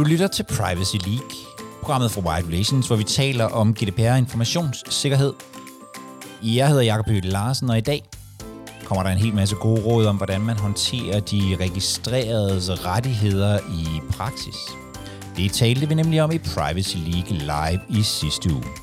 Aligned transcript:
Du 0.00 0.04
lytter 0.04 0.28
til 0.28 0.42
Privacy 0.42 0.96
League, 1.06 1.30
programmet 1.80 2.10
fra 2.10 2.20
White 2.20 2.48
Relations, 2.48 2.86
hvor 2.86 2.96
vi 2.96 3.04
taler 3.04 3.44
om 3.44 3.74
GDPR 3.74 4.14
informationssikkerhed. 4.14 5.32
Jeg 6.42 6.68
hedder 6.68 6.82
Jakob 6.82 7.08
Høgh 7.08 7.24
Larsen, 7.24 7.70
og 7.70 7.78
i 7.78 7.80
dag 7.80 8.02
kommer 8.84 9.02
der 9.02 9.10
en 9.10 9.18
hel 9.18 9.34
masse 9.34 9.56
gode 9.56 9.82
råd 9.82 10.06
om, 10.06 10.16
hvordan 10.16 10.40
man 10.40 10.56
håndterer 10.56 11.20
de 11.20 11.56
registreredes 11.60 12.86
rettigheder 12.86 13.58
i 13.58 14.00
praksis. 14.10 14.56
Det 15.36 15.52
talte 15.52 15.88
vi 15.88 15.94
nemlig 15.94 16.22
om 16.22 16.32
i 16.32 16.38
Privacy 16.38 16.96
League 16.96 17.38
live 17.38 17.80
i 17.88 18.02
sidste 18.02 18.50
uge. 18.54 18.79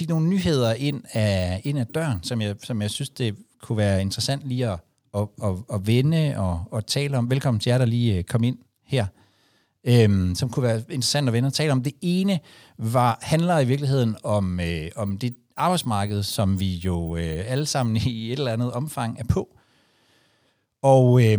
Fik 0.00 0.08
nogle 0.08 0.28
nyheder 0.28 0.74
ind 0.74 1.02
af, 1.12 1.60
ind 1.64 1.78
af 1.78 1.86
døren, 1.86 2.22
som 2.22 2.40
jeg, 2.40 2.56
som 2.62 2.82
jeg 2.82 2.90
synes, 2.90 3.10
det 3.10 3.36
kunne 3.62 3.78
være 3.78 4.00
interessant 4.00 4.42
lige 4.44 4.68
at, 4.68 4.78
at, 5.14 5.26
at, 5.42 5.52
at 5.74 5.86
vende 5.86 6.34
og, 6.36 6.64
og 6.70 6.86
tale 6.86 7.18
om. 7.18 7.30
Velkommen 7.30 7.60
til 7.60 7.70
jer, 7.70 7.78
der 7.78 7.84
lige 7.84 8.16
øh, 8.16 8.24
kom 8.24 8.44
ind 8.44 8.58
her. 8.86 9.06
Øhm, 9.84 10.34
som 10.34 10.50
kunne 10.50 10.62
være 10.62 10.76
interessant 10.78 11.28
at 11.28 11.32
vende 11.32 11.46
og 11.46 11.52
tale 11.52 11.72
om. 11.72 11.82
Det 11.82 11.92
ene 12.00 12.40
var, 12.78 13.18
handler 13.22 13.58
i 13.58 13.64
virkeligheden 13.64 14.16
om, 14.22 14.60
øh, 14.60 14.90
om 14.96 15.18
det 15.18 15.34
arbejdsmarked, 15.56 16.22
som 16.22 16.60
vi 16.60 16.74
jo 16.74 17.16
øh, 17.16 17.44
alle 17.46 17.66
sammen 17.66 17.96
i 17.96 18.32
et 18.32 18.38
eller 18.38 18.52
andet 18.52 18.72
omfang 18.72 19.18
er 19.18 19.24
på. 19.24 19.56
Og 20.82 21.24
øh, 21.24 21.38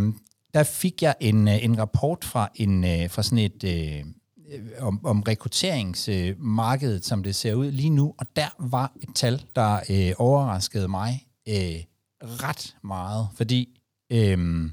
der 0.54 0.64
fik 0.64 1.02
jeg 1.02 1.16
en, 1.20 1.48
øh, 1.48 1.64
en 1.66 1.78
rapport 1.78 2.26
fra, 2.26 2.50
en, 2.56 2.84
øh, 2.84 3.10
fra 3.10 3.24
sådan 3.24 3.38
et... 3.38 3.64
Øh, 3.64 4.04
Øh, 4.52 4.62
om, 4.80 5.06
om 5.06 5.22
rekrutteringsmarkedet, 5.22 7.06
som 7.06 7.24
det 7.24 7.36
ser 7.36 7.54
ud 7.54 7.72
lige 7.72 7.90
nu, 7.90 8.16
og 8.18 8.26
der 8.36 8.50
var 8.60 8.92
et 9.02 9.10
tal, 9.16 9.44
der 9.56 9.80
øh, 9.90 10.14
overraskede 10.18 10.88
mig 10.88 11.28
øh, 11.50 11.84
ret 12.22 12.76
meget, 12.84 13.28
fordi 13.36 13.80
øh, 14.12 14.70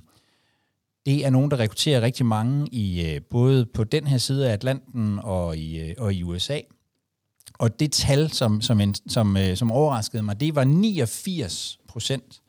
det 1.06 1.27
er 1.27 1.31
nogen, 1.31 1.51
der 1.51 1.56
rekrutterer 1.56 2.01
rigtig 2.01 2.27
mange 2.27 2.69
i 2.69 3.15
øh, 3.15 3.21
både 3.31 3.67
på 3.67 3.84
den 3.84 4.06
her 4.06 4.19
side 4.19 4.49
af 4.49 4.53
Atlanten 4.53 5.19
og 5.19 5.56
i, 5.56 5.81
øh, 5.81 5.95
og 5.99 6.15
i 6.15 6.23
USA. 6.23 6.61
Og 7.59 7.81
det 7.81 7.93
tal, 7.93 8.31
som, 8.31 8.61
som, 8.61 8.81
en, 8.81 8.95
som, 8.95 9.37
øh, 9.37 9.56
som 9.56 9.73
overraskede 9.73 10.23
mig, 10.23 10.41
det 10.41 10.55
var 10.55 10.65
89 10.65 11.79
procent. 11.89 12.43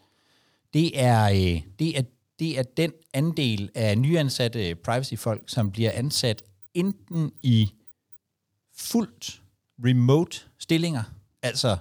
Det 0.73 0.91
er, 1.01 1.23
øh, 1.29 1.61
det, 1.79 1.97
er, 1.97 2.01
det 2.39 2.59
er 2.59 2.63
den 2.63 2.91
andel 3.13 3.69
af 3.75 3.97
nyansatte 3.97 4.69
øh, 4.69 4.75
privacy-folk, 4.75 5.43
som 5.47 5.71
bliver 5.71 5.91
ansat 5.93 6.43
enten 6.73 7.31
i 7.43 7.71
fuldt 8.77 9.41
remote 9.85 10.39
stillinger, 10.59 11.03
altså 11.41 11.77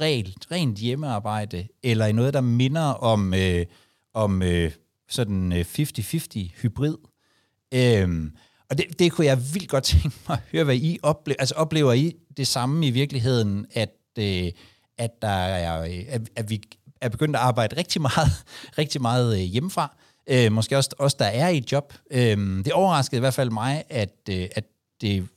rent, 0.00 0.46
rent 0.50 0.78
hjemmearbejde, 0.78 1.68
eller 1.82 2.06
i 2.06 2.12
noget, 2.12 2.34
der 2.34 2.40
minder 2.40 2.82
om, 2.82 3.34
øh, 3.34 3.66
om 4.14 4.42
øh, 4.42 4.72
sådan 5.08 5.52
øh, 5.52 5.64
50-50 5.78 6.62
hybrid. 6.62 6.96
Øhm, 7.74 8.36
og 8.70 8.78
det, 8.78 8.98
det 8.98 9.12
kunne 9.12 9.26
jeg 9.26 9.38
vildt 9.54 9.68
godt 9.68 9.84
tænke 9.94 10.16
mig 10.28 10.38
at 10.38 10.42
høre, 10.52 10.64
hvad 10.64 10.76
I 10.76 10.98
oplever. 11.02 11.36
Altså 11.38 11.54
oplever 11.54 11.92
I 11.92 12.16
det 12.36 12.46
samme 12.46 12.86
i 12.86 12.90
virkeligheden, 12.90 13.66
at, 13.70 13.94
øh, 14.18 14.52
at, 14.98 15.22
der 15.22 15.28
er, 15.28 15.82
øh, 15.82 16.04
at, 16.08 16.28
at 16.36 16.50
vi 16.50 16.62
er 17.00 17.08
begyndt 17.08 17.36
at 17.36 17.42
arbejde 17.42 17.76
rigtig 17.76 18.02
meget, 18.02 18.44
rigtig 18.78 19.02
meget 19.02 19.38
øh, 19.38 19.44
hjemmefra, 19.44 19.96
Øh, 20.30 20.52
måske 20.52 20.76
også 20.76 20.90
os, 20.98 21.14
der 21.14 21.24
er 21.24 21.48
i 21.48 21.56
et 21.56 21.72
job. 21.72 21.94
Øh, 22.10 22.64
det 22.64 22.72
overraskede 22.72 23.18
i 23.18 23.20
hvert 23.20 23.34
fald 23.34 23.50
mig, 23.50 23.84
at, 23.88 24.14
øh, 24.30 24.48
at 24.54 24.64
det 25.00 25.28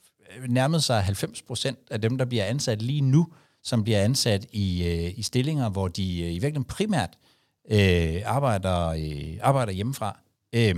nærmede 0.48 0.82
sig 0.82 1.04
90 1.04 1.42
procent 1.42 1.80
af 1.92 2.02
dem, 2.02 2.18
der 2.18 2.26
bliver 2.26 2.46
ansat 2.46 2.82
lige 2.82 3.02
nu, 3.02 3.28
som 3.64 3.84
bliver 3.84 4.04
ansat 4.04 4.46
i, 4.52 4.88
øh, 4.88 5.20
i 5.20 5.24
stillinger, 5.24 5.70
hvor 5.70 5.88
de 5.88 6.22
øh, 6.22 6.28
i 6.28 6.32
virkeligheden 6.32 6.64
primært 6.64 7.18
øh, 7.72 8.22
arbejder, 8.26 8.88
øh, 8.88 9.38
arbejder 9.42 9.72
hjemmefra. 9.72 10.20
Øh, 10.56 10.76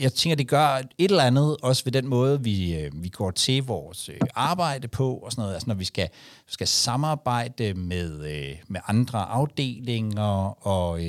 jeg 0.00 0.12
tænker, 0.12 0.36
det 0.36 0.48
gør 0.48 0.66
et 0.98 1.10
eller 1.10 1.22
andet 1.22 1.56
også 1.62 1.84
ved 1.84 1.92
den 1.92 2.06
måde, 2.06 2.42
vi, 2.42 2.74
øh, 2.76 2.90
vi 2.94 3.08
går 3.08 3.30
til 3.30 3.62
vores 3.62 4.08
øh, 4.08 4.16
arbejde 4.34 4.88
på, 4.88 5.14
og 5.14 5.32
sådan 5.32 5.42
noget. 5.42 5.54
Altså 5.54 5.68
når 5.68 5.74
vi 5.74 5.84
skal, 5.84 6.08
skal 6.46 6.66
samarbejde 6.66 7.74
med, 7.74 8.24
øh, 8.24 8.56
med 8.68 8.80
andre 8.86 9.18
afdelinger 9.18 10.66
og, 10.66 11.00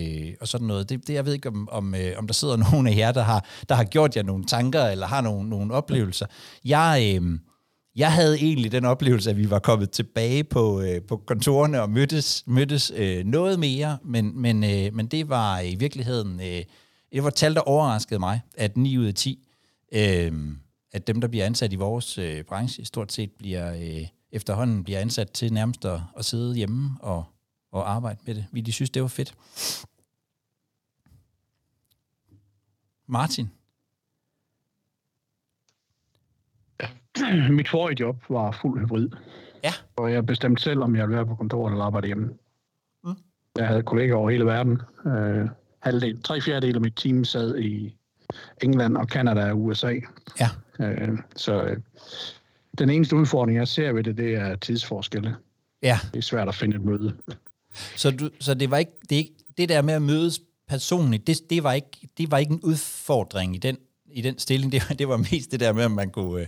og 0.41 0.47
sådan 0.47 0.67
noget. 0.67 0.89
Det, 0.89 1.07
det, 1.07 1.13
jeg 1.13 1.25
ved 1.25 1.33
ikke, 1.33 1.49
om, 1.49 1.69
om, 1.71 1.95
om 2.17 2.27
der 2.27 2.33
sidder 2.33 2.55
nogen 2.71 2.87
af 2.87 2.97
jer, 2.97 3.11
der 3.11 3.23
har, 3.23 3.45
der 3.69 3.75
har 3.75 3.83
gjort 3.83 4.15
jer 4.15 4.23
nogle 4.23 4.45
tanker, 4.45 4.83
eller 4.83 5.07
har 5.07 5.21
nogle, 5.21 5.49
nogle 5.49 5.73
oplevelser. 5.73 6.25
Jeg... 6.65 7.19
Øh, 7.21 7.39
jeg 7.97 8.13
havde 8.13 8.35
egentlig 8.35 8.71
den 8.71 8.85
oplevelse, 8.85 9.29
at 9.29 9.37
vi 9.37 9.49
var 9.49 9.59
kommet 9.59 9.91
tilbage 9.91 10.43
på, 10.43 10.81
øh, 10.81 11.01
på 11.01 11.17
kontorerne 11.17 11.81
og 11.81 11.89
mødtes, 11.89 12.43
mødtes 12.47 12.91
øh, 12.95 13.25
noget 13.25 13.59
mere, 13.59 13.97
men, 14.05 14.41
men, 14.41 14.63
øh, 14.63 14.93
men 14.93 15.05
det 15.05 15.29
var 15.29 15.59
i 15.59 15.75
virkeligheden 15.75 16.41
øh, 16.41 16.63
det 17.15 17.23
var 17.23 17.29
tal, 17.29 17.55
der 17.55 17.61
overraskede 17.61 18.19
mig, 18.19 18.41
at 18.57 18.77
9 18.77 18.97
ud 18.97 19.05
af 19.05 19.13
10, 19.13 19.47
øh, 19.91 20.31
at 20.91 21.07
dem, 21.07 21.21
der 21.21 21.27
bliver 21.27 21.45
ansat 21.45 21.73
i 21.73 21.75
vores 21.75 22.17
øh, 22.17 22.43
branche, 22.43 22.85
stort 22.85 23.11
set 23.11 23.31
bliver 23.31 23.73
øh, 23.73 24.07
efterhånden 24.31 24.83
bliver 24.83 24.99
ansat 24.99 25.31
til 25.31 25.53
nærmest 25.53 25.85
at, 25.85 25.99
at 26.17 26.25
sidde 26.25 26.55
hjemme 26.55 26.89
og, 26.99 27.23
og 27.71 27.91
arbejde 27.91 28.19
med 28.25 28.35
det. 28.35 28.45
Vi 28.51 28.61
de 28.61 28.71
synes, 28.71 28.89
det 28.89 29.01
var 29.01 29.07
fedt. 29.07 29.35
Martin? 33.07 33.51
Mit 37.57 37.69
forrige 37.69 37.97
job 37.99 38.23
var 38.29 38.59
fuld 38.61 38.81
hybrid. 38.81 39.09
Ja. 39.63 39.73
Og 39.95 40.11
jeg 40.11 40.25
bestemte 40.25 40.63
selv, 40.63 40.83
om 40.83 40.95
jeg 40.95 41.03
ville 41.07 41.15
være 41.15 41.25
på 41.25 41.35
kontoret 41.35 41.71
eller 41.71 41.85
arbejde 41.85 42.07
hjemme. 42.07 42.33
Mm. 43.03 43.15
Jeg 43.55 43.67
havde 43.67 43.83
kollegaer 43.83 44.15
over 44.15 44.29
hele 44.29 44.45
verden. 44.45 44.81
Øh, 45.05 45.49
halvdel, 45.85 46.21
tre 46.21 46.41
fjerdedel 46.41 46.75
af 46.75 46.81
mit 46.81 46.93
team 46.95 47.25
sad 47.25 47.57
i 47.57 47.95
England 48.61 48.97
og 48.97 49.07
Canada 49.07 49.51
og 49.51 49.61
USA. 49.61 49.93
Ja. 50.39 50.49
Øh, 50.79 51.17
så 51.35 51.63
øh, 51.63 51.77
den 52.77 52.89
eneste 52.89 53.15
udfordring, 53.15 53.57
jeg 53.57 53.67
ser 53.67 53.91
ved 53.91 54.03
det, 54.03 54.17
det 54.17 54.35
er 54.35 54.55
tidsforskelle. 54.55 55.35
Ja. 55.83 55.99
Det 56.13 56.17
er 56.17 56.21
svært 56.21 56.47
at 56.47 56.55
finde 56.55 56.75
et 56.75 56.81
møde. 56.81 57.15
Så, 57.95 58.11
du, 58.11 58.29
så 58.39 58.53
det 58.53 58.71
var 58.71 58.77
ikke 58.77 58.91
det, 59.09 59.15
ikke, 59.15 59.33
det 59.57 59.69
der 59.69 59.81
med 59.81 59.93
at 59.93 60.01
mødes 60.01 60.41
personligt, 60.67 61.27
det, 61.27 61.49
det, 61.49 61.63
var 61.63 61.73
ikke, 61.73 62.09
det 62.17 62.31
var 62.31 62.37
ikke 62.37 62.53
en 62.53 62.61
udfordring 62.63 63.55
i 63.55 63.57
den, 63.57 63.77
i 64.05 64.21
den 64.21 64.39
stilling. 64.39 64.71
Det, 64.71 64.83
var, 64.89 64.95
det 64.95 65.07
var 65.07 65.17
mest 65.17 65.51
det 65.51 65.59
der 65.59 65.73
med, 65.73 65.83
at 65.83 65.91
man 65.91 66.09
kunne 66.09 66.41
øh, 66.41 66.47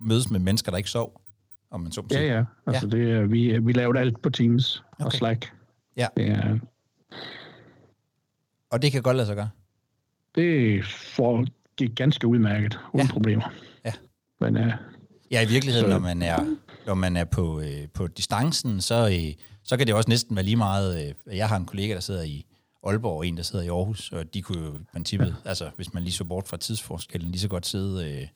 mødes 0.00 0.30
med 0.30 0.40
mennesker, 0.40 0.70
der 0.70 0.78
ikke 0.78 0.90
sov, 0.90 1.20
om 1.70 1.80
man 1.80 1.92
så 1.92 2.02
Ja, 2.10 2.20
ja. 2.20 2.44
Altså, 2.66 2.88
ja. 2.92 2.96
Det, 2.96 3.30
vi, 3.30 3.58
vi 3.58 3.72
lavede 3.72 3.98
alt 3.98 4.22
på 4.22 4.30
Teams 4.30 4.82
okay. 4.92 5.04
og 5.04 5.12
Slack. 5.12 5.52
Ja. 5.96 6.06
Det 6.16 6.28
er, 6.28 6.58
og 8.70 8.82
det 8.82 8.92
kan 8.92 9.02
godt 9.02 9.16
lade 9.16 9.26
sig 9.26 9.36
gøre? 9.36 9.50
Det 10.34 10.84
får 10.86 11.46
gik 11.76 11.94
ganske 11.96 12.26
udmærket, 12.26 12.78
uden 12.92 13.06
ja. 13.06 13.12
problemer. 13.12 13.52
Ja. 13.84 13.92
Men, 14.40 14.56
uh, 14.56 14.72
ja, 15.30 15.42
i 15.42 15.48
virkeligheden, 15.48 15.86
så, 15.86 15.90
når 15.90 15.98
man 15.98 16.22
er, 16.22 16.56
når 16.86 16.94
man 16.94 17.16
er 17.16 17.24
på, 17.24 17.60
øh, 17.60 17.88
på 17.94 18.06
distancen, 18.06 18.80
så, 18.80 19.08
øh, 19.08 19.34
så 19.64 19.76
kan 19.76 19.86
det 19.86 19.94
også 19.94 20.08
næsten 20.08 20.36
være 20.36 20.44
lige 20.44 20.56
meget... 20.56 21.08
Øh, 21.08 21.36
jeg 21.36 21.48
har 21.48 21.56
en 21.56 21.66
kollega, 21.66 21.94
der 21.94 22.00
sidder 22.00 22.22
i 22.22 22.46
Aalborg, 22.86 23.16
og 23.16 23.26
en, 23.26 23.36
der 23.36 23.42
sidder 23.42 23.64
i 23.64 23.68
Aarhus, 23.68 24.12
og 24.12 24.34
de 24.34 24.42
kunne 24.42 24.64
jo 24.64 24.74
i 24.74 24.84
princippet, 24.92 25.36
ja. 25.44 25.48
altså 25.48 25.70
hvis 25.76 25.94
man 25.94 26.02
lige 26.02 26.12
så 26.12 26.24
bort 26.24 26.48
fra 26.48 26.56
tidsforskellen, 26.56 27.30
lige 27.30 27.40
så 27.40 27.48
godt 27.48 27.66
sidde 27.66 28.12
øh, 28.12 28.28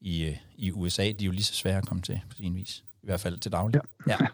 i, 0.00 0.24
øh, 0.24 0.36
i 0.56 0.72
USA. 0.72 1.02
De 1.02 1.08
er 1.08 1.26
jo 1.26 1.32
lige 1.32 1.42
så 1.42 1.54
svære 1.54 1.78
at 1.78 1.86
komme 1.86 2.02
til 2.02 2.20
på 2.30 2.36
sin 2.36 2.56
vis 2.56 2.84
i 3.02 3.06
hvert 3.06 3.20
fald 3.20 3.38
til 3.38 3.52
daglig. 3.52 3.80
Ja. 4.06 4.16
ja. 4.20 4.26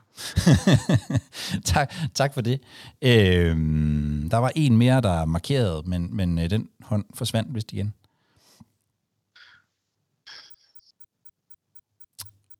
tak, 1.74 1.92
tak 2.14 2.34
for 2.34 2.40
det. 2.40 2.60
Øhm, 3.02 4.28
der 4.30 4.36
var 4.36 4.52
en 4.56 4.76
mere, 4.76 5.00
der 5.00 5.24
markerede, 5.24 5.82
men, 5.86 6.16
men 6.16 6.38
øh, 6.38 6.50
den 6.50 6.68
hånd 6.80 7.04
forsvandt 7.14 7.54
vist 7.54 7.72
igen. 7.72 7.94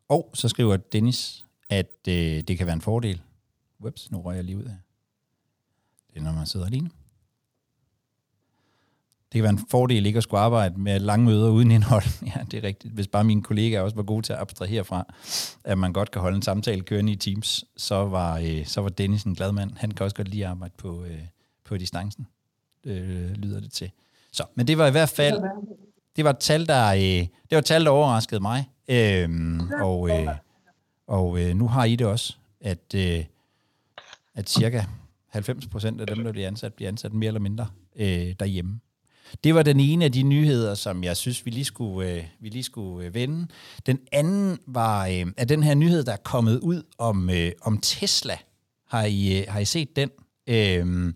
Og 0.09 0.31
så 0.35 0.49
skriver 0.49 0.77
Dennis, 0.77 1.45
at 1.71 2.09
øh, 2.09 2.41
det 2.41 2.59
kan 2.59 2.67
være 2.67 2.75
en 2.75 2.81
fordel. 2.81 3.23
Whoops, 3.81 4.11
nu 4.11 4.21
rører 4.21 4.35
jeg 4.35 4.45
lige 4.45 4.59
ud 4.59 4.65
af. 4.65 4.77
Det 6.11 6.21
er, 6.21 6.25
når 6.25 6.33
man 6.33 6.47
sidder 6.47 6.67
alene. 6.67 6.91
Det 9.35 9.39
kan 9.39 9.43
være 9.43 9.53
en 9.53 9.67
fordel 9.71 10.07
ikke 10.07 10.17
at 10.17 10.23
skulle 10.23 10.41
arbejde 10.41 10.81
med 10.81 11.01
lange 11.01 11.27
møder 11.27 11.51
uden 11.51 11.71
indhold. 11.71 12.05
Ja, 12.37 12.41
det 12.51 12.59
er 12.59 12.63
rigtigt. 12.63 12.95
Hvis 12.95 13.09
bare 13.09 13.25
mine 13.25 13.43
kollegaer 13.43 13.81
også 13.81 13.97
var 13.97 14.03
gode 14.03 14.23
til 14.23 14.33
at 14.33 14.39
abstrahere 14.39 14.85
fra, 14.85 15.15
at 15.65 15.79
man 15.79 15.93
godt 15.93 16.11
kan 16.11 16.23
holde 16.23 16.37
en 16.37 16.43
samtale 16.43 16.83
kørende 16.83 17.13
i 17.13 17.17
Teams, 17.17 17.65
så 17.77 17.95
var, 17.95 18.39
øh, 18.39 18.67
så 18.67 18.81
var 18.81 18.89
Dennis 18.89 19.23
en 19.23 19.35
glad 19.35 19.53
mand. 19.53 19.71
Han 19.77 19.91
kan 19.91 20.05
også 20.05 20.17
godt 20.17 20.29
lide 20.29 20.45
at 20.45 20.51
arbejde 20.51 20.75
på, 20.79 21.05
øh, 21.05 21.19
på 21.65 21.77
distancen, 21.77 22.27
øh, 22.85 23.31
lyder 23.31 23.61
det 23.61 23.73
til. 23.73 23.91
Så, 24.33 24.45
men 24.55 24.67
det 24.67 24.79
var 24.79 24.87
i 24.87 24.91
hvert 24.91 25.09
fald, 25.09 25.43
det 26.17 26.25
var 26.25 26.31
et 26.31 26.39
tal, 26.39 26.67
der, 26.67 26.89
øh, 26.95 27.01
det 27.01 27.51
var 27.51 27.59
et 27.59 27.65
tal, 27.65 27.85
der 27.85 27.91
overraskede 27.91 28.41
mig. 28.41 28.71
Øh, 28.89 29.29
og 29.83 30.11
øh, 30.11 30.29
og 31.07 31.41
øh, 31.41 31.57
nu 31.57 31.69
har 31.69 31.85
I 31.85 31.97
det 31.97 32.07
også, 32.07 32.37
at, 32.61 32.95
øh, 32.95 33.25
at 34.35 34.51
cirka 34.51 34.83
90 35.29 35.67
procent 35.67 36.01
af 36.01 36.07
dem, 36.07 36.25
der 36.25 36.33
bliver 36.33 36.47
ansat, 36.47 36.75
bliver 36.75 36.89
ansat 36.89 37.13
mere 37.13 37.29
eller 37.29 37.41
mindre 37.41 37.67
øh, 37.97 38.35
derhjemme. 38.41 38.81
Det 39.45 39.55
var 39.55 39.63
den 39.63 39.81
ene 39.81 40.05
af 40.05 40.13
de 40.13 40.23
nyheder, 40.23 40.75
som 40.75 41.05
jeg 41.05 41.17
synes, 41.17 41.47
vi 41.47 41.51
lige 41.51 41.65
skulle, 41.65 42.11
øh, 42.11 42.25
vi 42.41 42.49
lige 42.49 42.63
skulle 42.63 43.07
øh, 43.07 43.15
vende. 43.15 43.47
Den 43.87 43.99
anden 44.13 44.59
var 44.67 45.07
øh, 45.07 45.27
af 45.37 45.49
den 45.49 45.63
her 45.63 45.75
nyhed, 45.75 46.05
der 46.05 46.13
er 46.13 46.17
kommet 46.25 46.59
ud 46.59 46.83
om, 46.99 47.31
øh, 47.31 47.53
om 47.63 47.79
Tesla. 47.79 48.39
Har 48.89 49.05
I, 49.05 49.39
øh, 49.39 49.45
har 49.49 49.61
I 49.61 49.65
set 49.65 49.97
den? 49.97 50.11
Øh, 50.47 51.13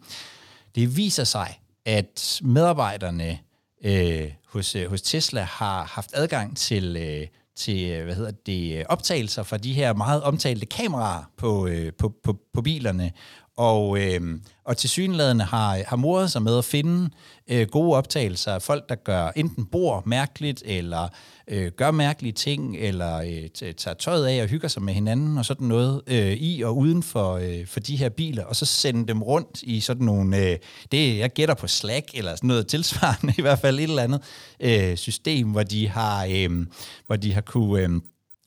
det 0.75 0.97
viser 0.97 1.25
sig, 1.25 1.61
at 1.85 2.41
medarbejderne 2.45 3.39
øh, 3.85 4.33
hos, 4.47 4.75
øh, 4.75 4.91
hos 4.91 5.03
Tesla 5.03 5.43
har 5.43 5.85
haft 5.85 6.11
adgang 6.15 6.57
til, 6.57 6.97
øh, 6.97 7.27
til 7.57 7.91
øh, 7.91 8.05
hvad 8.05 8.15
hedder 8.15 8.31
det, 8.31 8.87
optagelser 8.87 9.43
fra 9.43 9.57
de 9.57 9.73
her 9.73 9.95
meget 9.95 10.23
omtalte 10.23 10.67
kameraer 10.67 11.23
på, 11.37 11.67
øh, 11.67 11.93
på, 11.93 12.15
på, 12.25 12.37
på 12.55 12.63
bilerne, 12.63 13.13
og, 13.59 13.99
øh, 14.01 14.21
og 14.65 14.77
til 14.77 14.91
synlædende 14.91 15.45
har, 15.45 15.83
har 15.87 15.97
moret 15.97 16.31
sig 16.33 16.43
med 16.43 16.59
at 16.59 16.65
finde 16.65 17.11
øh, 17.49 17.69
gode 17.69 17.97
optagelser 17.97 18.53
af 18.53 18.63
folk, 18.63 18.89
der 18.89 18.95
gør 18.95 19.31
enten 19.37 19.65
bor 19.67 20.03
mærkeligt, 20.07 20.63
eller 20.67 21.09
øh, 21.49 21.73
gør 21.77 21.91
mærkelige 21.91 22.33
ting, 22.33 22.77
eller 22.77 23.17
øh, 23.17 23.73
tager 23.75 23.95
tøjet 23.95 24.27
af 24.27 24.43
og 24.43 24.49
hygger 24.49 24.69
sig 24.69 24.83
med 24.83 24.95
hinanden, 24.95 25.39
og 25.39 25.45
sådan 25.45 25.67
noget 25.67 26.03
øh, 26.07 26.33
i 26.33 26.63
og 26.63 26.77
uden 26.77 27.03
for, 27.03 27.35
øh, 27.35 27.67
for 27.67 27.81
de 27.81 27.97
her 27.97 28.09
biler, 28.09 28.45
og 28.45 28.57
så 28.57 28.67
sende 28.67 29.09
dem 29.09 29.23
rundt 29.23 29.63
i 29.63 29.81
sådan 29.81 30.07
nogle, 30.07 30.51
øh, 30.51 30.59
det 30.93 31.19
jeg 31.19 31.31
gætter 31.33 31.55
på 31.55 31.67
Slack, 31.67 32.07
eller 32.15 32.37
sådan 32.37 32.49
noget 32.49 32.67
tilsvarende, 32.67 33.35
i 33.39 33.43
hvert 33.43 33.59
fald 33.59 33.79
et 33.79 33.83
eller 33.83 34.03
andet 34.03 34.23
øh, 34.61 34.97
system, 34.97 35.51
hvor 35.51 35.63
de 35.63 35.89
har, 35.89 36.27
øh, 36.31 36.67
hvor 37.07 37.17
de 37.17 37.35
har 37.35 37.41
kunne, 37.41 37.83
øh, 37.83 37.91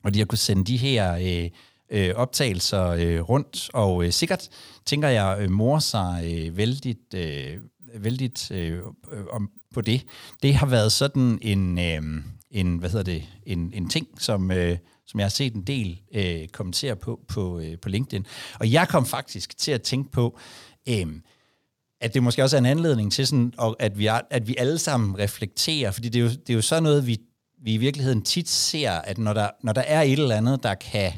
hvor 0.01 0.09
de 0.09 0.19
har 0.19 0.25
kunne 0.25 0.37
sende 0.37 0.63
de 0.63 0.77
her... 0.77 1.15
Øh, 1.15 1.49
øh, 1.91 2.15
optagelser 2.15 2.87
øh, 2.87 3.21
rundt, 3.21 3.69
og 3.73 4.05
øh, 4.05 4.11
sikkert 4.11 4.49
tænker 4.85 5.07
jeg 5.07 5.37
øh, 5.41 5.51
mor 5.51 5.79
sig 5.79 6.23
øh, 6.25 6.57
vældigt, 6.57 7.13
øh, 7.13 7.57
vældigt 7.95 8.51
øh, 8.51 8.77
øh, 9.11 9.25
om, 9.31 9.49
på 9.73 9.81
det. 9.81 10.05
Det 10.43 10.55
har 10.55 10.65
været 10.65 10.91
sådan 10.91 11.39
en, 11.41 11.79
øh, 11.79 12.23
en 12.51 12.77
hvad 12.77 12.89
hedder 12.89 13.03
det, 13.03 13.23
en, 13.45 13.71
en 13.73 13.89
ting, 13.89 14.07
som, 14.19 14.51
øh, 14.51 14.77
som 15.07 15.19
jeg 15.19 15.25
har 15.25 15.29
set 15.29 15.53
en 15.53 15.61
del 15.61 16.01
øh, 16.13 16.47
kommentere 16.47 16.95
på 16.95 17.19
på, 17.27 17.59
øh, 17.59 17.77
på 17.77 17.89
LinkedIn. 17.89 18.25
Og 18.59 18.71
jeg 18.71 18.87
kom 18.87 19.05
faktisk 19.05 19.57
til 19.57 19.71
at 19.71 19.81
tænke 19.81 20.11
på, 20.11 20.37
øh, 20.89 21.07
at 22.01 22.13
det 22.13 22.23
måske 22.23 22.43
også 22.43 22.55
er 22.55 22.59
en 22.59 22.65
anledning 22.65 23.11
til, 23.11 23.27
sådan, 23.27 23.53
at, 23.79 23.97
vi, 23.97 24.09
at 24.29 24.47
vi 24.47 24.55
alle 24.57 24.77
sammen 24.79 25.19
reflekterer, 25.19 25.91
fordi 25.91 26.09
det 26.09 26.19
er 26.19 26.23
jo, 26.23 26.29
det 26.29 26.49
er 26.49 26.53
jo 26.53 26.61
sådan 26.61 26.83
noget, 26.83 27.07
vi, 27.07 27.17
vi 27.63 27.73
i 27.73 27.77
virkeligheden 27.77 28.21
tit 28.21 28.49
ser, 28.49 28.91
at 28.91 29.17
når 29.17 29.33
der, 29.33 29.49
når 29.63 29.73
der 29.73 29.81
er 29.81 30.01
et 30.01 30.19
eller 30.19 30.35
andet, 30.35 30.63
der 30.63 30.73
kan 30.75 31.11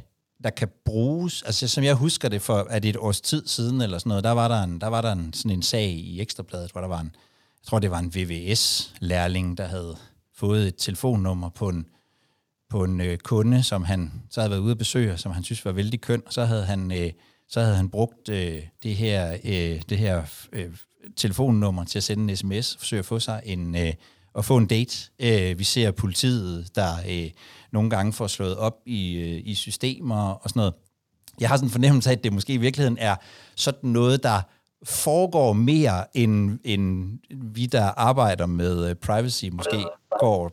der 0.44 0.50
kan 0.50 0.68
bruges, 0.86 1.44
altså 1.44 1.68
som 1.68 1.84
jeg 1.84 1.95
husker 1.95 2.30
det 2.30 2.42
for, 2.42 2.68
at 2.69 2.84
det 2.84 2.90
et 2.90 2.98
års 2.98 3.22
tid 3.22 3.48
siden 3.48 3.81
eller 3.81 3.98
sådan 3.98 4.10
noget, 4.10 4.24
der 4.24 4.31
var 4.31 4.48
der, 4.48 4.63
en, 4.63 4.81
der 4.81 4.88
var 4.88 5.01
der 5.01 5.12
en, 5.12 5.34
sådan 5.34 5.51
en 5.51 5.62
sag 5.62 5.90
i 5.90 6.22
Ekstrabladet, 6.22 6.72
hvor 6.72 6.81
der 6.81 6.88
var 6.88 7.00
en, 7.00 7.16
jeg 7.62 7.68
tror 7.68 7.80
det 7.80 7.92
var 7.92 8.00
en 8.00 8.16
VVS-lærling, 8.16 9.57
der 9.57 9.68
havde 9.68 9.98
fået 10.36 10.68
et 10.68 10.75
telefonnummer 10.78 11.50
på 11.50 11.69
en, 11.69 11.86
på 12.69 12.84
en 12.84 13.01
øh, 13.01 13.18
kunde, 13.18 13.63
som 13.63 13.84
han 13.84 14.12
så 14.30 14.42
havde 14.42 14.51
været 14.51 14.62
ude 14.62 14.72
at 14.72 14.78
besøge, 14.78 15.18
som 15.18 15.31
han 15.31 15.44
synes 15.44 15.66
var 15.66 15.72
vældig 15.72 16.01
køn, 16.01 16.24
og 16.25 16.34
så 16.34 16.46
havde 16.46 16.66
han, 16.66 16.92
øh, 16.92 17.12
så 17.48 17.62
havde 17.62 17.75
han 17.75 17.89
brugt 17.89 18.30
øh, 18.30 18.62
det 18.84 18.96
her, 18.96 19.38
øh, 19.44 19.81
det 19.89 19.98
her 19.98 20.24
øh, 20.51 20.72
telefonnummer 21.16 21.84
til 21.84 22.00
at 22.00 22.04
sende 22.04 22.31
en 22.31 22.38
sms, 22.38 22.78
forsøge 22.78 23.00
at 23.00 23.06
få 23.06 23.19
sig 23.19 23.42
en, 23.46 23.75
øh, 23.75 23.94
at 24.38 24.46
få 24.46 24.58
en 24.58 24.66
date. 24.66 25.10
Øh, 25.20 25.60
vi 25.60 25.64
ser 25.64 25.92
politiet, 25.92 26.76
der 26.76 26.92
øh, 27.10 27.30
nogle 27.72 27.90
gange 27.90 28.14
får 28.14 28.28
slået 28.28 28.58
op 28.58 28.76
i, 28.86 29.16
øh, 29.16 29.42
i 29.46 29.56
systemer 29.56 30.30
og 30.30 30.50
sådan 30.50 30.60
noget. 30.60 30.74
Jeg 31.40 31.50
har 31.50 31.56
sådan 31.58 31.68
en 31.68 31.72
fornemmelse 31.72 32.10
af, 32.10 32.14
at 32.14 32.24
det 32.24 32.34
måske 32.34 32.54
i 32.54 32.58
virkeligheden 32.58 32.98
er 32.98 33.16
sådan 33.56 33.90
noget, 33.90 34.24
der 34.24 34.42
foregår 34.84 35.54
mere, 35.54 36.18
end, 36.18 36.60
end 36.64 37.18
vi, 37.30 37.66
der 37.66 37.84
arbejder 37.86 38.46
med 38.46 38.90
øh, 38.90 38.96
privacy, 38.96 39.46
måske 39.46 39.86
går, 40.20 40.52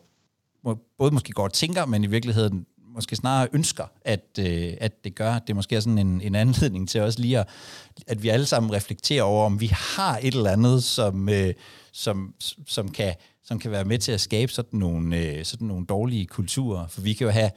både 0.98 1.14
måske 1.14 1.32
går 1.32 1.44
og 1.44 1.52
tænker, 1.52 1.86
men 1.86 2.04
i 2.04 2.06
virkeligheden 2.06 2.66
måske 2.94 3.16
snarere 3.16 3.48
ønsker, 3.52 3.84
at, 4.04 4.24
øh, 4.38 4.72
at 4.80 5.04
det 5.04 5.14
gør. 5.14 5.38
Det 5.38 5.56
måske 5.56 5.76
er 5.76 5.80
sådan 5.80 5.98
en, 5.98 6.20
en 6.20 6.34
anledning 6.34 6.88
til 6.88 7.00
også 7.00 7.20
lige 7.20 7.38
at, 7.38 7.48
at 8.06 8.22
vi 8.22 8.28
alle 8.28 8.46
sammen 8.46 8.72
reflekterer 8.72 9.22
over, 9.22 9.46
om 9.46 9.60
vi 9.60 9.66
har 9.66 10.18
et 10.22 10.34
eller 10.34 10.50
andet, 10.50 10.84
som, 10.84 11.28
øh, 11.28 11.54
som, 11.92 12.34
som 12.66 12.90
kan 12.90 13.14
som 13.50 13.58
kan 13.58 13.70
være 13.70 13.84
med 13.84 13.98
til 13.98 14.12
at 14.12 14.20
skabe 14.20 14.52
sådan 14.52 14.80
nogle, 14.80 15.16
øh, 15.16 15.44
sådan 15.44 15.66
nogle 15.66 15.86
dårlige 15.86 16.26
kulturer. 16.26 16.86
For 16.86 17.00
vi 17.00 17.12
kan 17.12 17.24
jo 17.24 17.30
have, 17.30 17.50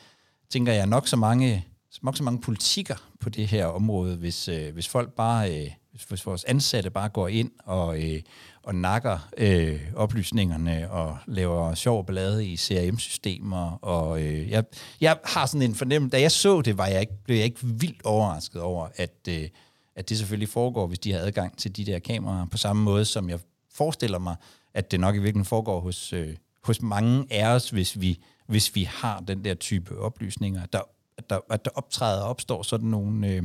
tænker 0.49 0.73
jeg, 0.73 0.87
nok 0.87 1.07
så 1.07 1.15
mange, 1.15 1.65
nok 2.01 2.17
så 2.17 2.23
mange 2.23 2.41
politikker 2.41 2.95
på 3.19 3.29
det 3.29 3.47
her 3.47 3.65
område, 3.65 4.15
hvis, 4.15 4.47
øh, 4.47 4.73
hvis 4.73 4.87
folk 4.87 5.13
bare, 5.13 5.63
øh, 5.63 5.71
hvis, 6.09 6.25
vores 6.25 6.43
ansatte 6.43 6.89
bare 6.89 7.09
går 7.09 7.27
ind 7.27 7.51
og, 7.65 8.03
øh, 8.03 8.21
og 8.63 8.75
nakker 8.75 9.29
øh, 9.37 9.81
oplysningerne 9.95 10.91
og 10.91 11.17
laver 11.27 11.75
sjov 11.75 12.05
ballade 12.05 12.45
i 12.47 12.57
CRM-systemer. 12.57 13.71
Og 13.81 14.21
øh, 14.21 14.49
jeg, 14.49 14.63
jeg 15.01 15.17
har 15.23 15.45
sådan 15.45 15.69
en 15.69 15.75
fornemmelse, 15.75 16.17
da 16.17 16.21
jeg 16.21 16.31
så 16.31 16.61
det, 16.61 16.77
var 16.77 16.87
jeg 16.87 17.01
ikke, 17.01 17.23
blev 17.23 17.35
jeg 17.35 17.45
ikke 17.45 17.59
vildt 17.63 18.05
overrasket 18.05 18.61
over, 18.61 18.87
at, 18.95 19.17
øh, 19.29 19.49
at 19.95 20.09
det 20.09 20.17
selvfølgelig 20.17 20.49
foregår, 20.49 20.87
hvis 20.87 20.99
de 20.99 21.11
har 21.11 21.19
adgang 21.19 21.57
til 21.57 21.75
de 21.75 21.85
der 21.85 21.99
kameraer, 21.99 22.45
på 22.45 22.57
samme 22.57 22.83
måde 22.83 23.05
som 23.05 23.29
jeg 23.29 23.39
forestiller 23.73 24.19
mig, 24.19 24.35
at 24.73 24.91
det 24.91 24.99
nok 24.99 25.15
i 25.15 25.17
virkeligheden 25.17 25.45
foregår 25.45 25.79
hos, 25.79 26.13
øh, 26.13 26.35
hos 26.63 26.81
mange 26.81 27.25
af 27.29 27.47
os, 27.47 27.69
hvis 27.69 28.01
vi, 28.01 28.19
hvis 28.47 28.75
vi 28.75 28.83
har 28.83 29.19
den 29.19 29.45
der 29.45 29.53
type 29.53 29.99
oplysninger, 29.99 30.65
der, 30.65 30.81
at, 31.17 31.29
der, 31.29 31.39
at 31.49 31.65
der 31.65 31.71
optræder 31.75 32.21
og 32.21 32.29
opstår 32.29 32.63
sådan 32.63 32.89
nogle, 32.89 33.27
øh, 33.27 33.43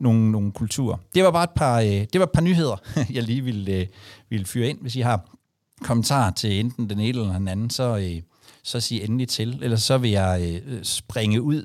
nogle, 0.00 0.30
nogle 0.30 0.52
kulturer. 0.52 0.96
Det 1.14 1.24
var 1.24 1.30
bare 1.30 1.44
et 1.44 1.50
par, 1.56 1.80
øh, 1.80 1.86
det 1.86 2.14
var 2.14 2.22
et 2.22 2.32
par 2.32 2.40
nyheder, 2.40 2.76
jeg 3.16 3.22
lige 3.22 3.44
ville, 3.44 3.72
øh, 3.72 3.86
ville 4.28 4.46
fyre 4.46 4.68
ind. 4.68 4.80
Hvis 4.80 4.96
I 4.96 5.00
har 5.00 5.38
kommentarer 5.82 6.30
til 6.30 6.60
enten 6.60 6.90
den 6.90 6.98
ene 6.98 7.08
eller 7.08 7.38
den 7.38 7.48
anden, 7.48 7.70
så, 7.70 7.96
øh, 7.96 8.22
så 8.62 8.80
sig 8.80 9.02
endelig 9.02 9.28
til. 9.28 9.58
Ellers 9.62 9.82
så 9.82 9.98
vil 9.98 10.10
jeg 10.10 10.60
øh, 10.66 10.84
springe 10.84 11.42
ud 11.42 11.64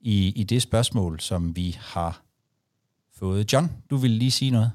i, 0.00 0.28
i 0.28 0.42
det 0.42 0.62
spørgsmål, 0.62 1.20
som 1.20 1.56
vi 1.56 1.78
har 1.80 2.22
fået. 3.14 3.52
John, 3.52 3.70
du 3.90 3.96
vil 3.96 4.10
lige 4.10 4.30
sige 4.30 4.50
noget? 4.50 4.72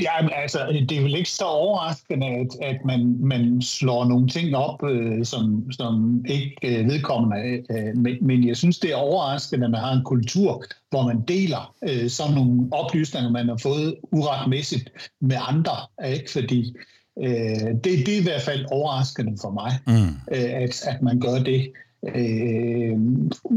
Ja, 0.00 0.28
altså, 0.42 0.58
det 0.88 0.98
er 0.98 1.02
vel 1.02 1.14
ikke 1.14 1.30
så 1.30 1.44
overraskende, 1.44 2.26
at, 2.26 2.46
at 2.62 2.84
man, 2.84 3.16
man 3.20 3.62
slår 3.62 4.04
nogle 4.04 4.28
ting 4.28 4.56
op, 4.56 4.84
øh, 4.90 5.24
som, 5.24 5.72
som 5.72 6.24
ikke 6.28 6.56
øh, 6.64 6.86
vedkommende. 6.88 7.64
Øh, 7.70 7.96
men, 7.96 8.16
men 8.20 8.48
jeg 8.48 8.56
synes, 8.56 8.78
det 8.78 8.90
er 8.90 8.96
overraskende, 8.96 9.64
at 9.64 9.70
man 9.70 9.80
har 9.80 9.92
en 9.92 10.04
kultur, 10.04 10.64
hvor 10.90 11.02
man 11.02 11.20
deler 11.28 11.74
øh, 11.88 12.10
sådan 12.10 12.34
nogle 12.34 12.68
oplysninger, 12.72 13.30
man 13.30 13.48
har 13.48 13.56
fået 13.56 13.94
uretmæssigt 14.02 15.10
med 15.20 15.36
andre. 15.48 15.76
Ikke? 16.06 16.30
Fordi 16.32 16.76
øh, 17.22 17.74
det, 17.84 17.84
det 17.84 18.08
er 18.08 18.20
i 18.20 18.22
hvert 18.22 18.42
fald 18.42 18.66
overraskende 18.70 19.38
for 19.40 19.50
mig, 19.50 19.72
mm. 19.86 20.36
øh, 20.36 20.62
at, 20.62 20.82
at 20.86 21.02
man 21.02 21.20
gør 21.20 21.38
det. 21.38 21.72
Øh, 22.08 22.92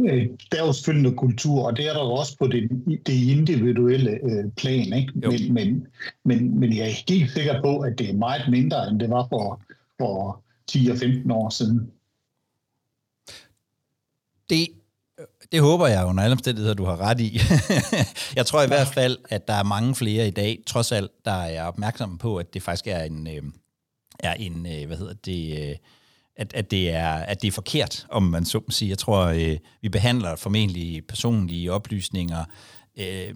øh, 0.09 0.27
der 0.51 0.61
er 0.61 0.65
jo 0.65 0.73
selvfølgelig 0.73 1.03
noget 1.03 1.17
kultur, 1.17 1.65
og 1.65 1.77
det 1.77 1.87
er 1.87 1.93
der 1.93 1.99
jo 1.99 2.11
også 2.11 2.37
på 2.37 2.47
det, 2.47 2.69
det 3.07 3.13
individuelle 3.13 4.11
øh, 4.11 4.51
plan. 4.57 4.93
Ikke? 4.93 5.11
Men, 5.15 5.53
men, 5.53 5.87
men, 6.23 6.59
men 6.59 6.77
jeg 6.77 6.89
er 6.89 7.11
helt 7.13 7.31
sikker 7.31 7.61
på, 7.61 7.79
at 7.79 7.99
det 7.99 8.09
er 8.09 8.13
meget 8.13 8.41
mindre, 8.49 8.89
end 8.89 8.99
det 8.99 9.09
var 9.09 9.27
for, 9.29 9.61
for 9.99 10.41
10 10.67 10.89
og 10.91 10.97
15 10.97 11.31
år 11.31 11.49
siden. 11.49 11.91
Det, 14.49 14.67
det 15.51 15.61
håber 15.61 15.87
jeg 15.87 16.05
under 16.05 16.23
alle 16.23 16.33
omstændigheder, 16.33 16.73
du 16.73 16.85
har 16.85 17.01
ret 17.01 17.19
i. 17.19 17.39
jeg 18.37 18.45
tror 18.45 18.63
i 18.63 18.67
hvert 18.67 18.87
fald, 18.87 19.17
at 19.29 19.47
der 19.47 19.53
er 19.53 19.63
mange 19.63 19.95
flere 19.95 20.27
i 20.27 20.31
dag, 20.31 20.59
trods 20.65 20.91
alt, 20.91 21.11
der 21.25 21.31
er 21.31 21.63
opmærksomme 21.63 22.17
på, 22.17 22.37
at 22.37 22.53
det 22.53 22.63
faktisk 22.63 22.87
er 22.87 23.03
en, 23.03 23.27
øh, 23.27 23.43
er 24.19 24.33
en 24.33 24.85
hvad 24.87 24.97
hedder 24.97 25.13
det, 25.13 25.69
øh, 25.69 25.75
at, 26.37 26.53
at, 26.53 26.71
det 26.71 26.89
er, 26.89 27.13
at 27.13 27.41
det 27.41 27.47
er 27.47 27.51
forkert, 27.51 28.07
om 28.09 28.23
man 28.23 28.45
så 28.45 28.57
må 28.57 28.71
sige. 28.71 28.89
Jeg 28.89 28.97
tror, 28.97 29.25
øh, 29.25 29.57
vi 29.81 29.89
behandler 29.89 30.35
formentlig 30.35 31.07
personlige 31.07 31.71
oplysninger 31.71 32.45
øh, 32.97 33.35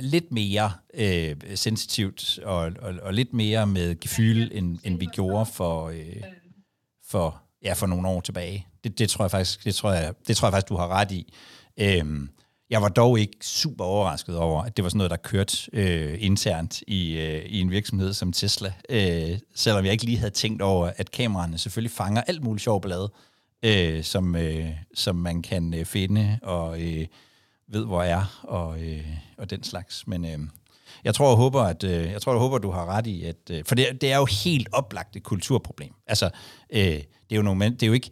lidt 0.00 0.32
mere 0.32 0.72
øh, 0.94 1.36
sensitivt 1.54 2.38
og, 2.38 2.56
og, 2.56 2.94
og 3.02 3.14
lidt 3.14 3.32
mere 3.32 3.66
med 3.66 4.00
gefyl, 4.00 4.50
end, 4.52 4.78
end 4.84 4.98
vi 4.98 5.06
gjorde 5.06 5.46
for, 5.46 5.88
øh, 5.88 6.22
for, 7.06 7.42
ja, 7.62 7.72
for 7.72 7.86
nogle 7.86 8.08
år 8.08 8.20
tilbage. 8.20 8.66
Det, 8.84 8.98
det, 8.98 9.10
tror 9.10 9.24
jeg 9.24 9.30
faktisk, 9.30 9.64
det, 9.64 9.74
tror 9.74 9.92
jeg, 9.92 10.14
det 10.28 10.36
tror 10.36 10.48
jeg 10.48 10.52
faktisk, 10.52 10.68
du 10.68 10.76
har 10.76 10.88
ret 10.88 11.12
i. 11.12 11.32
Øh, 11.80 12.28
jeg 12.70 12.82
var 12.82 12.88
dog 12.88 13.20
ikke 13.20 13.36
super 13.42 13.84
overrasket 13.84 14.36
over, 14.36 14.62
at 14.62 14.76
det 14.76 14.82
var 14.82 14.88
sådan 14.88 14.98
noget, 14.98 15.10
der 15.10 15.16
kørte 15.16 15.56
øh, 15.72 16.16
internt 16.18 16.82
i, 16.86 17.18
øh, 17.18 17.44
i 17.46 17.60
en 17.60 17.70
virksomhed 17.70 18.12
som 18.12 18.32
Tesla. 18.32 18.72
Øh, 18.88 19.38
selvom 19.54 19.84
jeg 19.84 19.92
ikke 19.92 20.04
lige 20.04 20.18
havde 20.18 20.30
tænkt 20.30 20.62
over, 20.62 20.92
at 20.96 21.10
kameraerne 21.10 21.58
selvfølgelig 21.58 21.90
fanger 21.90 22.20
alt 22.20 22.42
muligt 22.42 22.62
sjov 22.62 22.80
blade, 22.80 23.12
øh, 23.62 24.04
som, 24.04 24.36
øh, 24.36 24.70
som 24.94 25.16
man 25.16 25.42
kan 25.42 25.74
øh, 25.74 25.84
finde 25.84 26.38
og 26.42 26.82
øh, 26.82 27.06
ved, 27.68 27.84
hvor 27.84 28.02
er 28.02 28.40
og, 28.42 28.82
øh, 28.82 29.06
og 29.38 29.50
den 29.50 29.62
slags. 29.62 30.06
Men 30.06 30.24
øh, 30.24 30.38
jeg 31.04 31.14
tror 31.14 31.30
og 31.30 31.36
håber, 31.36 31.62
at 31.62 31.84
øh, 31.84 32.10
jeg 32.10 32.22
tror 32.22 32.32
og 32.32 32.40
håber, 32.40 32.58
du 32.58 32.70
har 32.70 32.86
ret 32.86 33.06
i, 33.06 33.24
at 33.24 33.50
øh, 33.50 33.64
for 33.64 33.74
det, 33.74 34.00
det 34.00 34.12
er 34.12 34.16
jo 34.16 34.26
helt 34.44 34.68
oplagt 34.72 35.16
et 35.16 35.22
kulturproblem. 35.22 35.92
Altså, 36.06 36.30
øh, 36.70 36.80
det 36.80 37.32
er 37.32 37.36
jo 37.36 37.42
nogle, 37.42 37.70
det 37.70 37.82
er 37.82 37.86
jo 37.86 37.92
ikke 37.92 38.10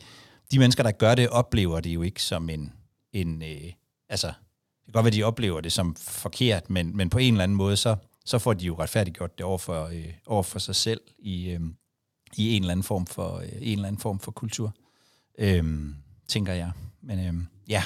de 0.52 0.58
mennesker, 0.58 0.82
der 0.82 0.90
gør 0.90 1.14
det, 1.14 1.28
oplever 1.28 1.80
det 1.80 1.90
jo 1.90 2.02
ikke 2.02 2.22
som 2.22 2.50
en 2.50 2.72
en 3.12 3.42
øh, 3.42 3.72
altså, 4.12 4.26
det 4.26 4.86
kan 4.86 4.92
godt 4.92 5.04
være, 5.04 5.14
de 5.14 5.22
oplever 5.22 5.60
det 5.60 5.72
som 5.72 5.96
forkert, 5.96 6.70
men, 6.70 6.96
men 6.96 7.10
på 7.10 7.18
en 7.18 7.34
eller 7.34 7.44
anden 7.44 7.56
måde, 7.56 7.76
så, 7.76 7.96
så 8.24 8.38
får 8.38 8.52
de 8.52 8.66
jo 8.66 8.74
retfærdiggjort 8.78 9.38
det 9.38 9.46
over 9.46 9.58
for, 9.58 9.84
øh, 9.84 10.08
over 10.26 10.42
for 10.42 10.58
sig 10.58 10.76
selv 10.76 11.00
i, 11.18 11.50
øh, 11.50 11.60
i 12.36 12.56
en 12.56 12.62
eller 12.62 12.72
anden 12.72 12.84
form 12.84 13.06
for, 13.06 13.38
øh, 13.38 13.48
en 13.60 13.72
eller 13.72 13.88
anden 13.88 14.00
form 14.00 14.20
for 14.20 14.30
kultur, 14.30 14.74
øh, 15.38 15.64
tænker 16.28 16.52
jeg. 16.52 16.70
Men 17.02 17.18
øh, 17.18 17.34
ja, 17.68 17.82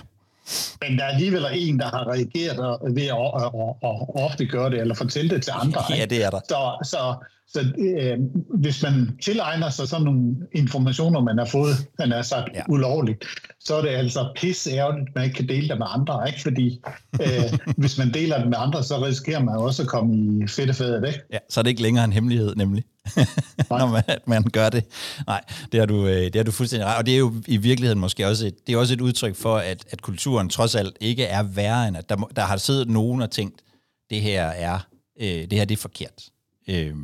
men 0.81 0.99
der 0.99 1.05
er 1.05 1.09
alligevel 1.09 1.47
en, 1.53 1.79
der 1.79 1.89
har 1.89 2.09
reageret 2.09 2.79
ved 2.95 3.03
at, 3.03 3.31
at, 3.37 3.51
at, 3.55 3.89
at 3.89 4.25
ofte 4.25 4.47
gøre 4.47 4.71
det, 4.71 4.81
eller 4.81 4.95
fortælle 4.95 5.31
det 5.31 5.43
til 5.43 5.53
andre. 5.57 5.83
Ja, 5.91 6.05
det 6.05 6.25
er 6.25 6.31
der. 6.31 6.41
Så, 6.49 6.89
så, 6.91 7.15
så 7.49 7.61
øh, 7.79 8.19
hvis 8.61 8.83
man 8.83 9.19
tilegner 9.23 9.71
sig 9.71 9.89
sådan 9.89 10.05
nogle 10.05 10.37
informationer, 10.53 11.21
man 11.21 11.39
har 11.39 11.45
fået, 11.45 11.75
man 11.99 12.11
har 12.11 12.23
sagt 12.23 12.51
ja. 12.55 12.63
ulovligt, 12.69 13.25
så 13.61 13.75
er 13.75 13.83
det 13.83 13.89
altså 13.89 14.33
pisse 14.37 14.71
ærgerligt, 14.71 15.09
at 15.09 15.15
man 15.15 15.25
ikke 15.25 15.37
kan 15.37 15.49
dele 15.49 15.69
det 15.69 15.79
med 15.79 15.87
andre. 15.91 16.29
Ikke? 16.29 16.43
Fordi 16.43 16.81
øh, 17.21 17.59
hvis 17.81 17.99
man 17.99 18.15
deler 18.15 18.39
det 18.39 18.49
med 18.49 18.59
andre, 18.59 18.85
så 18.85 19.05
risikerer 19.05 19.43
man 19.45 19.57
også 19.57 19.83
at 19.83 19.89
komme 19.89 20.45
i 20.45 20.47
fedtefadet. 20.47 21.07
Ikke? 21.07 21.21
Ja, 21.33 21.39
så 21.51 21.61
er 21.61 21.63
det 21.63 21.71
ikke 21.71 21.83
længere 21.83 22.05
en 22.05 22.13
hemmelighed, 22.13 22.55
nemlig. 22.57 22.85
når 23.71 23.87
man, 23.87 24.03
man 24.27 24.45
gør 24.45 24.69
det. 24.69 24.85
Nej, 25.27 25.41
det 25.73 25.81
har, 25.81 25.87
du, 25.87 26.07
øh, 26.07 26.25
det 26.25 26.37
har 26.37 26.43
du 26.43 26.51
fuldstændig 26.51 26.87
ret. 26.87 26.99
Og 26.99 27.07
det 27.07 27.15
er 27.15 27.19
jo 27.19 27.35
i 27.47 27.57
virkeligheden 27.57 27.99
måske 27.99 28.27
også 28.27 28.47
et, 28.47 28.67
det 28.67 28.73
er 28.73 28.79
også 28.79 28.95
et 28.95 29.01
udtryk 29.01 29.37
for, 29.37 29.57
at, 29.57 29.85
at 29.91 30.03
kulturen 30.03 30.49
trods 30.49 30.75
alt 30.75 30.97
ikke 31.01 31.25
er 31.25 31.43
værre 31.43 31.89
end, 31.89 31.97
at 31.97 32.09
der, 32.09 32.17
der 32.37 32.43
har 32.43 32.57
siddet 32.57 32.89
nogen 32.89 33.23
og 33.23 33.31
tænkt, 33.31 33.63
det 34.11 34.21
her 34.21 34.45
er, 34.45 34.79
øh, 35.21 35.27
det 35.27 35.53
her 35.53 35.65
det 35.65 35.77
er 35.77 35.81
forkert. 35.81 36.23
Øh, 36.69 36.95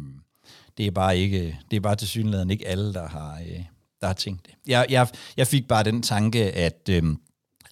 det 0.78 0.86
er 0.86 0.90
bare 0.90 1.18
ikke, 1.18 1.58
det 1.70 1.76
er 1.76 1.80
bare 1.80 1.96
til 1.96 2.08
synligheden 2.08 2.50
ikke 2.50 2.68
alle, 2.68 2.94
der 2.94 3.08
har, 3.08 3.38
øh, 3.38 3.64
der 4.00 4.06
har 4.06 4.14
tænkt 4.14 4.46
det. 4.46 4.54
Jeg, 4.66 4.86
jeg, 4.90 5.08
jeg 5.36 5.46
fik 5.46 5.68
bare 5.68 5.84
den 5.84 6.02
tanke, 6.02 6.52
at 6.52 6.88
øh, 6.90 7.02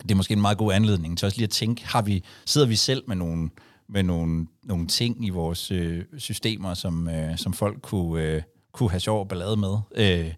det 0.02 0.10
er 0.10 0.14
måske 0.14 0.32
en 0.32 0.40
meget 0.40 0.58
god 0.58 0.72
anledning 0.72 1.18
til 1.18 1.26
også 1.26 1.38
lige 1.38 1.44
at 1.44 1.50
tænke, 1.50 1.86
har 1.86 2.02
vi, 2.02 2.24
sidder 2.46 2.66
vi 2.66 2.76
selv 2.76 3.02
med 3.06 3.16
nogle, 3.16 3.50
med 3.88 4.02
nogle, 4.02 4.46
nogle 4.62 4.86
ting 4.86 5.26
i 5.26 5.30
vores 5.30 5.70
øh, 5.70 6.04
systemer, 6.18 6.74
som, 6.74 7.08
øh, 7.08 7.38
som 7.38 7.52
folk 7.52 7.82
kunne, 7.82 8.22
øh, 8.22 8.42
kunne 8.72 8.90
have 8.90 9.00
sjov 9.00 9.20
og 9.20 9.28
ballade 9.28 9.56
med, 9.56 9.76
øh, 9.94 10.32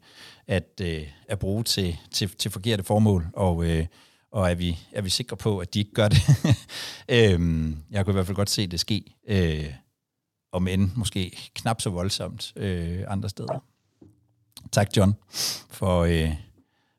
at, 0.47 0.81
øh, 0.83 1.03
at 1.29 1.39
bruge 1.39 1.63
til, 1.63 1.97
til, 2.11 2.29
til 2.29 2.51
forkerte 2.51 2.83
formål, 2.83 3.27
og, 3.33 3.65
øh, 3.65 3.87
og 4.33 4.51
er, 4.51 4.55
vi, 4.55 4.79
er 4.93 5.03
vi 5.03 5.11
sikre 5.11 5.37
på, 5.37 5.59
at 5.59 5.75
de 5.75 5.79
ikke 5.79 5.93
gør 5.93 6.09
det? 6.09 6.23
øhm, 7.09 7.79
jeg 7.91 8.05
kunne 8.05 8.13
i 8.13 8.15
hvert 8.15 8.27
fald 8.27 8.37
godt 8.37 8.51
se 8.51 8.67
det 8.67 8.81
ske. 8.81 9.05
Øh, 9.29 9.67
om 10.53 10.69
end 10.69 10.91
måske 10.97 11.51
knap 11.55 11.81
så 11.81 11.91
voldsomt 11.91 12.53
øh, 12.57 13.05
andre 13.09 13.29
steder. 13.29 13.65
Tak, 14.73 14.97
John, 14.97 15.15
for, 15.71 16.01
øh, 16.01 16.35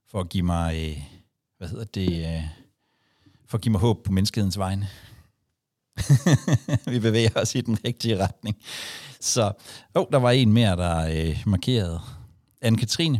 for 0.07 0.19
at 0.19 0.29
give 0.29 0.43
mig, 0.43 0.89
øh, 0.89 1.03
hvad 1.57 1.67
hedder 1.67 1.85
det, 1.85 2.35
øh, 2.35 2.43
for 3.45 3.57
at 3.57 3.61
give 3.61 3.71
mig 3.71 3.81
håb 3.81 4.03
på 4.03 4.11
menneskehedens 4.11 4.57
vegne. 4.57 4.89
Vi 6.91 6.99
bevæger 6.99 7.29
os 7.35 7.55
i 7.55 7.61
den 7.61 7.77
rigtige 7.85 8.23
retning. 8.23 8.57
Så, 9.19 9.51
oh, 9.95 10.05
der 10.11 10.17
var 10.17 10.31
en 10.31 10.53
mere, 10.53 10.75
der 10.75 11.27
øh, 11.27 11.43
markerede. 11.45 11.99
Anne-Katrine, 12.65 13.19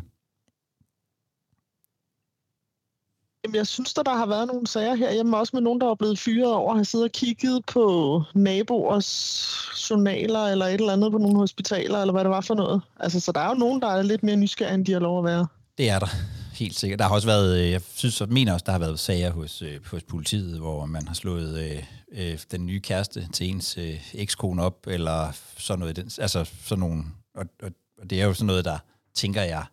Jamen, 3.43 3.55
jeg 3.55 3.67
synes, 3.67 3.93
der, 3.93 4.03
der 4.03 4.15
har 4.15 4.25
været 4.25 4.47
nogle 4.47 4.67
sager 4.67 4.95
herhjemme, 4.95 5.37
også 5.37 5.51
med 5.53 5.61
nogen, 5.61 5.81
der 5.81 5.89
er 5.89 5.95
blevet 5.95 6.19
fyret 6.19 6.53
over 6.53 6.71
at 6.71 6.77
have 6.77 6.85
siddet 6.85 7.05
og 7.05 7.11
kigget 7.11 7.65
på 7.65 8.23
naboers 8.35 9.47
journaler 9.89 10.39
eller 10.39 10.65
et 10.65 10.73
eller 10.73 10.93
andet 10.93 11.11
på 11.11 11.17
nogle 11.17 11.37
hospitaler, 11.37 11.99
eller 11.99 12.11
hvad 12.11 12.23
det 12.23 12.31
var 12.31 12.41
for 12.41 12.55
noget. 12.55 12.81
Altså, 12.99 13.19
så 13.19 13.31
der 13.31 13.39
er 13.39 13.49
jo 13.49 13.55
nogen, 13.55 13.81
der 13.81 13.87
er 13.87 14.01
lidt 14.01 14.23
mere 14.23 14.35
nysgerrige, 14.35 14.73
end 14.73 14.85
de 14.85 14.91
har 14.91 14.99
lov 14.99 15.19
at 15.19 15.25
være. 15.25 15.47
Det 15.77 15.89
er 15.89 15.99
der, 15.99 16.07
helt 16.53 16.79
sikkert. 16.79 16.99
Der 16.99 17.05
har 17.05 17.15
også 17.15 17.27
været, 17.27 17.59
øh, 17.59 17.71
jeg 17.71 17.81
synes, 17.95 18.21
og 18.21 18.29
mener 18.29 18.53
også, 18.53 18.63
der 18.65 18.71
har 18.71 18.79
været 18.79 18.99
sager 18.99 19.31
hos, 19.31 19.61
øh, 19.61 19.85
hos 19.91 20.03
politiet, 20.03 20.59
hvor 20.59 20.85
man 20.85 21.07
har 21.07 21.15
slået 21.15 21.59
øh, 21.59 21.83
øh, 22.11 22.39
den 22.51 22.65
nye 22.65 22.79
kæreste 22.79 23.27
til 23.33 23.49
ens 23.49 23.77
øh, 23.77 24.11
ekskone 24.13 24.63
op, 24.63 24.87
eller 24.87 25.31
sådan 25.57 25.79
noget. 25.79 26.19
Altså 26.19 26.49
sådan 26.63 26.79
nogle, 26.79 27.03
og, 27.35 27.45
og, 27.63 27.71
og 28.01 28.09
det 28.09 28.21
er 28.21 28.25
jo 28.25 28.33
sådan 28.33 28.47
noget, 28.47 28.65
der, 28.65 28.77
tænker 29.13 29.41
jeg, 29.41 29.65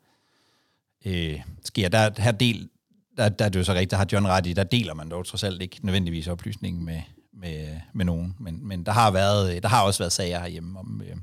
øh, 1.05 1.41
sker. 1.65 1.89
Der 1.89 2.11
her 2.23 2.33
del, 2.33 2.69
der, 3.17 3.29
der 3.29 3.45
er 3.45 3.49
det 3.49 3.59
jo 3.59 3.65
så 3.65 3.73
rigtigt, 3.73 3.91
der 3.91 3.97
har 3.97 4.09
John 4.13 4.27
ret 4.27 4.47
i, 4.47 4.53
der 4.53 4.65
deler 4.65 4.95
man 4.95 5.09
dog 5.09 5.27
trods 5.27 5.45
alt 5.45 5.63
ikke 5.63 5.79
nødvendigvis 5.83 6.29
oplysningen 6.29 6.85
med, 6.85 7.03
med, 7.33 7.81
med 7.95 8.05
nogen. 8.05 8.37
Men, 8.39 8.67
men 8.67 8.87
der, 8.87 8.93
har 8.93 9.11
været, 9.11 9.57
øh, 9.57 9.63
der 9.63 9.69
har 9.69 9.83
også 9.83 10.03
været 10.03 10.13
sager 10.13 10.41
herhjemme, 10.41 10.79
om, 10.79 11.03
øh, 11.07 11.17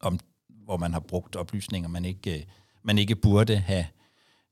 om, 0.00 0.18
hvor 0.48 0.76
man 0.76 0.92
har 0.92 1.00
brugt 1.00 1.36
oplysninger, 1.36 1.88
man 1.88 2.04
ikke, 2.04 2.38
øh, 2.38 2.44
man 2.82 2.98
ikke 2.98 3.16
burde 3.16 3.56
have, 3.56 3.86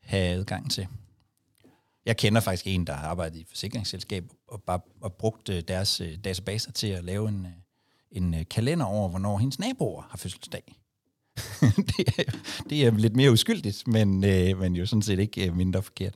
have 0.02 0.35
adgang 0.35 0.71
til. 0.71 0.87
Jeg 2.07 2.16
kender 2.16 2.40
faktisk 2.40 2.66
en, 2.66 2.87
der 2.87 2.92
har 2.92 3.09
arbejdet 3.09 3.37
i 3.37 3.40
et 3.40 3.49
forsikringsselskab 3.49 4.25
og 4.49 4.62
bare 4.62 4.80
og 5.00 5.12
brugt 5.12 5.49
øh, 5.49 5.62
deres 5.69 6.00
øh, 6.00 6.19
databaser 6.25 6.73
til 6.73 6.87
at 6.87 7.04
lave 7.04 7.28
en, 7.28 7.47
en 8.11 8.45
kalender 8.50 8.87
over, 8.87 9.09
hvornår 9.09 9.38
hendes 9.38 9.59
naboer 9.59 10.02
har 10.11 10.16
fødselsdag. 10.16 10.79
det, 11.97 12.18
er, 12.18 12.32
det 12.70 12.87
er 12.87 12.90
lidt 12.90 13.16
mere 13.16 13.32
uskyldigt, 13.32 13.88
men, 13.88 14.25
øh, 14.25 14.59
men 14.59 14.76
jo 14.76 14.87
sådan 14.87 15.02
set 15.02 15.18
ikke 15.18 15.47
øh, 15.47 15.56
mindre 15.56 15.82
forkert. 15.82 16.14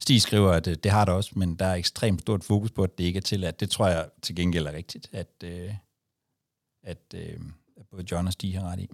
Stig 0.00 0.22
skriver, 0.22 0.52
at 0.52 0.66
øh, 0.66 0.76
det 0.82 0.90
har 0.90 1.04
det 1.04 1.14
også, 1.14 1.30
men 1.36 1.54
der 1.54 1.66
er 1.66 1.74
ekstremt 1.74 2.20
stort 2.20 2.44
fokus 2.44 2.70
på, 2.70 2.82
at 2.82 2.98
det 2.98 3.04
ikke 3.04 3.16
er 3.16 3.20
tilladt. 3.20 3.60
Det 3.60 3.70
tror 3.70 3.88
jeg 3.88 4.08
til 4.22 4.36
gengæld 4.36 4.66
er 4.66 4.72
rigtigt, 4.72 5.08
at, 5.12 5.28
øh, 5.44 5.74
at, 6.82 6.98
øh, 7.14 7.40
at 7.76 7.86
både 7.90 8.04
John 8.10 8.26
og 8.26 8.32
Stig 8.32 8.58
har 8.58 8.68
ret 8.72 8.80
i. 8.80 8.88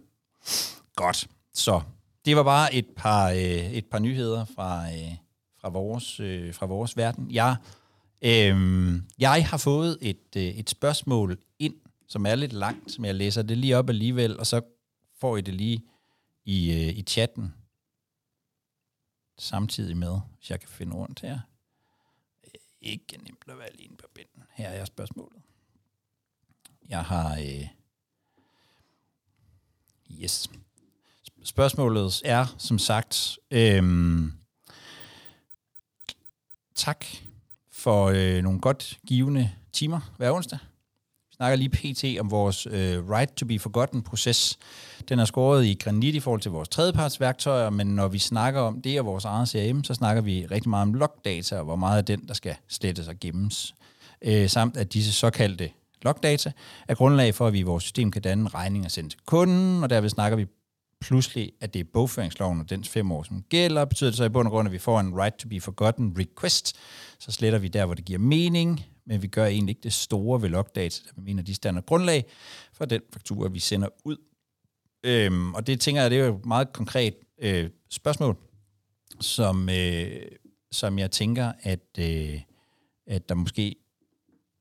Godt, 0.97 1.29
så 1.55 1.81
det 2.25 2.37
var 2.37 2.43
bare 2.43 2.75
et 2.75 2.87
par, 2.97 3.31
øh, 3.31 3.73
et 3.73 3.87
par 3.87 3.99
nyheder 3.99 4.45
fra, 4.45 4.93
øh, 4.93 5.15
fra, 5.61 5.69
vores, 5.69 6.21
øh, 6.21 6.55
fra 6.55 6.67
vores 6.67 6.97
verden. 6.97 7.31
Jeg, 7.31 7.57
øh, 8.23 8.93
jeg 9.19 9.47
har 9.49 9.57
fået 9.57 9.99
et, 10.01 10.37
øh, 10.37 10.43
et 10.43 10.71
spørgsmål 10.71 11.39
som 12.11 12.27
er 12.27 12.35
lidt 12.35 12.53
langt, 12.53 12.93
som 12.93 13.05
jeg 13.05 13.15
læser 13.15 13.43
det 13.43 13.59
lige 13.59 13.77
op 13.77 13.89
alligevel, 13.89 14.39
og 14.39 14.47
så 14.47 14.61
får 15.19 15.37
I 15.37 15.41
det 15.41 15.55
lige 15.55 15.85
i, 16.45 16.73
øh, 16.73 16.99
i 16.99 17.03
chatten 17.03 17.55
samtidig 19.39 19.97
med, 19.97 20.21
hvis 20.39 20.51
jeg 20.51 20.61
kan 20.61 20.69
finde 20.69 20.97
rundt 20.97 21.21
her. 21.21 21.41
Øh, 22.45 22.61
ikke 22.81 23.17
nemt 23.17 23.45
at 23.49 23.59
være 23.59 23.67
alene 23.67 23.97
på 23.97 24.07
binden. 24.15 24.43
Her 24.51 24.69
er 24.69 24.85
spørgsmålet. 24.85 25.43
Jeg 26.89 27.05
har... 27.05 27.37
Øh, 27.39 27.69
yes. 30.23 30.51
Spørgsmålet 31.45 32.23
er, 32.25 32.55
som 32.59 32.79
sagt, 32.79 33.39
øh, 33.51 33.83
tak 36.75 37.07
for 37.71 38.07
øh, 38.07 38.43
nogle 38.43 38.61
godt 38.61 38.99
givende 39.07 39.53
timer 39.73 40.15
hver 40.17 40.33
onsdag 40.33 40.59
snakker 41.41 41.57
lige 41.57 41.69
pt. 41.69 42.21
om 42.21 42.31
vores 42.31 42.67
øh, 42.67 43.11
right 43.11 43.35
to 43.37 43.47
be 43.47 43.59
forgotten 43.59 44.03
proces. 44.03 44.59
Den 45.09 45.19
er 45.19 45.25
skåret 45.25 45.67
i 45.67 45.75
granit 45.75 46.15
i 46.15 46.21
forhold 46.21 46.41
til 46.41 46.51
vores 46.51 46.69
tredjepartsværktøjer, 46.69 47.71
men 47.71 47.87
når 47.87 48.09
vi 48.09 48.19
snakker 48.19 48.61
om 48.61 48.83
det 48.83 49.01
og 49.01 49.07
vores 49.07 49.25
eget 49.25 49.49
CRM, 49.49 49.85
så 49.85 49.95
snakker 49.95 50.23
vi 50.23 50.47
rigtig 50.47 50.71
meget 50.71 50.83
om 50.83 50.95
logdata, 50.95 51.59
og 51.59 51.65
hvor 51.65 51.77
meget 51.77 51.99
af 51.99 52.05
den, 52.05 52.29
der 52.29 52.35
skal 52.35 52.55
slettes 52.69 53.09
og 53.09 53.15
gemmes. 53.21 53.75
Øh, 54.23 54.49
samt 54.49 54.77
at 54.77 54.93
disse 54.93 55.13
såkaldte 55.13 55.71
logdata 56.03 56.53
er 56.89 56.95
grundlag 56.95 57.35
for, 57.35 57.47
at 57.47 57.53
vi 57.53 57.59
i 57.59 57.63
vores 57.63 57.85
system 57.85 58.11
kan 58.11 58.23
danne 58.23 58.49
regninger 58.49 58.89
sende 58.89 59.11
til 59.11 59.21
kunden, 59.27 59.83
og 59.83 59.91
derved 59.91 60.11
snakker 60.11 60.37
vi 60.37 60.47
pludselig, 61.01 61.53
at 61.61 61.75
det 61.75 61.81
er 61.81 61.85
bogføringsloven 61.93 62.61
og 62.61 62.71
dens 62.71 62.89
fem 62.89 63.13
år, 63.13 63.23
som 63.23 63.43
gælder, 63.49 63.85
betyder 63.85 64.11
det 64.11 64.17
så 64.17 64.25
i 64.25 64.29
bund 64.29 64.49
og 64.49 64.53
grund, 64.53 64.69
at 64.69 64.73
vi 64.73 64.79
får 64.79 65.01
en 65.01 65.15
right 65.15 65.37
to 65.37 65.49
be 65.49 65.61
forgotten 65.61 66.17
request, 66.19 66.77
så 67.19 67.33
sletter 67.33 67.59
vi 67.59 67.69
der, 67.69 67.87
hvor 67.87 67.95
det 67.95 68.05
giver 68.05 68.19
mening, 68.19 68.85
men 69.11 69.23
vi 69.23 69.27
gør 69.27 69.47
egentlig 69.47 69.71
ikke 69.71 69.83
det 69.83 69.93
store 69.93 70.43
ved 70.43 70.49
logdata, 70.49 71.01
der 71.17 71.23
mener, 71.23 71.43
de 71.43 71.55
stander 71.55 71.81
grundlag 71.81 72.25
for 72.73 72.85
den 72.85 73.01
faktura, 73.13 73.49
vi 73.49 73.59
sender 73.59 73.89
ud. 74.05 74.17
Øhm, 75.05 75.55
og 75.55 75.67
det 75.67 75.81
tænker 75.81 76.03
jeg, 76.03 76.11
det 76.11 76.21
er 76.21 76.27
jo 76.27 76.37
et 76.37 76.47
meget 76.47 76.73
konkret 76.73 77.15
øh, 77.39 77.71
spørgsmål, 77.91 78.37
som, 79.21 79.69
øh, 79.69 80.21
som 80.73 80.99
jeg 80.99 81.11
tænker, 81.11 81.53
at, 81.63 81.99
øh, 81.99 82.41
at 83.07 83.29
der 83.29 83.35
måske, 83.35 83.77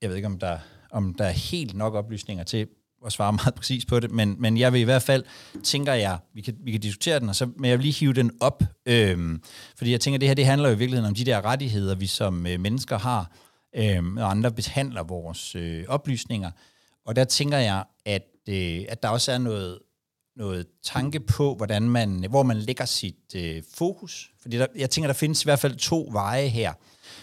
jeg 0.01 0.09
ved 0.09 0.15
ikke, 0.15 0.25
om 0.25 0.39
der, 0.39 0.59
om 0.91 1.13
der 1.13 1.25
er 1.25 1.31
helt 1.31 1.75
nok 1.75 1.93
oplysninger 1.93 2.43
til 2.43 2.67
at 3.05 3.11
svare 3.11 3.33
meget 3.43 3.55
præcis 3.55 3.85
på 3.85 3.99
det, 3.99 4.11
men, 4.11 4.35
men 4.39 4.57
jeg 4.57 4.73
vil 4.73 4.81
i 4.81 4.83
hvert 4.83 5.01
fald, 5.01 5.23
tænker 5.63 5.93
jeg, 5.93 6.19
vi 6.33 6.41
kan, 6.41 6.57
vi 6.63 6.71
kan 6.71 6.81
diskutere 6.81 7.19
den, 7.19 7.29
og 7.29 7.35
så, 7.35 7.45
men 7.57 7.69
jeg 7.69 7.77
vil 7.77 7.83
lige 7.83 7.99
hive 7.99 8.13
den 8.13 8.31
op, 8.39 8.63
øh, 8.85 9.39
fordi 9.77 9.91
jeg 9.91 10.01
tænker, 10.01 10.17
det 10.19 10.27
her 10.27 10.35
det 10.35 10.45
handler 10.45 10.69
jo 10.69 10.75
i 10.75 10.77
virkeligheden 10.77 11.09
om 11.09 11.15
de 11.15 11.25
der 11.25 11.45
rettigheder, 11.45 11.95
vi 11.95 12.07
som 12.07 12.47
øh, 12.47 12.59
mennesker 12.59 12.97
har, 12.97 13.31
øh, 13.75 14.13
og 14.17 14.31
andre 14.31 14.51
behandler 14.51 15.03
vores 15.03 15.55
øh, 15.55 15.85
oplysninger. 15.88 16.51
Og 17.05 17.15
der 17.15 17.23
tænker 17.23 17.57
jeg, 17.57 17.83
at, 18.05 18.27
øh, 18.49 18.85
at 18.89 19.03
der 19.03 19.09
også 19.09 19.31
er 19.31 19.38
noget, 19.38 19.79
noget 20.35 20.67
tanke 20.83 21.19
på, 21.19 21.55
hvordan 21.55 21.89
man, 21.89 22.25
hvor 22.29 22.43
man 22.43 22.57
lægger 22.57 22.85
sit 22.85 23.35
øh, 23.35 23.63
fokus. 23.73 24.31
Fordi 24.41 24.57
der, 24.57 24.67
jeg 24.75 24.89
tænker, 24.89 25.07
der 25.07 25.13
findes 25.13 25.43
i 25.43 25.45
hvert 25.45 25.59
fald 25.59 25.75
to 25.75 26.09
veje 26.11 26.47
her. 26.47 26.73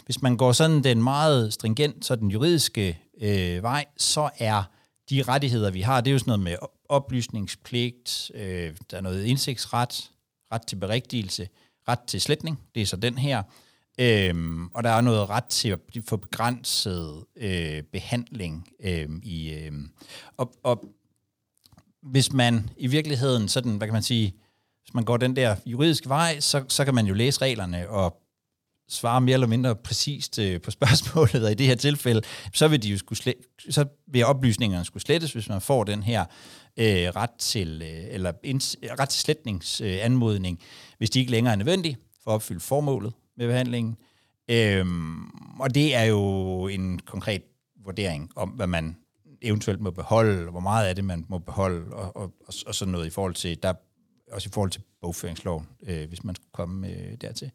Hvis 0.04 0.22
man 0.22 0.36
går 0.36 0.52
sådan 0.52 0.84
den 0.84 1.02
meget 1.02 1.52
stringent, 1.52 2.04
så 2.04 2.16
den 2.16 2.30
juridiske 2.30 2.98
øh, 3.20 3.62
vej, 3.62 3.84
så 3.96 4.30
er 4.38 4.62
de 5.10 5.22
rettigheder, 5.22 5.70
vi 5.70 5.80
har, 5.80 6.00
det 6.00 6.10
er 6.10 6.12
jo 6.12 6.18
sådan 6.18 6.30
noget 6.30 6.44
med 6.44 6.56
oplysningspligt, 6.88 8.30
øh, 8.34 8.76
der 8.90 8.96
er 8.96 9.00
noget 9.00 9.24
indsigtsret, 9.24 10.10
ret 10.52 10.66
til 10.66 10.76
berigtigelse, 10.76 11.48
ret 11.88 12.00
til 12.06 12.20
sletning, 12.20 12.60
det 12.74 12.82
er 12.82 12.86
så 12.86 12.96
den 12.96 13.18
her, 13.18 13.42
Øhm, 13.98 14.66
og 14.66 14.84
der 14.84 14.90
er 14.90 15.00
noget 15.00 15.30
ret 15.30 15.44
til 15.44 15.68
at 15.68 15.78
få 16.08 16.16
begrænset 16.16 17.24
øh, 17.36 17.82
behandling. 17.82 18.68
Øh, 18.84 19.08
i, 19.22 19.50
øh, 19.50 19.72
og, 20.36 20.52
og 20.62 20.84
hvis 22.02 22.32
man 22.32 22.70
i 22.76 22.86
virkeligheden 22.86 23.48
sådan, 23.48 23.76
hvad 23.76 23.86
kan 23.86 23.92
man 23.92 24.02
sige, 24.02 24.34
hvis 24.82 24.94
man 24.94 25.04
går 25.04 25.16
den 25.16 25.36
der 25.36 25.56
juridiske 25.66 26.08
vej, 26.08 26.40
så, 26.40 26.64
så 26.68 26.84
kan 26.84 26.94
man 26.94 27.06
jo 27.06 27.14
læse 27.14 27.42
reglerne 27.42 27.88
og 27.88 28.22
svare 28.88 29.20
mere 29.20 29.34
eller 29.34 29.46
mindre 29.46 29.76
præcist 29.76 30.38
øh, 30.38 30.60
på 30.60 30.70
spørgsmålet, 30.78 31.44
og 31.44 31.50
i 31.50 31.54
det 31.54 31.66
her 31.66 31.74
tilfælde, 31.74 32.22
så 32.52 32.68
vil, 32.68 32.82
de 32.82 32.88
jo 32.88 32.98
skulle 32.98 33.18
slet, 33.18 33.34
så 33.70 33.84
vil 34.06 34.24
oplysningerne 34.24 34.84
skulle 34.84 35.02
slettes, 35.02 35.32
hvis 35.32 35.48
man 35.48 35.60
får 35.60 35.84
den 35.84 36.02
her 36.02 36.24
øh, 36.76 36.86
ret 37.16 37.30
til, 37.38 37.82
øh, 37.82 38.14
eller 38.14 38.32
inds, 38.44 38.76
ret 38.98 39.08
til 39.08 39.20
sletningsanmodning, 39.20 40.58
øh, 40.60 40.96
hvis 40.98 41.10
de 41.10 41.18
ikke 41.18 41.30
længere 41.30 41.52
er 41.52 41.56
nødvendige 41.56 41.96
for 42.24 42.30
at 42.30 42.34
opfylde 42.34 42.60
formålet 42.60 43.12
med 43.36 43.46
behandlingen. 43.46 43.96
Øhm, 44.50 45.30
og 45.60 45.74
det 45.74 45.94
er 45.94 46.02
jo 46.02 46.20
en 46.68 46.98
konkret 46.98 47.42
vurdering 47.84 48.30
om, 48.36 48.48
hvad 48.48 48.66
man 48.66 48.96
eventuelt 49.42 49.80
må 49.80 49.90
beholde, 49.90 50.44
og 50.44 50.50
hvor 50.50 50.60
meget 50.60 50.86
af 50.86 50.94
det 50.94 51.04
man 51.04 51.26
må 51.28 51.38
beholde, 51.38 51.92
og, 51.92 52.16
og, 52.16 52.22
og, 52.22 52.54
og 52.66 52.74
sådan 52.74 52.92
noget 52.92 53.06
i 53.06 53.10
forhold 53.10 53.34
til, 53.34 53.62
der, 53.62 53.72
også 54.32 54.48
i 54.48 54.52
forhold 54.52 54.70
til 54.70 54.82
bogføringsloven, 55.00 55.68
øh, 55.82 56.08
hvis 56.08 56.24
man 56.24 56.34
skulle 56.34 56.52
komme 56.52 56.88
øh, 56.88 57.16
dertil. 57.20 57.50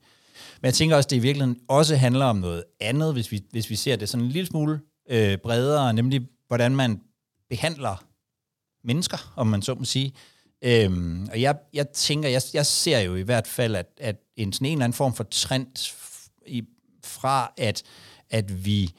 Men 0.61 0.65
jeg 0.65 0.73
tænker 0.73 0.95
også, 0.95 1.07
at 1.07 1.09
det 1.09 1.15
i 1.15 1.19
virkeligheden 1.19 1.59
også 1.67 1.95
handler 1.95 2.25
om 2.25 2.35
noget 2.35 2.63
andet, 2.79 3.13
hvis 3.13 3.31
vi, 3.31 3.43
hvis 3.51 3.69
vi 3.69 3.75
ser 3.75 3.95
det 3.95 4.09
sådan 4.09 4.25
en 4.25 4.31
lille 4.31 4.47
smule 4.47 4.79
øh, 5.09 5.37
bredere, 5.37 5.93
nemlig 5.93 6.27
hvordan 6.47 6.75
man 6.75 7.01
behandler 7.49 8.03
mennesker, 8.83 9.33
om 9.35 9.47
man 9.47 9.61
så 9.61 9.75
må 9.75 9.85
sige. 9.85 10.13
Øhm, 10.61 11.27
og 11.31 11.41
jeg, 11.41 11.55
jeg 11.73 11.89
tænker, 11.89 12.29
jeg, 12.29 12.41
jeg 12.53 12.65
ser 12.65 12.99
jo 12.99 13.15
i 13.15 13.21
hvert 13.21 13.47
fald, 13.47 13.75
at, 13.75 13.87
at 13.97 14.15
en 14.35 14.53
sådan 14.53 14.65
en 14.65 14.71
eller 14.71 14.83
anden 14.83 14.95
form 14.95 15.13
for 15.13 15.23
trend 15.23 15.93
i, 16.47 16.63
fra, 17.03 17.53
at, 17.57 17.83
at 18.29 18.65
vi, 18.65 18.93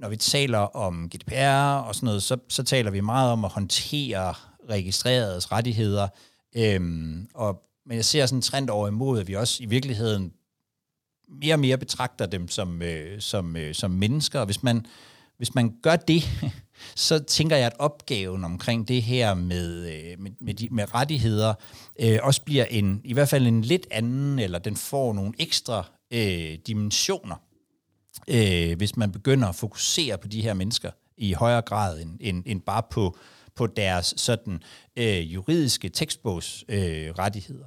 når 0.00 0.08
vi 0.08 0.16
taler 0.16 0.58
om 0.58 1.10
GDPR 1.10 1.76
og 1.86 1.94
sådan 1.94 2.06
noget, 2.06 2.22
så, 2.22 2.36
så 2.48 2.62
taler 2.62 2.90
vi 2.90 3.00
meget 3.00 3.32
om 3.32 3.44
at 3.44 3.50
håndtere 3.50 4.34
registreredes 4.68 5.52
rettigheder. 5.52 6.08
Øhm, 6.56 7.28
og, 7.34 7.62
men 7.86 7.96
jeg 7.96 8.04
ser 8.04 8.26
sådan 8.26 8.38
en 8.38 8.42
trend 8.42 8.70
over 8.70 8.88
imod, 8.88 9.20
at 9.20 9.28
vi 9.28 9.34
også 9.34 9.62
i 9.62 9.66
virkeligheden 9.66 10.32
mere 11.28 11.54
og 11.54 11.60
mere 11.60 11.78
betragter 11.78 12.26
dem 12.26 12.48
som, 12.48 12.82
øh, 12.82 13.20
som, 13.20 13.56
øh, 13.56 13.74
som 13.74 13.90
mennesker. 13.90 14.40
Og 14.40 14.46
hvis 14.46 14.62
man, 14.62 14.86
hvis 15.36 15.54
man 15.54 15.76
gør 15.82 15.96
det, 15.96 16.22
så 16.94 17.18
tænker 17.18 17.56
jeg, 17.56 17.66
at 17.66 17.76
opgaven 17.78 18.44
omkring 18.44 18.88
det 18.88 19.02
her 19.02 19.34
med, 19.34 19.92
øh, 19.92 20.20
med, 20.20 20.30
med, 20.40 20.54
de, 20.54 20.68
med 20.70 20.94
rettigheder 20.94 21.54
øh, 22.00 22.18
også 22.22 22.42
bliver 22.42 22.64
en, 22.64 23.00
i 23.04 23.12
hvert 23.12 23.28
fald 23.28 23.46
en 23.46 23.62
lidt 23.62 23.86
anden, 23.90 24.38
eller 24.38 24.58
den 24.58 24.76
får 24.76 25.12
nogle 25.12 25.32
ekstra 25.38 25.84
øh, 26.10 26.58
dimensioner, 26.66 27.36
øh, 28.28 28.76
hvis 28.76 28.96
man 28.96 29.12
begynder 29.12 29.48
at 29.48 29.54
fokusere 29.54 30.18
på 30.18 30.28
de 30.28 30.42
her 30.42 30.54
mennesker 30.54 30.90
i 31.16 31.32
højere 31.32 31.62
grad 31.62 32.00
end, 32.00 32.18
end, 32.20 32.42
end 32.46 32.60
bare 32.60 32.82
på, 32.90 33.18
på 33.56 33.66
deres 33.66 34.14
sådan 34.16 34.62
øh, 34.96 35.34
juridiske 35.34 35.88
tekstbogsrettigheder. 35.88 37.08
øh, 37.08 37.14
rettigheder. 37.18 37.66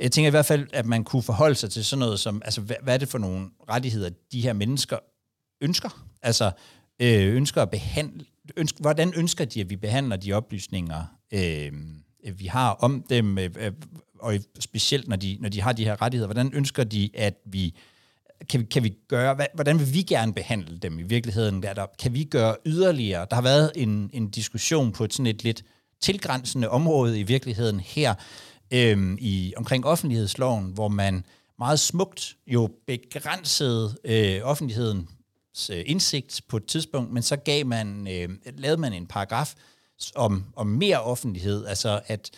Jeg 0.00 0.12
tænker 0.12 0.26
i 0.26 0.30
hvert 0.30 0.46
fald, 0.46 0.66
at 0.72 0.86
man 0.86 1.04
kunne 1.04 1.22
forholde 1.22 1.54
sig 1.54 1.70
til 1.70 1.84
sådan 1.84 1.98
noget 2.00 2.20
som, 2.20 2.42
altså 2.44 2.60
hvad, 2.60 2.76
hvad 2.82 2.94
er 2.94 2.98
det 2.98 3.08
for 3.08 3.18
nogle 3.18 3.50
rettigheder, 3.70 4.10
de 4.32 4.40
her 4.40 4.52
mennesker 4.52 4.98
ønsker? 5.60 6.04
Altså 6.22 6.50
øh, 7.00 7.34
ønsker 7.34 7.62
at 7.62 7.70
behandle, 7.70 8.24
ønsker, 8.56 8.80
hvordan 8.80 9.12
ønsker 9.16 9.44
de, 9.44 9.60
at 9.60 9.70
vi 9.70 9.76
behandler 9.76 10.16
de 10.16 10.32
oplysninger, 10.32 11.04
øh, 11.32 11.72
vi 12.38 12.46
har 12.46 12.70
om 12.70 13.04
dem, 13.10 13.38
øh, 13.38 13.50
øh 13.58 13.72
og 14.20 14.34
specielt 14.58 15.08
når 15.08 15.16
de, 15.16 15.38
når 15.40 15.48
de 15.48 15.60
har 15.60 15.72
de 15.72 15.84
her 15.84 16.02
rettigheder, 16.02 16.26
hvordan 16.26 16.50
ønsker 16.54 16.84
de, 16.84 17.10
at 17.14 17.34
vi 17.44 17.74
kan, 18.48 18.66
kan 18.66 18.84
vi 18.84 18.94
gøre, 19.08 19.36
hvordan 19.54 19.78
vil 19.78 19.94
vi 19.94 20.02
gerne 20.02 20.34
behandle 20.34 20.78
dem 20.78 20.98
i 20.98 21.02
virkeligheden? 21.02 21.62
Der, 21.62 21.86
kan 21.98 22.14
vi 22.14 22.24
gøre 22.24 22.56
yderligere? 22.66 23.26
Der 23.30 23.34
har 23.34 23.42
været 23.42 23.72
en, 23.76 24.10
en 24.12 24.30
diskussion 24.30 24.92
på 24.92 25.04
et 25.04 25.12
sådan 25.12 25.26
et 25.26 25.44
lidt 25.44 25.64
tilgrænsende 26.00 26.68
område 26.68 27.20
i 27.20 27.22
virkeligheden 27.22 27.80
her 27.80 28.14
øh, 28.70 29.16
i 29.18 29.54
omkring 29.56 29.86
offentlighedsloven, 29.86 30.64
hvor 30.74 30.88
man 30.88 31.24
meget 31.58 31.80
smukt 31.80 32.36
jo 32.46 32.70
begrænsede 32.86 33.96
øh, 34.04 34.40
offentligheden 34.42 35.08
Øh, 35.70 35.82
indsigt 35.86 36.40
på 36.48 36.56
et 36.56 36.66
tidspunkt, 36.66 37.12
men 37.12 37.22
så 37.22 37.36
gav 37.36 37.66
man, 37.66 38.08
øh, 38.08 38.28
lavede 38.58 38.80
man 38.80 38.92
en 38.92 39.06
paragraf 39.06 39.54
om, 40.14 40.44
om 40.56 40.66
mere 40.66 41.02
offentlighed, 41.02 41.66
altså 41.66 42.00
at 42.06 42.30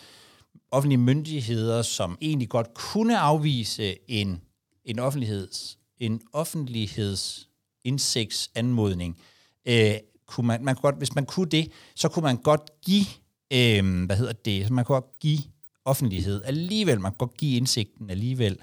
offentlige 0.71 0.97
myndigheder, 0.97 1.81
som 1.81 2.17
egentlig 2.21 2.49
godt 2.49 2.73
kunne 2.73 3.19
afvise 3.19 3.95
en, 4.07 4.41
en, 4.85 4.99
offentligheds, 4.99 5.77
en 5.99 6.21
offentlighedsindsigtsanmodning, 6.33 9.19
øh, 9.65 9.93
kunne 10.27 10.47
man, 10.47 10.63
man 10.63 10.75
kunne 10.75 10.81
godt, 10.81 10.97
hvis 10.97 11.15
man 11.15 11.25
kunne 11.25 11.49
det, 11.49 11.71
så 11.95 12.09
kunne 12.09 12.23
man 12.23 12.37
godt 12.37 12.71
give, 12.81 13.05
øh, 13.53 14.05
hvad 14.05 14.17
hedder 14.17 14.33
det, 14.33 14.67
så 14.67 14.73
man 14.73 14.85
kunne 14.85 15.01
godt 15.01 15.19
give 15.19 15.39
offentlighed 15.85 16.41
alligevel, 16.45 17.01
man 17.01 17.11
kan 17.11 17.17
godt 17.17 17.37
give 17.37 17.57
indsigten 17.57 18.09
alligevel. 18.09 18.57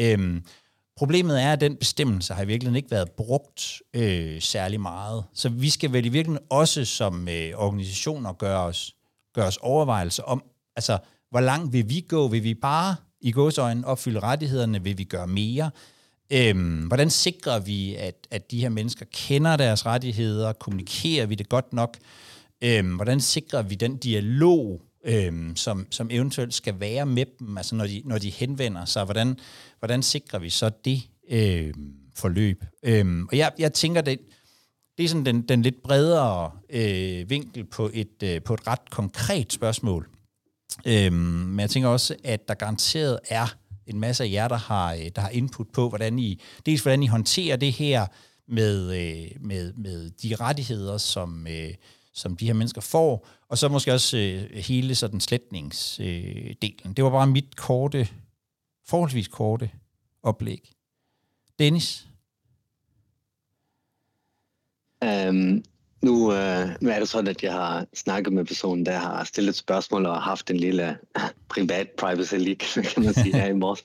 Øh, 0.00 0.40
Problemet 0.96 1.42
er, 1.42 1.52
at 1.52 1.60
den 1.60 1.76
bestemmelse 1.76 2.34
har 2.34 2.42
i 2.42 2.46
virkeligheden 2.46 2.76
ikke 2.76 2.90
været 2.90 3.10
brugt 3.10 3.82
øh, 3.94 4.42
særlig 4.42 4.80
meget. 4.80 5.24
Så 5.34 5.48
vi 5.48 5.70
skal 5.70 5.92
vel 5.92 6.06
i 6.06 6.08
virkeligheden 6.08 6.46
også 6.50 6.84
som 6.84 7.28
øh, 7.28 7.52
organisationer 7.56 8.32
gøre 8.32 8.60
os, 8.60 8.94
gøre 9.34 9.46
os 9.46 9.56
overvejelser 9.56 10.22
om, 10.22 10.42
altså, 10.76 10.98
hvor 11.30 11.40
langt 11.40 11.72
vil 11.72 11.88
vi 11.88 12.04
gå? 12.08 12.28
Vil 12.28 12.44
vi 12.44 12.54
bare 12.54 12.96
i 13.20 13.32
gåsøjne 13.32 13.86
opfylde 13.86 14.20
rettighederne? 14.20 14.82
Vil 14.82 14.98
vi 14.98 15.04
gøre 15.04 15.26
mere? 15.26 15.70
Øhm, 16.32 16.86
hvordan 16.86 17.10
sikrer 17.10 17.58
vi, 17.58 17.94
at, 17.94 18.26
at 18.30 18.50
de 18.50 18.60
her 18.60 18.68
mennesker 18.68 19.06
kender 19.12 19.56
deres 19.56 19.86
rettigheder? 19.86 20.52
Kommunikerer 20.52 21.26
vi 21.26 21.34
det 21.34 21.48
godt 21.48 21.72
nok? 21.72 21.98
Øhm, 22.64 22.94
hvordan 22.94 23.20
sikrer 23.20 23.62
vi 23.62 23.74
den 23.74 23.96
dialog, 23.96 24.82
øhm, 25.04 25.56
som, 25.56 25.86
som 25.90 26.08
eventuelt 26.10 26.54
skal 26.54 26.80
være 26.80 27.06
med 27.06 27.26
dem, 27.38 27.56
altså 27.58 27.74
når 27.74 27.86
de, 27.86 28.02
når 28.04 28.18
de 28.18 28.30
henvender 28.30 28.84
sig? 28.84 29.04
Hvordan, 29.04 29.38
hvordan 29.78 30.02
sikrer 30.02 30.38
vi 30.38 30.50
så 30.50 30.70
det 30.84 31.02
øhm, 31.30 31.94
forløb? 32.16 32.64
Øhm, 32.82 33.26
og 33.26 33.38
jeg, 33.38 33.52
jeg 33.58 33.72
tænker, 33.72 34.00
det, 34.00 34.18
det 34.98 35.04
er 35.04 35.08
sådan 35.08 35.26
den, 35.26 35.42
den 35.42 35.62
lidt 35.62 35.82
bredere 35.82 36.50
øh, 36.70 37.30
vinkel 37.30 37.64
på 37.64 37.90
et, 37.92 38.22
øh, 38.22 38.42
på 38.42 38.54
et 38.54 38.66
ret 38.66 38.90
konkret 38.90 39.52
spørgsmål. 39.52 40.08
Øhm, 40.86 41.14
men 41.14 41.60
jeg 41.60 41.70
tænker 41.70 41.88
også, 41.88 42.16
at 42.24 42.48
der 42.48 42.54
garanteret 42.54 43.18
er 43.28 43.56
en 43.86 44.00
masse 44.00 44.24
af 44.24 44.30
jer, 44.32 44.48
der 44.48 44.56
har, 44.56 44.94
øh, 44.94 45.10
der 45.16 45.20
har 45.20 45.28
input 45.28 45.66
på, 45.72 45.88
hvordan 45.88 46.18
I, 46.18 46.40
dels 46.66 46.82
hvordan 46.82 47.02
I 47.02 47.06
håndterer 47.06 47.56
det 47.56 47.72
her 47.72 48.06
med, 48.48 48.92
øh, 48.92 49.30
med, 49.40 49.72
med 49.72 50.10
de 50.10 50.34
rettigheder, 50.34 50.98
som, 50.98 51.46
øh, 51.46 51.74
som 52.14 52.36
de 52.36 52.46
her 52.46 52.52
mennesker 52.52 52.80
får, 52.80 53.28
og 53.48 53.58
så 53.58 53.68
måske 53.68 53.92
også 53.92 54.16
øh, 54.16 54.56
hele 54.56 54.94
sådan 54.94 55.20
slætningsdelen. 55.20 56.92
det 56.96 57.04
var 57.04 57.10
bare 57.10 57.26
mit 57.26 57.56
korte, 57.56 58.08
forholdsvis 58.86 59.28
korte 59.28 59.70
oplæg. 60.22 60.70
Dennis? 61.58 62.06
Um, 65.04 65.64
nu, 66.02 66.32
nu 66.80 66.90
er 66.90 66.98
det 66.98 67.08
sådan, 67.08 67.28
at 67.28 67.42
jeg 67.42 67.52
har 67.52 67.86
snakket 67.94 68.32
med 68.32 68.44
personen, 68.44 68.86
der 68.86 68.98
har 68.98 69.24
stillet 69.24 69.54
spørgsmål 69.54 70.06
og 70.06 70.22
haft 70.22 70.50
en 70.50 70.56
lille 70.56 70.98
privat 71.48 71.88
privacy 71.98 72.34
leak, 72.34 72.58
kan 72.94 73.04
man 73.04 73.14
sige, 73.14 73.34
her 73.34 73.46
i 73.46 73.52
morges. 73.52 73.84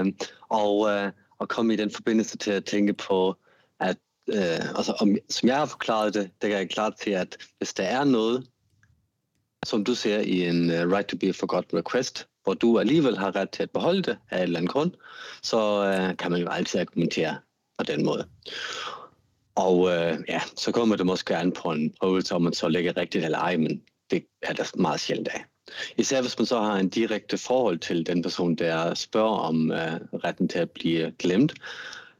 Um, 0.00 0.14
og, 0.60 0.78
uh, 0.78 1.12
og 1.38 1.48
kom 1.48 1.70
i 1.70 1.76
den 1.76 1.90
forbindelse 1.90 2.38
til 2.38 2.50
at 2.50 2.64
tænke 2.64 2.92
på, 2.92 3.36
at 3.80 3.96
øh, 4.28 4.76
altså, 4.76 4.92
om, 4.92 5.16
som 5.28 5.48
jeg 5.48 5.56
har 5.56 5.66
forklaret 5.66 6.14
det, 6.14 6.30
det 6.42 6.52
er 6.52 6.58
jeg 6.58 6.70
klar 6.70 6.90
til, 6.90 7.10
at 7.10 7.36
hvis 7.58 7.74
der 7.74 7.84
er 7.84 8.04
noget, 8.04 8.46
som 9.64 9.84
du 9.84 9.94
ser 9.94 10.18
i 10.18 10.48
en 10.48 10.70
uh, 10.70 10.92
right 10.92 11.08
to 11.08 11.16
be 11.16 11.32
forgotten 11.32 11.78
request, 11.78 12.26
hvor 12.44 12.54
du 12.54 12.78
alligevel 12.78 13.18
har 13.18 13.36
ret 13.36 13.50
til 13.50 13.62
at 13.62 13.70
beholde 13.70 14.02
det 14.02 14.18
af 14.30 14.36
et 14.38 14.42
eller 14.42 14.58
andet 14.58 14.72
grund, 14.72 14.90
så 15.42 15.84
øh, 15.84 16.16
kan 16.16 16.30
man 16.30 16.40
jo 16.40 16.48
altid 16.48 16.80
argumentere 16.80 17.36
på 17.78 17.84
den 17.84 18.04
måde. 18.04 18.28
Og 19.54 19.88
øh, 19.88 20.18
ja, 20.28 20.40
så 20.56 20.72
kommer 20.72 20.96
det 20.96 21.06
måske 21.06 21.36
an 21.36 21.52
på 21.52 21.72
en 21.72 21.94
prøvelse, 22.00 22.34
om 22.34 22.42
man 22.42 22.52
så 22.52 22.68
ligger 22.68 22.96
rigtigt 22.96 23.24
eller 23.24 23.38
ej, 23.38 23.56
men 23.56 23.82
det 24.10 24.26
er 24.42 24.52
der 24.52 24.64
meget 24.74 25.00
sjældent 25.00 25.28
af. 25.28 25.44
Især 25.98 26.20
hvis 26.20 26.38
man 26.38 26.46
så 26.46 26.60
har 26.60 26.76
en 26.76 26.88
direkte 26.88 27.38
forhold 27.38 27.78
til 27.78 28.06
den 28.06 28.22
person, 28.22 28.54
der 28.54 28.94
spørger 28.94 29.36
om 29.36 29.72
øh, 29.72 30.00
retten 30.24 30.48
til 30.48 30.58
at 30.58 30.70
blive 30.70 31.12
glemt, 31.18 31.54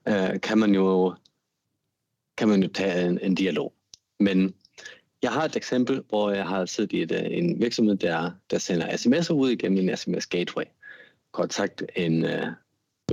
øh, 0.08 0.40
kan 0.40 0.58
man 0.58 0.74
jo 0.74 1.14
kan 2.36 2.48
man 2.48 2.62
jo 2.62 2.68
tage 2.68 3.06
en, 3.06 3.18
en 3.22 3.34
dialog. 3.34 3.74
Men 4.20 4.54
jeg 5.22 5.32
har 5.32 5.44
et 5.44 5.56
eksempel, 5.56 6.02
hvor 6.08 6.30
jeg 6.30 6.46
har 6.46 6.66
siddet 6.66 6.92
i 6.92 7.02
et, 7.02 7.12
øh, 7.12 7.38
en 7.38 7.60
virksomhed, 7.60 7.96
der, 7.96 8.30
der 8.50 8.58
sender 8.58 8.86
sms'er 8.86 9.32
ud 9.32 9.50
igennem 9.50 9.88
en 9.88 9.96
sms 9.96 10.26
gateway. 10.26 10.64
Kort 11.32 11.52
sagt 11.52 11.82
en, 11.96 12.24
øh, 12.24 12.46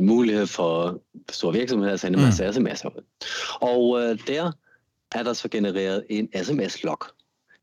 mulighed 0.01 0.47
for 0.47 1.01
store 1.31 1.53
virksomheder 1.53 1.93
at 1.93 1.99
sende 1.99 2.19
en 2.19 2.25
masse 2.25 2.43
mm. 2.43 2.49
sms'er 2.49 2.97
ud. 2.97 3.03
Og 3.61 4.01
øh, 4.01 4.19
der 4.27 4.51
er 5.11 5.23
der 5.23 5.33
så 5.33 5.49
genereret 5.49 6.05
en 6.09 6.29
sms-log. 6.43 6.99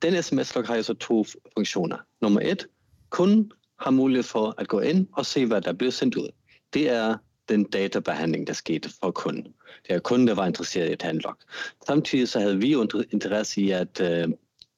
Den 0.02 0.22
sms-log 0.22 0.66
har 0.66 0.76
jo 0.76 0.82
så 0.82 0.94
to 0.94 1.24
funktioner. 1.54 1.96
Nummer 2.22 2.40
et, 2.40 2.66
kunden 3.10 3.52
har 3.80 3.90
mulighed 3.90 4.22
for 4.22 4.54
at 4.58 4.68
gå 4.68 4.80
ind 4.80 5.06
og 5.12 5.26
se, 5.26 5.46
hvad 5.46 5.60
der 5.60 5.72
bliver 5.72 5.90
sendt 5.90 6.14
ud. 6.14 6.28
Det 6.74 6.90
er 6.90 7.16
den 7.48 7.64
databehandling, 7.64 8.46
der 8.46 8.52
skete 8.52 8.90
for 9.00 9.10
kunden. 9.10 9.54
Det 9.88 9.94
er 9.94 9.98
kunden, 9.98 10.28
der 10.28 10.34
var 10.34 10.46
interesseret 10.46 11.02
i 11.04 11.08
en 11.08 11.18
log. 11.18 11.36
Samtidig 11.86 12.28
så 12.28 12.40
havde 12.40 12.58
vi 12.58 12.72
jo 12.72 12.88
interesse 13.10 13.60
i 13.60 13.70
at, 13.70 14.00
øh, 14.00 14.28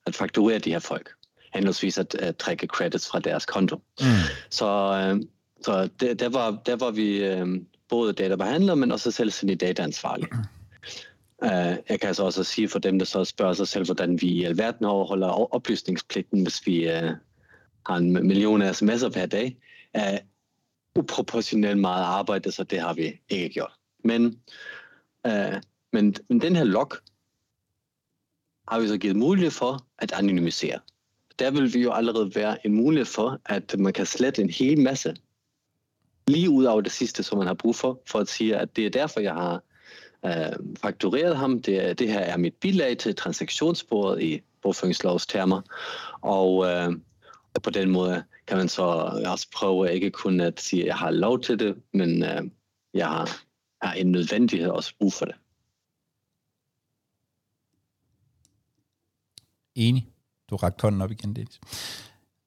at 0.07 0.15
fakturere 0.15 0.59
de 0.59 0.71
her 0.71 0.79
folk. 0.79 1.11
henholdsvis 1.55 1.99
at, 1.99 2.15
at 2.15 2.37
trække 2.37 2.67
credits 2.67 3.09
fra 3.09 3.19
deres 3.21 3.47
konto. 3.47 3.77
Mm. 3.77 4.07
Så, 4.51 4.67
øh, 4.67 5.23
så 5.63 5.89
der, 6.01 6.15
der, 6.15 6.29
var, 6.29 6.63
der 6.67 6.77
var 6.77 6.91
vi 6.91 7.25
øh, 7.25 7.47
både 7.89 8.13
databehandler, 8.13 8.75
men 8.75 8.93
også 8.93 9.11
selvstændig 9.11 9.61
dataansvarlig. 9.61 10.29
Uh, 11.43 11.77
jeg 11.89 12.01
kan 12.01 12.15
så 12.15 12.25
også 12.25 12.45
sige 12.45 12.69
for 12.69 12.79
dem, 12.79 12.99
der 12.99 13.07
så 13.07 13.25
spørger 13.25 13.53
sig 13.53 13.69
selv, 13.69 13.85
hvordan 13.85 14.21
vi 14.21 14.27
i 14.27 14.45
alverden 14.45 14.87
overholder 14.87 15.55
oplysningspligten, 15.55 16.43
hvis 16.43 16.67
vi 16.67 16.87
uh, 16.87 17.11
har 17.87 17.97
en 17.97 18.13
million 18.13 18.63
sms'er 18.63 19.09
per 19.09 19.27
dag, 19.27 19.57
er 19.95 20.19
uproportionelt 20.99 21.81
meget 21.81 22.05
arbejde, 22.05 22.53
så 22.53 22.65
det 22.65 22.81
har 22.81 22.95
vi 22.95 23.21
ikke 23.29 23.49
gjort. 23.49 23.73
Men, 24.05 24.41
øh, 25.27 25.55
men, 25.93 26.15
men 26.29 26.41
den 26.41 26.57
her 26.57 26.65
log 26.65 26.93
har 28.69 28.81
vi 28.81 28.89
så 28.89 28.99
givet 28.99 29.17
mulighed 29.17 29.51
for 29.51 29.87
at 29.99 30.13
anonymisere. 30.13 30.79
Der 31.39 31.51
vil 31.51 31.75
vi 31.75 31.83
jo 31.83 31.93
allerede 31.93 32.35
være 32.35 32.67
en 32.67 32.75
mulighed 32.75 33.07
for, 33.07 33.41
at 33.47 33.79
man 33.79 33.93
kan 33.93 34.07
slette 34.07 34.43
en 34.43 34.51
hel 34.51 34.81
masse 34.81 35.17
lige 36.29 36.51
ud 36.51 36.65
af 36.65 36.83
det 36.83 36.93
sidste, 36.93 37.23
som 37.23 37.39
man 37.39 37.47
har 37.47 37.55
brug 37.55 37.77
for, 37.77 38.03
for 38.07 38.19
at 38.19 38.29
sige, 38.29 38.57
at 38.57 38.77
det 38.77 38.87
er 38.87 38.91
derfor, 38.91 39.21
jeg 39.21 39.35
har 39.35 39.63
øh, 40.27 40.57
faktureret 40.81 41.37
ham. 41.37 41.63
Det, 41.63 41.99
det 41.99 42.13
her 42.13 42.21
er 42.21 42.37
mit 42.37 42.55
bilag 42.55 42.99
til 42.99 43.15
transaktionsbordet 43.15 44.23
i 44.23 44.41
bogføringslovstermer, 44.63 45.63
og 46.21 46.67
øh, 46.67 46.93
på 47.61 47.71
den 47.71 47.91
måde 47.91 48.25
kan 48.47 48.57
man 48.57 48.69
så 48.69 48.83
også 49.27 49.49
prøve 49.55 49.93
ikke 49.93 50.11
kun 50.11 50.41
at 50.41 50.61
sige, 50.61 50.83
at 50.83 50.87
jeg 50.87 50.97
har 50.97 51.11
lov 51.11 51.41
til 51.41 51.59
det, 51.59 51.77
men 51.95 52.23
øh, 52.23 52.43
jeg 52.95 53.07
har, 53.09 53.31
har 53.83 53.93
en 53.93 54.13
nødvendighed 54.13 54.69
også 54.69 54.95
brug 54.99 55.13
for 55.13 55.25
det. 55.25 55.35
Enig. 59.75 60.09
Du 60.51 60.57
rakte 60.57 60.83
hånden 60.83 61.03
op 61.03 61.11
igen, 61.11 61.37
Dennis. 61.37 61.61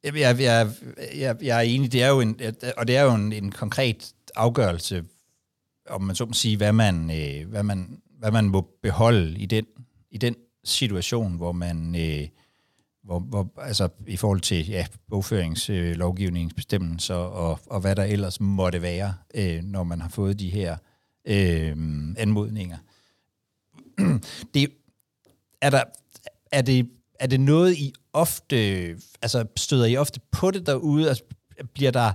Jeg, 0.03 0.15
jeg, 0.15 0.39
jeg, 0.39 0.71
jeg, 1.15 1.37
jeg 1.41 1.57
er 1.57 1.61
enig, 1.61 1.91
det 1.91 2.03
er 2.03 2.09
jo 2.09 2.19
en, 2.19 2.39
øh, 2.41 2.53
og 2.77 2.87
det 2.87 2.97
er 2.97 3.03
jo 3.03 3.13
en, 3.15 3.33
en 3.33 3.51
konkret 3.51 4.13
afgørelse, 4.35 5.05
om 5.89 6.01
man 6.01 6.15
så 6.15 6.25
må 6.25 6.33
sige, 6.33 6.57
hvad 6.57 6.73
man, 6.73 7.11
øh, 7.11 7.49
hvad 7.49 7.63
man, 7.63 8.01
hvad 8.19 8.31
man 8.31 8.49
må 8.49 8.61
beholde 8.81 9.39
i 9.39 9.45
den, 9.45 9.65
i 10.11 10.17
den 10.17 10.35
situation, 10.63 11.37
hvor 11.37 11.51
man, 11.51 11.95
øh, 11.95 12.27
hvor, 13.11 13.19
hvor, 13.19 13.51
altså 13.57 13.89
i 14.07 14.17
forhold 14.17 14.41
til 14.41 14.67
ja, 14.67 14.85
bogføringslovgivningsbestemmelser 15.09 17.19
øh, 17.19 17.35
og, 17.35 17.59
og 17.65 17.81
hvad 17.81 17.95
der 17.95 18.03
ellers 18.03 18.39
måtte 18.39 18.81
være, 18.81 19.13
øh, 19.35 19.63
når 19.63 19.83
man 19.83 20.01
har 20.01 20.09
fået 20.09 20.39
de 20.39 20.49
her 20.49 20.77
øh, 21.27 21.71
anmodninger. 22.17 22.77
Det, 24.53 24.71
er, 25.61 25.69
der, 25.69 25.83
er, 26.51 26.61
det, 26.61 26.89
er 27.19 27.27
det 27.27 27.39
noget, 27.39 27.77
I 27.77 27.93
ofte, 28.13 28.57
altså 29.21 29.45
støder 29.57 29.85
I 29.85 29.97
ofte 29.97 30.19
på 30.31 30.51
det 30.51 30.65
derude? 30.65 31.09
Altså, 31.09 31.23
bliver 31.73 31.91
der 31.91 32.13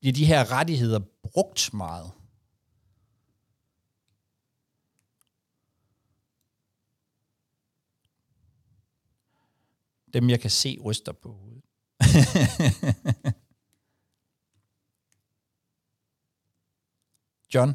bliver 0.00 0.12
de 0.12 0.24
her 0.24 0.52
rettigheder 0.52 1.00
brugt 1.22 1.74
meget? 1.74 2.10
Dem, 10.14 10.30
jeg 10.30 10.40
kan 10.40 10.50
se, 10.50 10.78
ryster 10.84 11.12
på 11.12 11.28
hovedet. 11.28 11.62
John? 17.54 17.74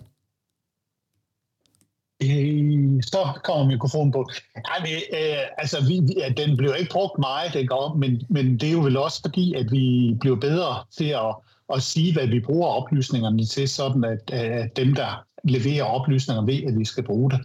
Øh, 2.24 3.04
så 3.04 3.40
kommer 3.44 3.66
mikrofonen 3.66 4.12
på. 4.12 4.30
Nej, 4.56 4.80
men, 4.82 4.92
øh, 5.20 5.44
altså, 5.58 5.86
vi, 5.88 6.02
ja, 6.18 6.30
den 6.30 6.58
blev 6.58 6.76
ikke 6.80 6.92
brugt 6.92 7.20
meget, 7.20 7.54
det 7.54 7.70
går, 7.70 7.96
men, 7.96 8.24
men 8.30 8.58
det 8.60 8.70
er 8.70 8.72
jo 8.72 8.80
vel 8.80 8.98
også 8.98 9.22
fordi, 9.22 9.54
at 9.54 9.72
vi 9.72 10.16
bliver 10.20 10.36
bedre 10.36 10.84
til 10.98 11.10
at, 11.10 11.36
at 11.74 11.84
sige, 11.84 12.14
hvad 12.14 12.28
vi 12.28 12.40
bruger 12.40 12.68
oplysningerne 12.68 13.46
til, 13.46 13.70
sådan 13.70 14.04
at, 14.04 14.32
at 14.32 14.78
dem, 14.78 14.96
der 14.96 15.26
leverer 15.44 15.84
oplysninger, 15.84 16.46
ved, 16.46 16.64
at 16.64 16.80
vi 16.80 16.86
skal 16.86 17.04
bruge 17.04 17.32
det. 17.32 17.40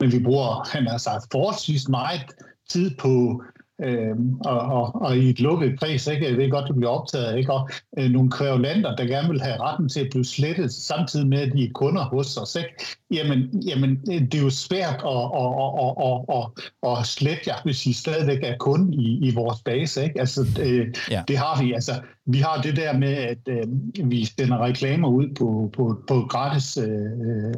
Men 0.00 0.12
vi 0.12 0.22
bruger, 0.22 0.68
han 0.72 0.86
har 0.86 0.98
sagt, 0.98 1.26
forholdsvis 1.32 1.88
meget 1.88 2.20
tid 2.68 2.96
på 2.96 3.42
øh, 3.84 4.16
og, 4.44 4.60
og, 4.60 5.02
og 5.02 5.16
i 5.16 5.30
et 5.30 5.40
lukket 5.40 5.80
kreds, 5.80 6.06
ikke? 6.06 6.28
jeg 6.28 6.36
ved 6.36 6.50
godt, 6.50 6.68
det 6.68 6.76
bliver 6.76 6.90
optaget, 6.90 7.38
ikke? 7.38 7.52
og 7.52 7.70
øh, 7.98 8.10
nogle 8.10 8.30
kvævlander, 8.30 8.96
der 8.96 9.04
gerne 9.04 9.28
vil 9.28 9.40
have 9.40 9.60
retten 9.60 9.88
til 9.88 10.00
at 10.00 10.10
blive 10.10 10.24
slettet, 10.24 10.72
samtidig 10.72 11.26
med, 11.26 11.38
at 11.38 11.52
de 11.52 11.64
er 11.64 11.72
kunder 11.74 12.04
hos 12.04 12.36
os. 12.36 12.56
Ikke? 12.56 12.74
Jamen, 13.10 13.62
jamen, 13.66 14.00
det 14.06 14.34
er 14.34 14.42
jo 14.42 14.50
svært 14.50 15.00
at, 15.06 15.22
at, 15.42 15.50
at, 15.84 15.92
at, 16.08 16.18
at, 16.36 16.98
at 16.98 17.06
slette 17.06 17.42
jer, 17.46 17.56
hvis 17.64 17.86
I 17.86 17.92
stadigvæk 17.92 18.38
er 18.42 18.56
kunde 18.56 18.96
i, 18.96 19.28
i 19.28 19.34
vores 19.34 19.62
base. 19.64 20.04
Ikke? 20.04 20.20
Altså, 20.20 20.46
øh, 20.60 20.94
ja. 21.10 21.22
Det 21.28 21.36
har 21.36 21.62
vi. 21.62 21.72
Altså, 21.72 21.92
vi 22.26 22.38
har 22.38 22.62
det 22.62 22.76
der 22.76 22.98
med, 22.98 23.12
at 23.14 23.38
øh, 23.48 23.66
vi 24.10 24.24
sender 24.24 24.64
reklamer 24.64 25.08
ud 25.08 25.34
på, 25.38 25.70
på, 25.76 26.02
på 26.08 26.20
gratis 26.20 26.76
øh, 26.76 27.54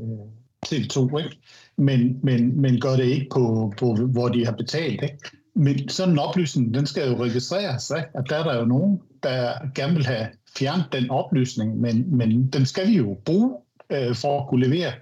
TV2, 0.67 1.19
ikke? 1.19 1.37
Men, 1.77 2.19
men, 2.23 2.61
men 2.61 2.81
gør 2.81 2.97
det 2.97 3.05
ikke 3.05 3.27
på, 3.33 3.73
på 3.79 3.95
hvor 3.95 4.29
de 4.29 4.45
har 4.45 4.53
betalt. 4.53 5.03
Ikke? 5.03 5.19
Men 5.55 5.89
sådan 5.89 6.13
en 6.13 6.19
oplysning, 6.19 6.75
den 6.75 6.87
skal 6.87 7.09
jo 7.09 7.25
registreres, 7.25 7.93
ikke? 7.97 8.09
at 8.15 8.25
der 8.29 8.37
er 8.37 8.45
der 8.45 8.59
jo 8.59 8.65
nogen, 8.65 9.01
der 9.23 9.53
gerne 9.75 9.95
vil 9.95 10.07
have 10.07 10.29
fjernet 10.59 10.87
den 10.93 11.11
oplysning, 11.11 11.81
men, 11.81 12.17
men 12.17 12.47
den 12.47 12.67
skal 12.67 12.89
vi 12.89 12.97
jo 12.97 13.17
bruge 13.25 13.57
øh, 13.93 14.15
for 14.15 14.41
at 14.41 14.49
kunne 14.49 14.67
levere 14.67 14.93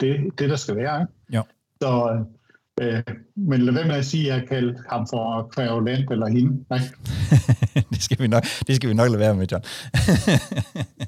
det, 0.00 0.38
det 0.38 0.50
der 0.50 0.56
skal 0.56 0.76
være. 0.76 1.00
Ikke? 1.00 1.12
Ja. 1.32 1.42
Så, 1.82 2.24
øh, 2.80 3.02
men 3.36 3.60
lad 3.60 3.74
være 3.74 3.86
med 3.86 3.94
at 3.94 4.06
sige, 4.06 4.32
at 4.32 4.40
jeg 4.40 4.48
kalder 4.48 4.74
ham 4.90 5.06
for 5.10 5.48
kvævlant 5.52 6.10
eller 6.10 6.26
hende. 6.26 6.64
Nej? 6.70 6.80
det, 7.90 8.02
skal 8.02 8.18
vi 8.18 8.26
nok, 8.26 8.44
det 8.66 8.76
skal 8.76 8.88
vi 8.88 8.94
nok 8.94 9.08
lade 9.08 9.18
være 9.18 9.34
med, 9.34 9.46
John. 9.52 9.64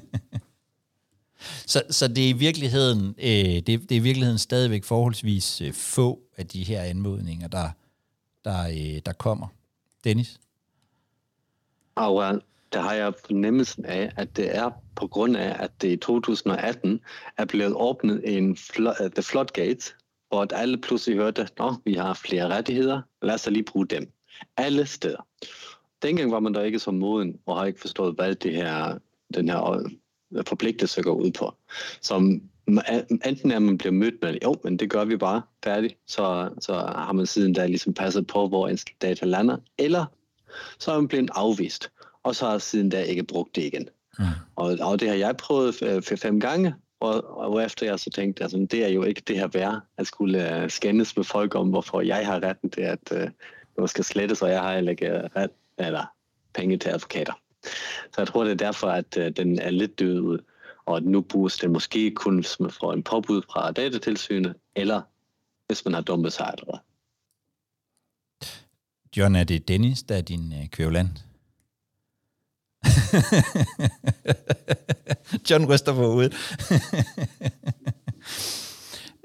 så, 1.73 1.81
så 1.89 2.07
det 2.07 2.25
er 2.25 2.29
i 2.29 2.37
virkeligheden, 2.37 3.15
øh, 3.17 3.27
det, 3.29 3.67
det 3.67 3.91
er 3.91 3.95
i 3.95 3.99
virkeligheden 3.99 4.39
stadigvæk 4.39 4.83
forholdsvis 4.83 5.61
øh, 5.61 5.73
få 5.73 6.19
af 6.37 6.47
de 6.47 6.63
her 6.63 6.81
anmodninger, 6.81 7.47
der, 7.47 7.69
der, 8.47 8.67
øh, 8.67 9.01
der 9.05 9.13
kommer. 9.13 9.47
Dennis? 10.03 10.39
Oh, 11.95 12.09
øh, 12.09 12.17
well, 12.17 12.41
der 12.73 12.81
har 12.81 12.93
jeg 12.93 13.13
fornemmelsen 13.25 13.85
af, 13.85 14.11
at 14.15 14.37
det 14.37 14.55
er 14.55 14.71
på 14.95 15.07
grund 15.07 15.37
af, 15.37 15.63
at 15.63 15.81
det 15.81 15.91
i 15.91 15.97
2018 15.97 16.99
er 17.37 17.45
blevet 17.45 17.73
åbnet 17.75 18.37
en 18.37 18.55
fl- 18.55 19.01
uh, 19.01 19.05
øh, 19.05 19.11
The 19.11 19.23
Floodgates, 19.23 19.95
hvor 20.29 20.41
at 20.41 20.53
alle 20.55 20.77
pludselig 20.77 21.17
hørte, 21.17 21.41
at 21.41 21.73
vi 21.85 21.93
har 21.93 22.13
flere 22.13 22.47
rettigheder, 22.47 23.01
lad 23.21 23.33
os 23.33 23.47
lige 23.47 23.63
bruge 23.63 23.87
dem. 23.87 24.11
Alle 24.57 24.85
steder. 24.85 25.27
Dengang 26.01 26.31
var 26.31 26.39
man 26.39 26.53
der 26.53 26.63
ikke 26.63 26.79
så 26.79 26.91
moden, 26.91 27.39
og 27.45 27.57
har 27.57 27.65
ikke 27.65 27.79
forstået, 27.79 28.15
hvad 28.15 28.35
det 28.35 28.53
her, 28.53 28.97
den 29.33 29.49
her 29.49 29.71
øh, 29.71 30.45
forpligtelse 30.47 31.01
går 31.01 31.13
ud 31.13 31.31
på. 31.31 31.53
Som 32.01 32.41
enten 33.25 33.51
er 33.51 33.59
man 33.59 33.77
bliver 33.77 33.91
mødt 33.91 34.21
med, 34.21 34.37
jo, 34.43 34.55
men 34.63 34.77
det 34.77 34.89
gør 34.89 35.05
vi 35.05 35.17
bare, 35.17 35.41
færdigt, 35.63 35.97
så, 36.07 36.49
så 36.59 36.73
har 36.73 37.13
man 37.13 37.25
siden 37.25 37.53
da 37.53 37.65
ligesom 37.65 37.93
passet 37.93 38.27
på, 38.27 38.47
hvor 38.47 38.67
ens 38.67 38.85
data 39.01 39.25
lander, 39.25 39.57
eller 39.77 40.05
så 40.79 40.91
er 40.91 40.95
man 40.95 41.07
blevet 41.07 41.29
afvist, 41.35 41.91
og 42.23 42.35
så 42.35 42.45
har 42.45 42.57
siden 42.57 42.89
da 42.89 43.01
ikke 43.01 43.23
brugt 43.23 43.55
det 43.55 43.63
igen. 43.63 43.89
Mm. 44.19 44.25
Og, 44.55 44.77
og 44.81 44.99
det 44.99 45.07
har 45.09 45.15
jeg 45.15 45.37
prøvet 45.37 45.75
for 45.75 46.15
fem 46.15 46.39
gange, 46.39 46.73
og, 46.99 47.37
og 47.37 47.63
efter 47.63 47.85
jeg 47.85 47.99
så 47.99 48.09
tænkte, 48.09 48.43
altså, 48.43 48.67
det 48.71 48.85
er 48.85 48.87
jo 48.87 49.03
ikke 49.03 49.21
det 49.27 49.37
her 49.37 49.47
værd, 49.47 49.81
at 49.97 50.07
skulle 50.07 50.63
uh, 50.63 50.69
skændes 50.69 51.17
med 51.17 51.23
folk 51.23 51.55
om, 51.55 51.69
hvorfor 51.69 52.01
jeg 52.01 52.25
har 52.25 52.43
retten 52.43 52.69
til, 52.69 52.81
at 52.81 53.11
uh, 53.11 53.29
noget 53.77 53.89
skal 53.89 54.03
slettes, 54.03 54.41
og 54.41 54.49
jeg 54.49 54.61
har 54.61 54.75
heller 54.75 54.91
ikke 54.91 55.27
ret, 55.35 55.51
eller 55.77 56.05
penge 56.53 56.77
til 56.77 56.89
advokater. 56.89 57.33
Så 58.13 58.15
jeg 58.17 58.27
tror, 58.27 58.43
det 58.43 58.51
er 58.51 58.55
derfor, 58.55 58.87
at 58.87 59.17
uh, 59.17 59.27
den 59.27 59.59
er 59.59 59.69
lidt 59.69 59.99
død 59.99 60.19
ud 60.19 60.39
og 60.87 61.03
nu 61.03 61.21
bruges 61.21 61.57
det 61.57 61.71
måske 61.71 62.11
kun, 62.11 62.35
hvis 62.35 62.59
man 62.59 62.71
får 62.71 62.93
en 62.93 63.03
påbud 63.03 63.41
fra 63.51 63.71
datatilsynet, 63.71 64.55
eller 64.75 65.01
hvis 65.67 65.85
man 65.85 65.93
har 65.93 66.01
dumpet 66.01 66.33
sig 66.33 66.53
eller 66.57 66.77
John, 69.17 69.35
er 69.35 69.43
det 69.43 69.67
Dennis, 69.67 70.03
der 70.03 70.15
er 70.15 70.21
din 70.21 70.53
øh, 70.53 70.67
kvævland? 70.67 71.09
John 75.49 75.65
ryster 75.65 75.93
på 75.93 76.11
hovedet. 76.11 76.33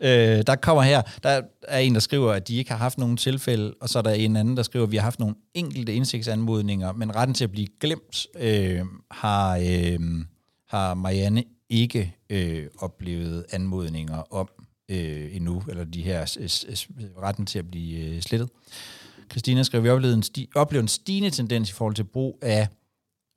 øh, 0.07 0.43
der 0.47 0.57
kommer 0.63 0.83
her, 0.83 1.03
der 1.23 1.43
er 1.63 1.79
en, 1.79 1.95
der 1.95 2.01
skriver, 2.01 2.33
at 2.33 2.49
de 2.49 2.57
ikke 2.57 2.71
har 2.71 2.79
haft 2.79 2.99
nogen 2.99 3.17
tilfælde, 3.17 3.75
og 3.81 3.89
så 3.89 3.99
er 3.99 4.03
der 4.03 4.11
en 4.11 4.37
anden, 4.37 4.57
der 4.57 4.63
skriver, 4.63 4.87
at 4.87 4.93
vi 4.93 4.97
har 4.97 5.05
haft 5.05 5.21
nogle 5.21 5.35
enkelte 5.55 5.95
indsigtsanmodninger, 5.95 6.93
men 6.93 7.17
retten 7.17 7.35
til 7.35 7.45
at 7.45 7.51
blive 7.51 7.69
glemt 7.81 8.27
øh, 8.37 8.81
har, 9.11 9.57
øh, 9.57 10.01
har 10.73 10.95
Marianne 10.95 11.45
ikke 11.69 12.17
øh, 12.31 12.67
oplevet 12.79 13.45
anmodninger 13.51 14.33
om 14.33 14.49
øh, 14.89 15.37
endnu, 15.37 15.63
eller 15.69 15.85
de 15.85 16.03
her 16.03 16.21
retten 17.23 17.47
til 17.47 17.59
at 17.59 17.71
blive 17.71 18.07
øh, 18.07 18.21
slettet. 18.21 18.51
Christina 19.31 19.63
skriver, 19.63 19.83
vi 19.83 19.89
oplevede 19.89 20.17
en, 20.17 20.23
sti- 20.23 20.51
oplevede 20.55 20.85
en 20.85 20.89
stigende 20.89 21.31
tendens 21.31 21.71
i 21.71 21.73
forhold 21.73 21.95
til 21.95 22.05
brug 22.05 22.39
af 22.43 22.69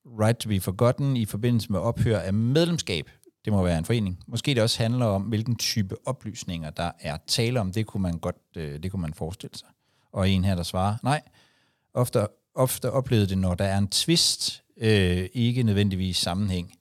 right 0.05 0.37
to 0.37 0.49
be 0.49 0.59
forgotten 0.59 1.17
i 1.17 1.25
forbindelse 1.25 1.71
med 1.71 1.79
ophør 1.79 2.19
af 2.19 2.33
medlemskab. 2.33 3.09
Det 3.45 3.53
må 3.53 3.63
være 3.63 3.77
en 3.77 3.85
forening. 3.85 4.19
Måske 4.27 4.53
det 4.53 4.63
også 4.63 4.83
handler 4.83 5.05
om, 5.05 5.21
hvilken 5.21 5.55
type 5.55 5.95
oplysninger, 6.05 6.69
der 6.69 6.91
er 6.99 7.17
tale 7.27 7.59
om. 7.59 7.71
Det 7.71 7.85
kunne 7.85 8.03
man 8.03 8.19
godt, 8.19 8.35
øh, 8.57 8.83
det 8.83 8.91
kunne 8.91 9.01
man 9.01 9.13
forestille 9.13 9.57
sig. 9.57 9.67
Og 10.11 10.29
en 10.29 10.43
her, 10.43 10.55
der 10.55 10.63
svarer, 10.63 10.95
nej, 11.03 11.21
ofte 11.93 12.27
ofte 12.55 12.91
oplevede 12.91 13.27
det, 13.27 13.37
når 13.37 13.55
der 13.55 13.65
er 13.65 13.77
en 13.77 13.87
tvist, 13.87 14.63
øh, 14.77 15.29
ikke 15.33 15.63
nødvendigvis 15.63 16.17
sammenhæng. 16.17 16.73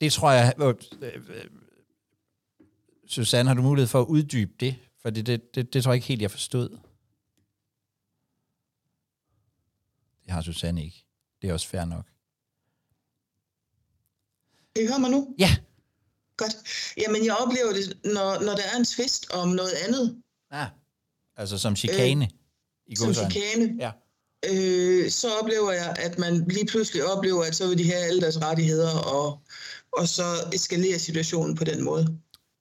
Det 0.00 0.12
tror 0.12 0.30
jeg... 0.30 0.54
Øh, 0.58 0.74
øh, 1.02 1.44
Susanne, 3.06 3.48
har 3.48 3.54
du 3.54 3.62
mulighed 3.62 3.88
for 3.88 4.00
at 4.00 4.06
uddybe 4.06 4.52
det? 4.60 4.76
For 5.02 5.10
det, 5.10 5.26
det, 5.26 5.54
det, 5.54 5.72
det 5.72 5.84
tror 5.84 5.92
jeg 5.92 5.96
ikke 5.96 6.06
helt, 6.06 6.22
jeg 6.22 6.30
forstod. 6.30 6.68
Det 10.24 10.30
har 10.30 10.42
Susanne 10.42 10.84
ikke. 10.84 11.04
Det 11.42 11.50
er 11.50 11.52
også 11.52 11.68
fair 11.68 11.84
nok. 11.84 12.06
Kan 14.74 14.84
I 14.84 14.88
høre 14.88 14.98
mig 14.98 15.10
nu? 15.10 15.34
Ja. 15.38 15.56
Godt. 16.36 16.56
Jamen, 16.96 17.24
jeg 17.24 17.36
oplever 17.36 17.72
det, 17.72 17.98
når, 18.04 18.44
når 18.44 18.54
der 18.54 18.62
er 18.72 18.76
en 18.76 18.84
tvist 18.84 19.30
om 19.30 19.48
noget 19.48 19.72
andet. 19.86 20.22
Ja. 20.52 20.66
Altså 21.36 21.58
som 21.58 21.76
chikane. 21.76 22.24
Øh, 22.24 22.30
i 22.86 22.96
som 22.96 23.14
chikane. 23.14 23.76
Ja. 23.78 23.90
Øh, 24.50 25.10
så 25.10 25.28
oplever 25.40 25.72
jeg, 25.72 25.96
at 25.98 26.18
man 26.18 26.48
lige 26.48 26.66
pludselig 26.66 27.04
oplever, 27.04 27.44
at 27.44 27.54
så 27.54 27.68
vil 27.68 27.78
de 27.78 27.84
have 27.84 28.04
alle 28.04 28.20
deres 28.20 28.40
rettigheder, 28.42 28.98
og, 28.98 29.42
og 29.96 30.08
så 30.08 30.22
eskalerer 30.52 30.98
situationen 30.98 31.56
på 31.56 31.64
den 31.64 31.84
måde. 31.84 32.18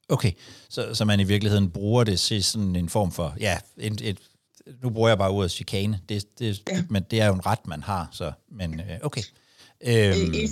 Okay, 0.09 0.31
så, 0.69 0.93
så 0.93 1.05
man 1.05 1.19
i 1.19 1.23
virkeligheden 1.23 1.71
bruger 1.71 2.03
det 2.03 2.19
til 2.19 2.43
sådan 2.43 2.75
en 2.75 2.89
form 2.89 3.11
for, 3.11 3.35
ja, 3.39 3.57
et, 3.77 4.01
et, 4.01 4.17
nu 4.83 4.89
bruger 4.89 5.09
jeg 5.09 5.17
bare 5.17 5.29
ordet 5.29 5.51
chikane, 5.51 5.99
det, 6.09 6.39
det, 6.39 6.61
ja. 6.69 6.83
men 6.89 7.03
det 7.11 7.21
er 7.21 7.27
jo 7.27 7.33
en 7.33 7.45
ret, 7.45 7.67
man 7.67 7.83
har, 7.83 8.09
så, 8.11 8.31
men 8.51 8.79
øh, 8.79 8.97
okay. 9.01 9.21
Øhm, 9.81 10.33
I, 10.33 10.49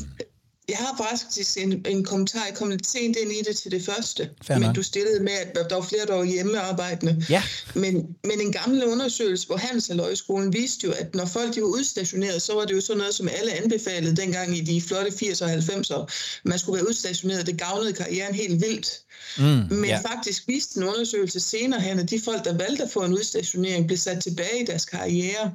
jeg 0.70 0.78
har 0.78 1.04
faktisk 1.10 1.58
en, 1.58 1.86
en 1.88 2.04
kommentar. 2.04 2.46
Jeg 2.46 2.56
kom 2.56 2.70
lidt 2.70 2.88
sent 2.88 3.18
ind 3.18 3.32
i 3.32 3.42
det 3.48 3.58
til 3.58 3.72
det 3.72 3.86
første. 3.86 4.30
Fair 4.44 4.58
men 4.58 4.74
du 4.74 4.84
stillede 4.84 5.24
med, 5.24 5.32
at 5.32 5.70
der 5.70 5.76
var 5.76 5.82
flere, 5.82 6.06
der 6.06 6.16
var 6.16 6.24
hjemmearbejdende. 6.24 7.26
Ja. 7.30 7.44
Men, 7.76 8.16
men 8.24 8.42
en 8.42 8.52
gammel 8.52 8.86
undersøgelse 8.86 9.48
på 9.48 9.58
Handelsaløjskolen 9.58 10.54
viste 10.54 10.88
jo, 10.88 10.94
at 10.94 11.16
når 11.16 11.26
folk 11.26 11.56
de 11.56 11.62
var 11.62 11.68
udstationeret, 11.68 12.42
så 12.42 12.54
var 12.54 12.66
det 12.66 12.74
jo 12.74 12.82
sådan 12.82 12.98
noget, 12.98 13.14
som 13.14 13.30
alle 13.40 13.54
anbefalede 13.54 14.16
dengang 14.16 14.58
i 14.58 14.62
de 14.62 14.82
flotte 14.82 15.12
80'er 15.12 15.44
og 15.44 15.54
90'er. 15.54 16.06
Man 16.44 16.60
skulle 16.60 16.76
være 16.76 16.88
udstationeret. 16.88 17.48
Det 17.48 17.58
gavnede 17.58 17.94
karrieren 17.94 18.36
helt 18.36 18.62
vildt. 18.62 19.00
Mm, 19.38 19.78
men 19.78 19.86
ja. 19.86 20.00
faktisk 20.00 20.48
viste 20.48 20.78
en 20.78 20.84
undersøgelse 20.84 21.40
senere 21.40 21.82
hen, 21.82 22.00
at 22.00 22.10
de 22.10 22.22
folk, 22.26 22.46
der 22.46 22.58
valgte 22.58 22.84
at 22.84 22.92
få 22.92 23.04
en 23.04 23.14
udstationering, 23.14 23.88
blev 23.88 23.98
sat 23.98 24.24
tilbage 24.24 24.62
i 24.62 24.66
deres 24.66 24.86
karriere. 24.86 25.52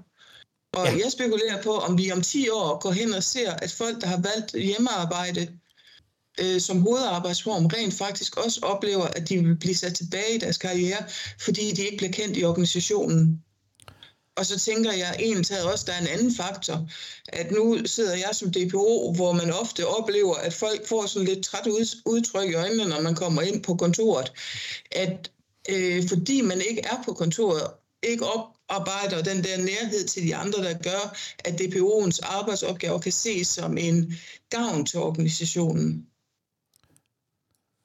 Og 0.73 0.87
ja. 0.87 0.93
jeg 1.05 1.13
spekulerer 1.13 1.63
på, 1.63 1.77
om 1.77 1.99
vi 1.99 2.13
om 2.13 2.23
10 2.23 2.49
år 2.49 2.79
går 2.81 2.91
hen 2.91 3.15
og 3.15 3.23
ser, 3.23 3.53
at 3.53 3.73
folk, 3.73 4.01
der 4.01 4.07
har 4.07 4.21
valgt 4.21 4.53
hjemmearbejde 4.53 5.59
øh, 6.41 6.61
som 6.61 6.81
hovedarbejdsform, 6.81 7.67
rent 7.67 7.95
faktisk 7.95 8.37
også 8.37 8.61
oplever, 8.63 9.05
at 9.05 9.29
de 9.29 9.39
vil 9.39 9.57
blive 9.57 9.75
sat 9.75 9.95
tilbage 9.95 10.35
i 10.35 10.39
deres 10.39 10.59
karriere, 10.59 11.05
fordi 11.41 11.73
de 11.73 11.85
ikke 11.85 11.97
bliver 11.97 12.13
kendt 12.13 12.37
i 12.37 12.45
organisationen. 12.45 13.43
Og 14.37 14.47
så 14.47 14.59
tænker 14.59 14.93
jeg 14.93 15.17
egentlig 15.19 15.63
også, 15.65 15.85
at 15.85 15.87
der 15.87 15.93
er 15.93 16.01
en 16.01 16.19
anden 16.19 16.35
faktor, 16.35 16.89
at 17.29 17.51
nu 17.51 17.87
sidder 17.87 18.15
jeg 18.15 18.31
som 18.33 18.53
DPO, 18.53 19.13
hvor 19.13 19.33
man 19.33 19.53
ofte 19.53 19.87
oplever, 19.87 20.35
at 20.35 20.55
folk 20.55 20.89
får 20.89 21.07
sådan 21.07 21.29
lidt 21.29 21.45
træt 21.45 21.67
udtryk 22.07 22.51
i 22.51 22.55
øjnene, 22.55 22.85
når 22.85 23.01
man 23.01 23.15
kommer 23.15 23.43
ind 23.43 23.63
på 23.63 23.75
kontoret. 23.75 24.33
At 24.93 25.31
øh, 25.69 26.09
fordi 26.09 26.41
man 26.41 26.61
ikke 26.61 26.81
er 26.85 27.03
på 27.05 27.13
kontoret, 27.13 27.67
ikke 28.03 28.27
oparbejder 28.69 29.23
den 29.23 29.45
der 29.45 29.57
nærhed 29.57 30.07
til 30.07 30.23
de 30.23 30.37
andre, 30.37 30.65
der 30.65 30.79
gør, 30.79 31.17
at 31.45 31.61
DPO'ens 31.61 32.19
arbejdsopgaver 32.23 32.99
kan 32.99 33.13
ses 33.13 33.47
som 33.47 33.79
en 33.79 34.15
gavn 34.51 34.87
til 34.87 34.99
organisationen. 34.99 36.07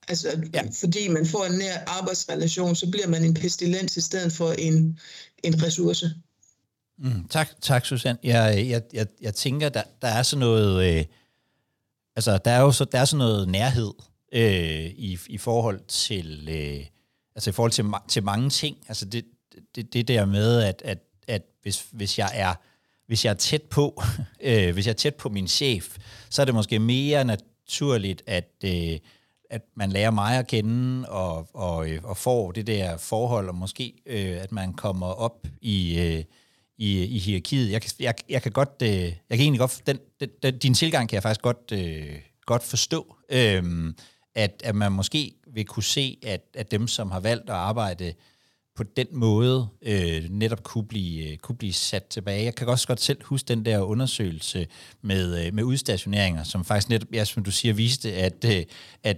Altså, 0.08 0.50
ja. 0.54 0.62
fordi 0.80 1.08
man 1.08 1.26
får 1.26 1.46
en 1.46 1.58
nær 1.58 1.84
arbejdsrelation, 1.88 2.76
så 2.76 2.92
bliver 2.92 3.08
man 3.08 3.24
en 3.24 3.34
pestilens 3.34 3.98
i 3.98 4.02
stedet 4.02 4.34
for 4.34 4.52
en, 4.52 5.00
en 5.44 5.64
ressource. 5.64 6.12
Mm, 6.98 7.28
tak, 7.28 7.50
tak 7.62 7.86
Susanne. 7.86 8.20
Jeg, 8.24 8.66
jeg, 8.70 8.82
jeg, 8.94 9.08
jeg 9.22 9.36
tænker, 9.36 9.70
der, 9.70 9.84
der 10.02 10.08
er 10.08 10.24
sådan 10.24 10.40
noget, 10.40 10.98
øh, 10.98 11.06
altså 12.16 12.38
der 12.46 12.52
er 12.52 12.62
jo 12.62 12.72
så, 12.72 12.86
der 12.86 13.00
er 13.00 13.06
sådan 13.06 13.18
noget 13.18 13.48
nærhed 13.48 13.92
øh, 14.34 14.86
i, 14.86 15.20
i 15.28 15.38
forhold 15.38 15.80
til, 15.88 16.48
øh, 16.52 16.86
altså 17.36 17.50
i 17.50 17.54
forhold 17.54 17.72
til, 17.72 17.86
til 18.08 18.24
mange 18.24 18.50
ting. 18.50 18.78
Altså 18.88 19.06
det, 19.06 19.26
det, 19.76 19.94
det 19.94 20.08
der 20.08 20.26
med, 20.26 20.62
at, 20.62 20.82
at, 20.86 20.98
at 21.28 21.42
hvis, 21.62 21.86
hvis 21.92 22.20
jeg 22.20 22.32
er 22.34 22.54
hvis 23.08 23.26
jeg 23.26 23.32
er 23.32 23.36
tæt 23.36 23.62
på, 23.62 24.02
øh, 24.42 24.74
hvis 24.74 24.86
jeg 24.86 24.92
er 24.92 24.98
tæt 24.98 25.16
på 25.16 25.30
min 25.30 25.48
chef, 25.48 25.98
så 26.30 26.42
er 26.42 26.46
det 26.46 26.56
måske 26.56 26.80
mere 26.80 27.26
naturligt, 27.26 28.24
at, 28.28 28.50
øh, 28.66 29.00
at 29.50 29.62
man 29.76 29.92
lærer 29.92 30.12
mig 30.12 30.38
at 30.40 30.48
kende 30.48 31.10
og, 31.10 31.48
og, 31.54 31.90
øh, 31.90 32.00
og 32.04 32.18
får 32.18 32.52
det 32.52 32.68
der 32.68 32.98
forhold, 32.98 33.50
og 33.50 33.56
måske 33.56 33.94
øh, 34.06 34.42
at 34.42 34.52
man 34.52 34.74
kommer 34.74 35.08
op 35.08 35.48
i, 35.62 36.00
øh, 36.00 36.24
i, 36.78 37.04
i 37.04 37.20
hierarkiet. 37.20 37.72
Jeg, 37.72 37.82
jeg, 38.00 38.16
jeg 38.30 38.42
kan 38.42 38.52
godt, 38.52 38.82
øh, 38.84 38.90
jeg 38.90 39.14
kan 39.30 39.40
egentlig 39.40 39.60
godt, 39.60 39.82
den, 39.88 39.98
den, 40.20 40.30
den, 40.44 40.58
din 40.58 40.74
tilgang 40.74 41.10
kan 41.10 41.16
jeg 41.16 41.24
faktisk 41.24 41.42
godt, 41.42 41.72
øh, 41.74 42.20
godt 42.46 42.64
forstå, 42.64 43.16
øh, 43.30 43.94
at, 44.36 44.62
at 44.64 44.76
man 44.76 44.92
måske 44.92 45.34
vil 45.54 45.66
kunne 45.66 45.84
se, 45.84 46.18
at, 46.24 46.42
at 46.54 46.72
dem, 46.72 46.88
som 46.88 47.12
har 47.12 47.20
valgt 47.20 47.50
at 47.50 47.56
arbejde 47.56 48.14
på 48.76 48.84
den 48.84 49.08
måde 49.12 49.68
øh, 49.82 50.30
netop 50.30 50.64
kunne 50.64 50.88
blive, 50.88 51.32
øh, 51.32 51.38
kunne 51.38 51.56
blive 51.56 51.74
sat 51.74 52.04
tilbage. 52.04 52.44
Jeg 52.44 52.56
kan 52.56 52.68
også 52.68 52.88
godt 52.88 53.02
selv 53.02 53.24
huske 53.26 53.48
den 53.48 53.66
der 53.66 53.80
undersøgelse 53.80 54.68
med, 55.02 55.46
øh, 55.46 55.54
med 55.54 55.64
udstationeringer, 55.64 56.44
som 56.44 56.66
faktisk 56.66 56.90
netop, 56.90 57.08
ja, 57.14 57.26
som 57.26 57.44
du 57.44 57.52
siger, 57.52 57.74
viste, 57.74 58.14
at, 58.14 58.46
øh, 58.46 58.64
at 59.04 59.18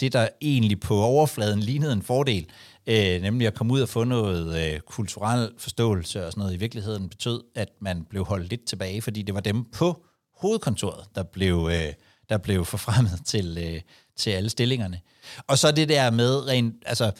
det, 0.00 0.12
der 0.12 0.28
egentlig 0.40 0.80
på 0.80 0.96
overfladen 0.96 1.60
lignede 1.60 1.92
en 1.92 2.02
fordel, 2.02 2.46
øh, 2.86 3.22
nemlig 3.22 3.46
at 3.46 3.54
komme 3.54 3.72
ud 3.72 3.80
og 3.80 3.88
få 3.88 4.04
noget 4.04 4.72
øh, 4.74 4.80
kulturel 4.80 5.50
forståelse 5.58 6.26
og 6.26 6.32
sådan 6.32 6.40
noget, 6.40 6.54
i 6.54 6.58
virkeligheden 6.58 7.08
betød, 7.08 7.42
at 7.54 7.68
man 7.80 8.04
blev 8.04 8.24
holdt 8.24 8.50
lidt 8.50 8.64
tilbage, 8.64 9.02
fordi 9.02 9.22
det 9.22 9.34
var 9.34 9.40
dem 9.40 9.64
på 9.64 10.04
hovedkontoret, 10.36 11.04
der 11.14 11.22
blev, 11.22 11.68
øh, 11.72 11.92
der 12.28 12.38
blev 12.38 12.64
forfremmet 12.64 13.20
til, 13.26 13.58
øh, 13.60 13.80
til 14.16 14.30
alle 14.30 14.50
stillingerne. 14.50 15.00
Og 15.46 15.58
så 15.58 15.72
det 15.72 15.88
der 15.88 16.10
med 16.10 16.48
rent, 16.48 16.74
altså 16.86 17.12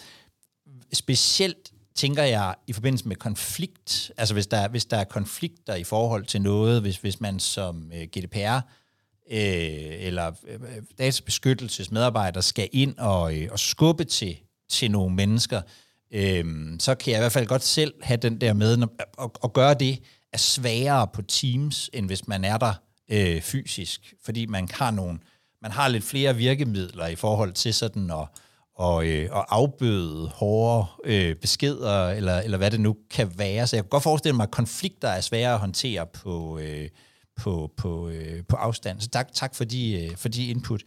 specielt 0.92 1.72
tænker 1.94 2.22
jeg 2.22 2.54
i 2.66 2.72
forbindelse 2.72 3.08
med 3.08 3.16
konflikt, 3.16 4.12
altså 4.16 4.34
hvis 4.34 4.46
der, 4.46 4.68
hvis 4.68 4.84
der 4.84 4.96
er 4.96 5.04
konflikter 5.04 5.74
i 5.74 5.84
forhold 5.84 6.24
til 6.24 6.42
noget, 6.42 6.80
hvis, 6.80 6.96
hvis 6.96 7.20
man 7.20 7.40
som 7.40 7.92
øh, 7.94 8.02
GDPR 8.02 8.56
øh, 9.30 10.06
eller 10.06 10.32
øh, 10.48 10.60
databeskyttelsesmedarbejder 10.98 12.40
skal 12.40 12.68
ind 12.72 12.98
og, 12.98 13.38
øh, 13.38 13.48
og 13.50 13.58
skubbe 13.58 14.04
til, 14.04 14.36
til 14.68 14.90
nogle 14.90 15.14
mennesker, 15.14 15.62
øh, 16.14 16.44
så 16.78 16.94
kan 16.94 17.10
jeg 17.10 17.18
i 17.18 17.22
hvert 17.22 17.32
fald 17.32 17.46
godt 17.46 17.64
selv 17.64 17.94
have 18.02 18.16
den 18.16 18.40
der 18.40 18.52
med, 18.52 18.86
at, 19.18 19.30
at 19.44 19.52
gøre 19.52 19.74
det 19.74 19.98
er 20.32 20.38
sværere 20.38 21.06
på 21.06 21.22
Teams, 21.22 21.90
end 21.92 22.06
hvis 22.06 22.28
man 22.28 22.44
er 22.44 22.58
der 22.58 22.74
øh, 23.10 23.40
fysisk, 23.40 24.14
fordi 24.24 24.46
man 24.46 24.68
har 24.72 24.90
nogle, 24.90 25.18
man 25.62 25.70
har 25.70 25.88
lidt 25.88 26.04
flere 26.04 26.36
virkemidler 26.36 27.06
i 27.06 27.16
forhold 27.16 27.52
til 27.52 27.74
sådan 27.74 28.10
at 28.10 28.26
og, 28.82 29.06
øh, 29.06 29.28
og 29.32 29.56
afbøde 29.56 30.28
hårde 30.28 30.86
øh, 31.04 31.36
beskeder, 31.36 32.08
eller, 32.08 32.38
eller 32.38 32.58
hvad 32.58 32.70
det 32.70 32.80
nu 32.80 32.96
kan 33.10 33.32
være. 33.38 33.66
Så 33.66 33.76
jeg 33.76 33.84
kan 33.84 33.88
godt 33.88 34.02
forestille 34.02 34.36
mig, 34.36 34.44
at 34.44 34.50
konflikter 34.50 35.08
er 35.08 35.20
svære 35.20 35.52
at 35.52 35.58
håndtere 35.58 36.06
på, 36.06 36.58
øh, 36.58 36.88
på, 37.36 37.72
på, 37.76 38.08
øh, 38.08 38.42
på 38.48 38.56
afstand. 38.56 39.00
Så 39.00 39.08
tak, 39.08 39.32
tak 39.32 39.54
for, 39.54 39.64
de, 39.64 40.04
øh, 40.04 40.16
for 40.16 40.28
de 40.28 40.46
input. 40.46 40.82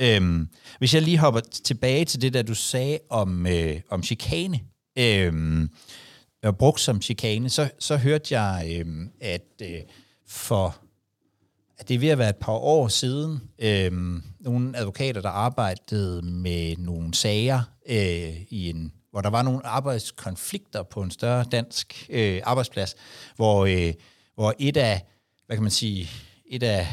Øhm, 0.00 0.48
hvis 0.78 0.94
jeg 0.94 1.02
lige 1.02 1.18
hopper 1.18 1.40
tilbage 1.40 2.04
til 2.04 2.22
det, 2.22 2.34
der 2.34 2.42
du 2.42 2.54
sagde 2.54 2.98
om, 3.10 3.46
øh, 3.46 3.80
om 3.90 4.02
chikane, 4.02 4.60
øh, 4.98 5.68
og 6.42 6.58
brugt 6.58 6.80
som 6.80 7.02
chikane, 7.02 7.50
så, 7.50 7.70
så 7.78 7.96
hørte 7.96 8.40
jeg, 8.40 8.66
øh, 8.70 9.06
at 9.20 9.46
øh, 9.62 9.80
for 10.28 10.83
at 11.78 11.88
det 11.88 11.94
er 11.94 11.98
ved 11.98 12.08
at 12.08 12.18
være 12.18 12.30
et 12.30 12.36
par 12.36 12.52
år 12.52 12.88
siden, 12.88 13.40
øh, 13.58 13.92
nogle 14.40 14.78
advokater, 14.78 15.20
der 15.20 15.28
arbejdede 15.28 16.22
med 16.22 16.76
nogle 16.76 17.14
sager 17.14 17.62
øh, 17.88 18.42
i 18.50 18.70
en 18.70 18.92
hvor 19.14 19.20
der 19.20 19.30
var 19.30 19.42
nogle 19.42 19.66
arbejdskonflikter 19.66 20.82
på 20.82 21.02
en 21.02 21.10
større 21.10 21.44
dansk 21.44 22.06
øh, 22.10 22.40
arbejdsplads, 22.44 22.94
hvor, 23.36 23.66
øh, 23.66 23.92
hvor 24.34 24.54
et 24.58 24.76
af, 24.76 25.06
hvad 25.46 25.56
kan 25.56 25.62
man 25.62 25.70
sige, 25.70 26.10
et 26.46 26.62
af, 26.62 26.86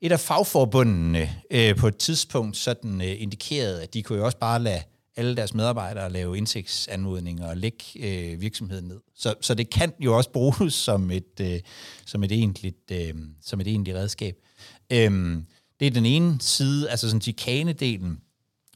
et 0.00 0.12
af 0.12 0.20
fagforbundene 0.20 1.30
øh, 1.50 1.76
på 1.76 1.88
et 1.88 1.96
tidspunkt 1.96 2.56
sådan 2.56 3.00
øh, 3.00 3.22
indikerede, 3.22 3.82
at 3.82 3.94
de 3.94 4.02
kunne 4.02 4.18
jo 4.18 4.24
også 4.24 4.38
bare 4.38 4.62
lade 4.62 4.82
alle 5.18 5.36
deres 5.36 5.54
medarbejdere 5.54 6.12
lave 6.12 6.38
indsigtsanmodninger 6.38 7.48
og 7.48 7.56
lægge 7.56 7.84
øh, 7.96 8.40
virksomheden 8.40 8.88
ned. 8.88 9.00
Så, 9.16 9.34
så 9.40 9.54
det 9.54 9.70
kan 9.70 9.92
jo 10.00 10.16
også 10.16 10.30
bruges 10.30 10.74
som 10.88 11.10
et, 11.10 11.40
øh, 11.40 11.60
som 12.06 12.24
et, 12.24 12.32
egentligt, 12.32 12.90
øh, 12.92 13.14
som 13.42 13.60
et 13.60 13.66
egentligt 13.66 13.96
redskab. 13.96 14.36
Øhm, 14.92 15.46
det 15.80 15.86
er 15.86 15.90
den 15.90 16.06
ene 16.06 16.36
side, 16.40 16.90
altså 16.90 17.08
sådan 17.08 17.20
chikanedelen. 17.20 18.20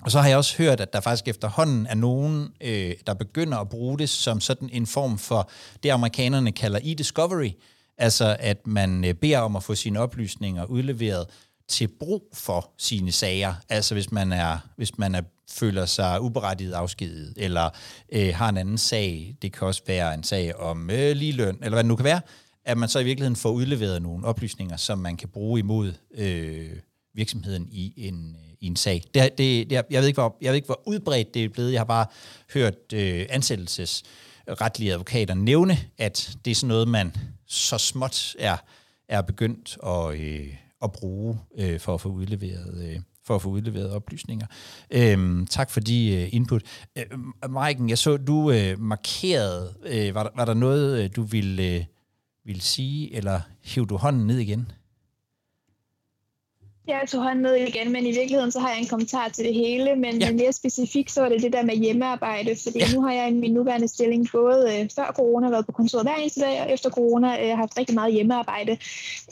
Og 0.02 0.10
så 0.10 0.20
har 0.20 0.28
jeg 0.28 0.36
også 0.36 0.56
hørt, 0.58 0.80
at 0.80 0.92
der 0.92 1.00
faktisk 1.00 1.28
efterhånden 1.28 1.86
er 1.86 1.94
nogen, 1.94 2.48
øh, 2.60 2.94
der 3.06 3.14
begynder 3.14 3.58
at 3.58 3.68
bruge 3.68 3.98
det 3.98 4.08
som 4.08 4.40
sådan 4.40 4.70
en 4.72 4.86
form 4.86 5.18
for 5.18 5.50
det, 5.82 5.90
amerikanerne 5.90 6.52
kalder 6.52 6.80
e-discovery. 6.82 7.52
Altså 7.98 8.36
at 8.40 8.66
man 8.66 9.04
øh, 9.04 9.14
beder 9.14 9.38
om 9.38 9.56
at 9.56 9.62
få 9.62 9.74
sine 9.74 10.00
oplysninger 10.00 10.64
udleveret, 10.64 11.26
til 11.68 11.88
brug 11.88 12.28
for 12.34 12.70
sine 12.78 13.12
sager. 13.12 13.54
Altså 13.68 13.94
hvis 13.94 14.12
man 14.12 14.32
er, 14.32 14.58
hvis 14.76 14.98
man 14.98 15.14
er, 15.14 15.22
føler 15.50 15.86
sig 15.86 16.20
uberettiget 16.20 16.72
afskediget, 16.72 17.34
eller 17.36 17.70
øh, 18.12 18.34
har 18.34 18.48
en 18.48 18.56
anden 18.56 18.78
sag, 18.78 19.36
det 19.42 19.52
kan 19.52 19.66
også 19.66 19.82
være 19.86 20.14
en 20.14 20.22
sag 20.22 20.56
om 20.56 20.90
øh, 20.90 21.16
ligeløn, 21.16 21.54
eller 21.54 21.70
hvad 21.70 21.82
det 21.82 21.88
nu 21.88 21.96
kan 21.96 22.04
være, 22.04 22.20
at 22.64 22.78
man 22.78 22.88
så 22.88 22.98
i 22.98 23.04
virkeligheden 23.04 23.36
får 23.36 23.50
udleveret 23.50 24.02
nogle 24.02 24.26
oplysninger, 24.26 24.76
som 24.76 24.98
man 24.98 25.16
kan 25.16 25.28
bruge 25.28 25.60
imod 25.60 25.92
øh, 26.14 26.70
virksomheden 27.14 27.68
i 27.70 27.92
en, 27.96 28.36
øh, 28.38 28.52
i 28.60 28.66
en 28.66 28.76
sag. 28.76 29.02
Det, 29.14 29.38
det, 29.38 29.70
det, 29.70 29.84
jeg, 29.90 30.00
ved 30.00 30.06
ikke, 30.06 30.20
hvor, 30.20 30.36
jeg 30.40 30.48
ved 30.48 30.56
ikke, 30.56 30.66
hvor 30.66 30.82
udbredt 30.86 31.34
det 31.34 31.44
er 31.44 31.48
blevet. 31.48 31.72
Jeg 31.72 31.80
har 31.80 31.84
bare 31.84 32.06
hørt 32.54 32.92
øh, 32.92 33.26
ansættelsesretlige 33.30 34.92
advokater 34.92 35.34
nævne, 35.34 35.78
at 35.98 36.36
det 36.44 36.50
er 36.50 36.54
sådan 36.54 36.68
noget, 36.68 36.88
man 36.88 37.16
så 37.46 37.78
småt 37.78 38.36
er, 38.38 38.56
er 39.08 39.22
begyndt 39.22 39.78
at, 39.86 40.20
øh, 40.20 40.54
at 40.82 40.92
bruge 40.92 41.38
øh, 41.58 41.80
for 41.80 41.94
at 41.94 42.00
få 42.00 42.08
udleveret 42.08 42.84
øh, 42.84 43.00
for 43.24 43.34
at 43.34 43.42
få 43.42 43.48
udleveret 43.48 43.90
oplysninger. 43.90 44.46
Øhm, 44.90 45.46
tak 45.46 45.70
for 45.70 45.80
de 45.80 46.22
øh, 46.22 46.28
input. 46.32 46.62
Øh, 46.98 47.04
Maiken, 47.50 47.88
jeg 47.88 47.98
så, 47.98 48.16
du 48.16 48.50
øh, 48.50 48.80
markerede, 48.80 49.74
øh, 49.86 50.14
var, 50.14 50.22
der, 50.22 50.30
var 50.36 50.44
der 50.44 50.54
noget, 50.54 51.04
øh, 51.04 51.10
du 51.16 51.22
ville, 51.22 51.76
øh, 51.76 51.84
ville 52.44 52.62
sige, 52.62 53.14
eller 53.14 53.40
hæv 53.62 53.86
du 53.86 53.96
hånden 53.96 54.26
ned 54.26 54.38
igen? 54.38 54.72
Jeg 56.86 57.00
tog 57.08 57.22
hånden 57.22 57.42
ned 57.42 57.54
igen, 57.54 57.92
men 57.92 58.06
i 58.06 58.12
virkeligheden 58.12 58.50
så 58.50 58.60
har 58.60 58.68
jeg 58.68 58.78
en 58.78 58.86
kommentar 58.86 59.28
til 59.28 59.44
det 59.44 59.54
hele, 59.54 59.96
men 59.96 60.18
ja. 60.20 60.32
mere 60.32 60.52
specifikt 60.52 61.10
så 61.10 61.20
var 61.20 61.28
det 61.28 61.42
det 61.42 61.52
der 61.52 61.62
med 61.62 61.74
hjemmearbejde, 61.74 62.56
fordi 62.62 62.78
ja. 62.78 62.86
nu 62.94 63.02
har 63.02 63.12
jeg 63.12 63.28
i 63.28 63.34
min 63.34 63.52
nuværende 63.52 63.88
stilling 63.88 64.28
både 64.32 64.80
øh, 64.80 64.88
før 64.96 65.12
corona 65.16 65.50
været 65.50 65.66
på 65.66 65.72
kontoret 65.72 66.04
hver 66.04 66.14
eneste 66.14 66.40
dag, 66.40 66.60
og 66.60 66.72
efter 66.72 66.90
corona 66.90 67.28
øh, 67.44 67.58
haft 67.58 67.78
rigtig 67.78 67.94
meget 67.94 68.12
hjemmearbejde. 68.12 68.72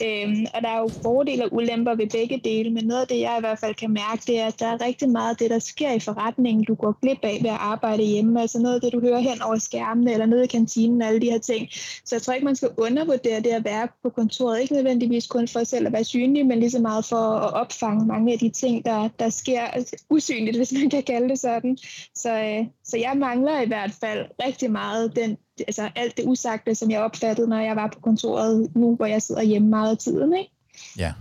Øhm, 0.05 0.45
og 0.53 0.61
der 0.61 0.69
er 0.69 0.79
jo 0.79 0.89
fordele 1.03 1.45
og 1.45 1.53
ulemper 1.53 1.95
ved 1.95 2.07
begge 2.09 2.41
dele, 2.43 2.69
men 2.69 2.85
noget 2.85 3.01
af 3.01 3.07
det, 3.07 3.19
jeg 3.19 3.35
i 3.37 3.41
hvert 3.41 3.59
fald 3.59 3.75
kan 3.75 3.91
mærke, 3.93 4.21
det 4.27 4.39
er, 4.39 4.45
at 4.45 4.59
der 4.59 4.67
er 4.67 4.85
rigtig 4.85 5.09
meget 5.09 5.29
af 5.29 5.37
det, 5.37 5.49
der 5.49 5.59
sker 5.59 5.91
i 5.91 5.99
forretningen, 5.99 6.63
du 6.63 6.75
går 6.75 6.97
glip 7.01 7.19
af 7.23 7.37
ved 7.41 7.49
at 7.49 7.57
arbejde 7.59 8.03
hjemme. 8.03 8.41
Altså 8.41 8.59
noget 8.59 8.75
af 8.75 8.81
det, 8.81 8.93
du 8.93 8.99
hører 9.01 9.19
hen 9.19 9.41
over 9.41 9.57
skærmene, 9.57 10.13
eller 10.13 10.25
nede 10.25 10.43
i 10.43 10.47
kantinen, 10.47 11.01
alle 11.01 11.21
de 11.21 11.31
her 11.31 11.39
ting. 11.39 11.67
Så 12.05 12.15
jeg 12.15 12.21
tror 12.21 12.33
ikke, 12.33 12.45
man 12.45 12.55
skal 12.55 12.69
undervurdere 12.77 13.39
det 13.39 13.49
at 13.49 13.65
være 13.65 13.87
på 14.03 14.09
kontoret. 14.09 14.61
Ikke 14.61 14.73
nødvendigvis 14.73 15.27
kun 15.27 15.47
for 15.47 15.63
selv 15.63 15.87
at 15.87 15.93
være 15.93 16.03
synlig, 16.03 16.45
men 16.45 16.59
lige 16.59 16.71
så 16.71 16.79
meget 16.79 17.05
for 17.05 17.40
at 17.41 17.53
opfange 17.53 18.05
mange 18.05 18.33
af 18.33 18.39
de 18.39 18.49
ting, 18.49 18.85
der, 18.85 19.09
der 19.19 19.29
sker 19.29 19.67
usynligt, 20.09 20.57
hvis 20.57 20.73
man 20.73 20.89
kan 20.89 21.03
kalde 21.03 21.29
det 21.29 21.39
sådan. 21.39 21.77
Så, 22.15 22.43
øh, 22.43 22.65
så 22.83 22.97
jeg 22.97 23.17
mangler 23.17 23.61
i 23.61 23.67
hvert 23.67 23.91
fald 23.99 24.25
rigtig 24.45 24.71
meget 24.71 25.15
den, 25.15 25.37
altså 25.59 25.89
alt 25.95 26.17
det 26.17 26.25
usagte, 26.27 26.75
som 26.75 26.91
jeg 26.91 27.01
opfattede, 27.01 27.49
når 27.49 27.59
jeg 27.59 27.75
var 27.75 27.87
på 27.93 27.99
kontoret 27.99 28.75
nu, 28.75 28.95
hvor 28.95 29.05
jeg 29.05 29.21
sidder 29.21 29.41
hjemme 29.41 29.69
meget 29.69 29.91
af 29.91 29.97
tiden. 29.97 30.37
Ikke? 30.37 30.51
Ja. 30.97 31.13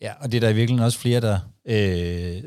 Ja, 0.00 0.12
og 0.20 0.32
det 0.32 0.36
er 0.36 0.40
der 0.40 0.48
i 0.48 0.54
virkeligheden 0.54 0.86
også 0.86 0.98
flere, 0.98 1.20
der 1.20 1.38
øh, 1.66 2.42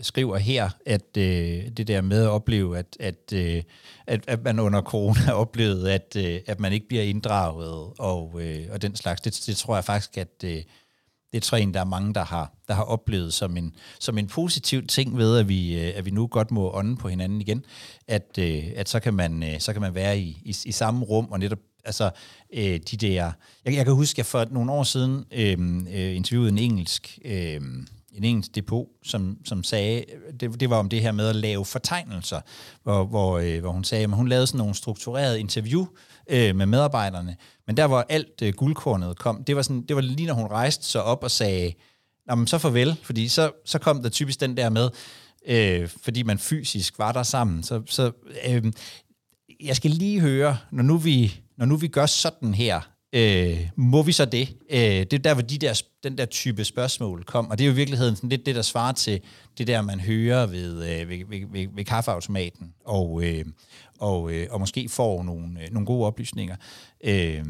skriver 0.00 0.36
her, 0.36 0.70
at 0.86 1.16
øh, 1.18 1.68
det 1.76 1.88
der 1.88 2.00
med 2.00 2.22
at 2.22 2.28
opleve, 2.28 2.78
at, 2.78 2.96
at, 3.00 3.32
øh, 3.34 3.62
at, 4.06 4.24
at 4.26 4.44
man 4.44 4.58
under 4.58 4.82
corona 4.82 5.32
oplevede, 5.44 5.92
at, 5.92 6.16
øh, 6.16 6.40
at 6.46 6.60
man 6.60 6.72
ikke 6.72 6.88
bliver 6.88 7.02
inddraget 7.02 7.92
og, 7.98 8.42
øh, 8.42 8.66
og 8.72 8.82
den 8.82 8.96
slags, 8.96 9.20
det, 9.20 9.42
det 9.46 9.56
tror 9.56 9.74
jeg 9.74 9.84
faktisk, 9.84 10.18
at, 10.18 10.44
øh, 10.44 10.62
det 11.32 11.36
er 11.36 11.40
jeg 11.40 11.74
der 11.74 11.80
er 11.80 11.84
mange, 11.84 12.14
der 12.14 12.24
har, 12.24 12.52
der 12.68 12.74
har 12.74 12.82
oplevet 12.82 13.32
som 13.32 13.56
en, 13.56 13.74
som 14.00 14.18
en 14.18 14.26
positiv 14.26 14.86
ting 14.86 15.18
ved, 15.18 15.38
at 15.38 15.48
vi, 15.48 15.80
øh, 15.80 15.92
at 15.96 16.04
vi 16.04 16.10
nu 16.10 16.26
godt 16.26 16.50
må 16.50 16.70
ånde 16.74 16.96
på 16.96 17.08
hinanden 17.08 17.40
igen, 17.40 17.64
at, 18.08 18.38
øh, 18.38 18.64
at 18.76 18.88
så, 18.88 19.00
kan 19.00 19.14
man, 19.14 19.42
øh, 19.42 19.60
så 19.60 19.72
kan 19.72 19.82
man 19.82 19.94
være 19.94 20.18
i, 20.18 20.42
i, 20.44 20.56
i 20.64 20.72
samme 20.72 21.04
rum 21.04 21.26
og 21.30 21.38
netop 21.38 21.58
altså 21.84 22.10
de 22.54 22.96
der... 23.00 23.32
Jeg, 23.64 23.74
jeg 23.74 23.84
kan 23.84 23.94
huske, 23.94 24.14
at 24.14 24.18
jeg 24.18 24.26
for 24.26 24.46
nogle 24.50 24.72
år 24.72 24.82
siden 24.82 25.24
øh, 25.32 26.16
interviewede 26.16 26.50
en 26.50 26.58
engelsk... 26.58 27.18
Øh, 27.24 27.60
en 28.12 28.24
engelsk 28.24 28.54
depot, 28.54 28.86
som, 29.02 29.38
som 29.44 29.64
sagde, 29.64 30.04
det, 30.40 30.60
det 30.60 30.70
var 30.70 30.76
om 30.76 30.88
det 30.88 31.00
her 31.00 31.12
med 31.12 31.28
at 31.28 31.36
lave 31.36 31.64
fortegnelser, 31.64 32.40
hvor, 32.82 33.04
hvor, 33.04 33.38
øh, 33.38 33.60
hvor 33.60 33.70
hun 33.70 33.84
sagde, 33.84 34.04
at 34.04 34.10
hun 34.10 34.28
lavede 34.28 34.46
sådan 34.46 34.58
nogle 34.58 34.74
strukturerede 34.74 35.40
interview 35.40 35.86
øh, 36.30 36.56
med 36.56 36.66
medarbejderne, 36.66 37.36
men 37.66 37.76
der 37.76 37.86
hvor 37.86 38.06
alt 38.08 38.42
øh, 38.42 38.52
guldkornet 38.54 39.18
kom, 39.18 39.44
det 39.44 39.56
var, 39.56 39.62
sådan, 39.62 39.82
det 39.82 39.96
var 39.96 40.02
lige 40.02 40.26
når 40.26 40.34
hun 40.34 40.46
rejste 40.46 40.84
sig 40.84 41.02
op 41.02 41.24
og 41.24 41.30
sagde, 41.30 41.72
Jamen, 42.30 42.46
så 42.46 42.58
farvel, 42.58 42.96
fordi 43.02 43.28
så, 43.28 43.50
så 43.64 43.78
kom 43.78 44.02
der 44.02 44.08
typisk 44.08 44.40
den 44.40 44.56
der 44.56 44.68
med, 44.68 44.90
øh, 45.46 45.88
fordi 46.02 46.22
man 46.22 46.38
fysisk 46.38 46.98
var 46.98 47.12
der 47.12 47.22
sammen. 47.22 47.62
Så, 47.62 47.82
så 47.86 48.12
øh, 48.48 48.72
jeg 49.60 49.76
skal 49.76 49.90
lige 49.90 50.20
høre, 50.20 50.58
når 50.72 50.82
nu 50.82 50.96
vi, 50.96 51.40
når 51.56 51.66
nu 51.66 51.76
vi 51.76 51.88
gør 51.88 52.06
sådan 52.06 52.54
her, 52.54 52.80
øh, 53.12 53.68
må 53.76 54.02
vi 54.02 54.12
så 54.12 54.24
det? 54.24 54.56
Øh, 54.70 54.78
det 54.80 55.12
er 55.12 55.18
der, 55.18 55.34
hvor 55.34 55.42
de 55.42 55.58
der, 55.58 55.82
den 56.02 56.18
der 56.18 56.24
type 56.26 56.64
spørgsmål 56.64 57.24
kom, 57.24 57.50
og 57.50 57.58
det 57.58 57.64
er 57.64 57.68
jo 57.68 57.72
i 57.72 57.76
virkeligheden 57.76 58.16
sådan 58.16 58.30
lidt 58.30 58.46
det, 58.46 58.54
der 58.54 58.62
svarer 58.62 58.92
til 58.92 59.20
det 59.58 59.66
der, 59.66 59.82
man 59.82 60.00
hører 60.00 60.46
ved, 60.46 61.00
øh, 61.00 61.08
ved, 61.08 61.24
ved, 61.28 61.46
ved, 61.52 61.66
ved 61.74 61.84
kaffeautomaten, 61.84 62.74
og, 62.84 63.24
øh, 63.24 63.44
og, 63.98 64.32
øh, 64.32 64.46
og 64.50 64.60
måske 64.60 64.88
får 64.88 65.22
nogle, 65.22 65.62
øh, 65.62 65.70
nogle 65.70 65.86
gode 65.86 66.06
oplysninger 66.06 66.56
øh, 67.04 67.44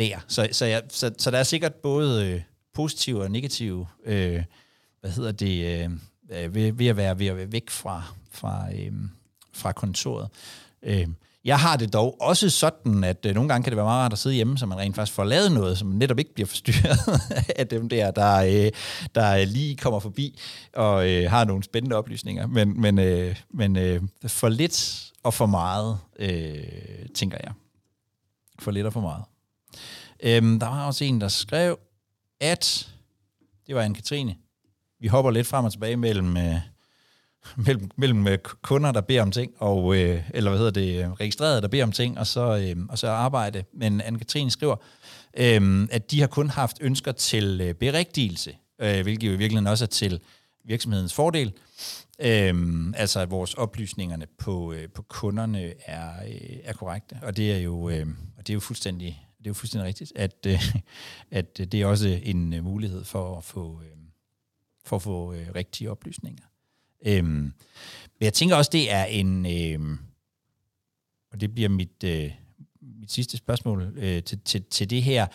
der. 0.00 0.24
Så, 0.28 0.48
så, 0.52 0.64
jeg, 0.64 0.82
så, 0.88 1.10
så 1.18 1.30
der 1.30 1.38
er 1.38 1.42
sikkert 1.42 1.74
både 1.74 2.26
øh, 2.26 2.40
positive 2.74 3.22
og 3.22 3.30
negative, 3.30 3.86
øh, 4.04 4.42
hvad 5.00 5.10
hedder 5.10 5.32
det, 5.32 5.64
øh, 5.64 5.90
øh 6.30 6.54
ved, 6.54 6.72
ved, 6.72 6.86
at 6.86 6.96
være, 6.96 7.18
ved 7.18 7.26
at 7.26 7.36
være 7.36 7.52
væk 7.52 7.70
fra, 7.70 8.02
fra, 8.30 8.68
øh, 8.74 8.92
fra 9.52 9.72
kontoret. 9.72 10.28
Øh, 10.82 11.06
jeg 11.44 11.58
har 11.58 11.76
det 11.76 11.92
dog 11.92 12.20
også 12.20 12.50
sådan, 12.50 13.04
at 13.04 13.26
øh, 13.26 13.34
nogle 13.34 13.48
gange 13.48 13.64
kan 13.64 13.70
det 13.70 13.76
være 13.76 13.86
meget 13.86 14.02
rart 14.04 14.12
at 14.12 14.18
sidde 14.18 14.36
hjemme, 14.36 14.58
så 14.58 14.66
man 14.66 14.78
rent 14.78 14.94
faktisk 14.94 15.14
får 15.14 15.24
lavet 15.24 15.52
noget, 15.52 15.78
som 15.78 15.88
netop 15.88 16.18
ikke 16.18 16.34
bliver 16.34 16.46
forstyrret 16.46 16.98
af 17.56 17.68
dem 17.68 17.88
der, 17.88 18.10
der, 18.10 18.36
øh, 18.36 18.72
der 19.14 19.44
lige 19.44 19.76
kommer 19.76 20.00
forbi 20.00 20.40
og 20.74 21.10
øh, 21.10 21.30
har 21.30 21.44
nogle 21.44 21.62
spændende 21.62 21.96
oplysninger. 21.96 22.46
Men, 22.46 22.80
men, 22.80 22.98
øh, 22.98 23.36
men 23.50 23.76
øh, 23.76 24.02
for 24.26 24.48
lidt 24.48 25.10
og 25.22 25.34
for 25.34 25.46
meget, 25.46 25.98
øh, 26.18 27.08
tænker 27.14 27.38
jeg. 27.42 27.52
For 28.58 28.70
lidt 28.70 28.86
og 28.86 28.92
for 28.92 29.00
meget. 29.00 29.24
Øhm, 30.22 30.60
der 30.60 30.66
var 30.66 30.86
også 30.86 31.04
en, 31.04 31.20
der 31.20 31.28
skrev, 31.28 31.78
at 32.40 32.92
det 33.66 33.74
var 33.74 33.88
Anne-Katrine. 33.88 34.34
Vi 35.00 35.08
hopper 35.08 35.30
lidt 35.30 35.46
frem 35.46 35.64
og 35.64 35.72
tilbage 35.72 35.96
mellem... 35.96 36.36
Øh, 36.36 36.73
mellem, 37.66 37.90
mellem 37.96 38.28
øh, 38.28 38.38
kunder, 38.62 38.92
der 38.92 39.00
beder 39.00 39.22
om 39.22 39.30
ting, 39.30 39.52
og, 39.58 39.96
øh, 39.96 40.22
eller 40.34 40.50
hvad 40.50 40.58
hedder 40.58 40.72
det, 40.72 41.04
øh, 41.04 41.12
registrerede, 41.12 41.62
der 41.62 41.68
beder 41.68 41.84
om 41.84 41.92
ting, 41.92 42.18
og 42.18 42.26
så, 42.26 42.56
øh, 42.56 42.86
og 42.88 42.98
så 42.98 43.08
arbejde. 43.08 43.64
Men 43.72 44.00
Anne-Katrine 44.00 44.50
skriver, 44.50 44.76
øh, 45.36 45.88
at 45.90 46.10
de 46.10 46.20
har 46.20 46.26
kun 46.26 46.50
haft 46.50 46.76
ønsker 46.80 47.12
til 47.12 47.60
øh, 47.60 47.74
berigtigelse, 47.74 48.56
øh, 48.80 49.02
hvilket 49.02 49.28
jo 49.28 49.32
i 49.32 49.36
virkeligheden 49.36 49.66
også 49.66 49.84
er 49.84 49.88
til 49.88 50.20
virksomhedens 50.64 51.14
fordel. 51.14 51.52
Øh, 52.18 52.92
altså 52.96 53.20
at 53.20 53.30
vores 53.30 53.54
oplysningerne 53.54 54.26
på, 54.38 54.72
øh, 54.72 54.88
på 54.94 55.02
kunderne 55.02 55.72
er, 55.86 56.10
øh, 56.28 56.56
er 56.64 56.72
korrekte. 56.72 57.16
Og 57.22 57.36
det 57.36 57.52
er 57.52 57.58
jo, 57.58 57.88
øh, 57.88 58.06
og 58.38 58.46
det 58.46 58.50
er 58.50 58.54
jo 58.54 58.60
fuldstændig 58.60 59.24
det 59.44 59.48
er 59.48 59.50
jo 59.50 59.54
fuldstændig 59.54 59.86
rigtigt, 59.86 60.12
at, 60.16 60.46
øh, 60.46 60.74
at 61.38 61.58
det 61.58 61.74
er 61.74 61.86
også 61.86 62.20
en 62.22 62.52
øh, 62.52 62.64
mulighed 62.64 63.04
for 63.04 63.36
at 63.36 63.44
få, 63.44 63.80
øh, 63.82 63.98
for 64.84 64.96
at 64.96 65.02
få 65.02 65.32
øh, 65.32 65.46
rigtige 65.54 65.90
oplysninger. 65.90 66.44
Øhm, 67.06 67.26
men 67.26 67.52
jeg 68.20 68.32
tænker 68.32 68.56
også, 68.56 68.70
det 68.72 68.92
er 68.92 69.04
en, 69.04 69.46
Øhm, 69.46 69.98
og 71.32 71.40
det 71.40 71.54
bliver 71.54 71.68
mit, 71.68 72.04
øh, 72.04 72.30
mit 73.00 73.12
sidste 73.12 73.36
spørgsmål 73.36 73.92
øh, 73.96 74.22
til, 74.22 74.40
til, 74.44 74.64
til 74.64 74.90
det 74.90 75.02
her, 75.02 75.26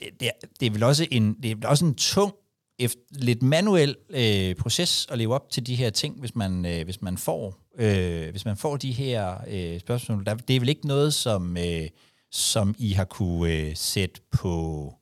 det, 0.00 0.20
det, 0.20 0.30
det 0.60 0.66
er 0.66 0.70
vel 0.70 0.82
også 0.82 1.06
en, 1.10 1.34
det 1.42 1.50
er 1.50 1.54
vel 1.54 1.66
også 1.66 1.84
en 1.84 1.94
tung, 1.94 2.34
efter, 2.78 3.00
lidt 3.10 3.42
manuel 3.42 3.96
øh, 4.10 4.54
proces 4.54 5.06
at 5.10 5.18
leve 5.18 5.34
op 5.34 5.50
til 5.50 5.66
de 5.66 5.74
her 5.74 5.90
ting, 5.90 6.20
hvis 6.20 6.34
man, 6.34 6.66
øh, 6.66 6.84
hvis 6.84 7.02
man 7.02 7.18
får 7.18 7.60
øh, 7.78 8.30
hvis 8.30 8.44
man 8.44 8.56
får 8.56 8.76
de 8.76 8.92
her 8.92 9.36
øh, 9.48 9.80
spørgsmål. 9.80 10.26
Der, 10.26 10.34
det 10.34 10.56
er 10.56 10.60
vel 10.60 10.68
ikke 10.68 10.86
noget, 10.86 11.14
som, 11.14 11.56
øh, 11.56 11.88
som 12.30 12.74
I 12.78 12.92
har 12.92 13.04
kunne 13.04 13.52
øh, 13.52 13.76
sætte 13.76 14.20
på 14.30 14.94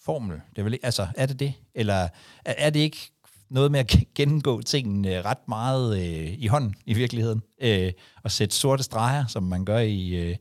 formel? 0.00 0.40
Det 0.50 0.58
er, 0.58 0.62
vel, 0.62 0.78
altså, 0.82 1.06
er 1.16 1.26
det 1.26 1.40
det? 1.40 1.54
Eller 1.74 1.94
er, 1.94 2.08
er 2.44 2.70
det 2.70 2.80
ikke 2.80 3.10
noget 3.50 3.72
med 3.72 3.80
at 3.80 3.96
gennemgå 4.14 4.62
tingene 4.62 5.22
ret 5.22 5.48
meget 5.48 5.98
øh, 5.98 6.34
i 6.38 6.46
hånden 6.46 6.74
i 6.86 6.94
virkeligheden, 6.94 7.42
øh, 7.60 7.92
og 8.22 8.30
sætte 8.30 8.56
sorte 8.56 8.82
streger, 8.82 9.26
som 9.26 9.42
man 9.42 9.64
gør 9.64 9.78
i, 9.78 10.08
øh, 10.08 10.36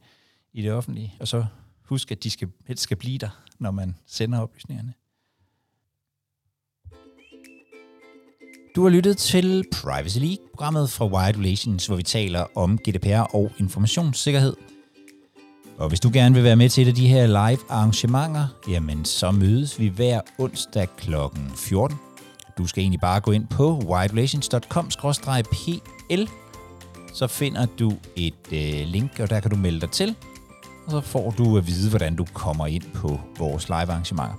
i 0.53 0.62
det 0.62 0.72
offentlige, 0.72 1.14
og 1.20 1.28
så 1.28 1.45
huske, 1.84 2.12
at 2.12 2.24
de 2.24 2.30
skal, 2.30 2.47
helst 2.68 2.84
skal 2.84 2.97
blive 2.97 3.18
der, 3.18 3.30
når 3.60 3.72
man 3.72 3.95
sender 4.05 4.39
oplysningerne. 4.39 4.93
Du 8.76 8.84
har 8.84 8.89
lyttet 8.89 9.18
til 9.18 9.64
Privacy 9.72 10.18
League, 10.18 10.47
programmet 10.53 10.89
fra 10.89 11.05
Wired 11.05 11.38
Relations, 11.38 11.88
hvor 11.88 11.95
vi 11.95 12.03
taler 12.03 12.45
om 12.55 12.78
GDPR 12.78 13.36
og 13.36 13.51
informationssikkerhed. 13.60 14.55
Og 15.78 15.89
hvis 15.89 15.99
du 15.99 16.10
gerne 16.14 16.36
vil 16.36 16.43
være 16.43 16.55
med 16.55 16.70
til 16.70 16.84
et 16.84 16.88
af 16.88 16.95
de 16.95 17.08
her 17.08 17.28
live 17.28 17.60
arrangementer, 17.70 18.47
jamen 18.70 19.05
så 19.05 19.32
mødes 19.32 19.80
vi 19.80 19.88
hver 19.88 20.22
onsdag 20.39 20.88
kl. 20.97 21.14
14 21.55 22.07
du 22.58 22.68
skal 22.68 22.82
egentlig 22.82 22.99
bare 22.99 23.20
gå 23.20 23.32
ind 23.32 23.47
på 23.47 23.82
widerelations.com-pl, 23.86 26.30
så 27.14 27.28
finder 27.28 27.66
du 27.80 27.93
et 28.16 28.34
øh, 28.51 28.88
link, 28.88 29.20
og 29.20 29.30
der 29.30 29.39
kan 29.39 29.51
du 29.51 29.58
melde 29.58 29.82
dig 29.82 29.91
til, 29.91 30.16
og 30.86 30.91
så 30.91 31.01
får 31.01 31.34
du 31.38 31.58
at 31.58 31.68
vide, 31.68 31.89
hvordan 31.89 32.16
du 32.16 32.26
kommer 32.34 32.68
ind 32.68 32.84
på 32.95 33.20
vores 33.38 33.70
live 33.70 33.78
arrangementer. 33.78 34.36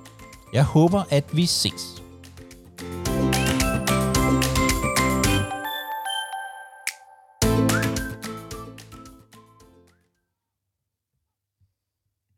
Jeg 0.52 0.64
håber, 0.64 1.02
at 1.10 1.24
vi 1.32 1.46
ses. 1.46 2.02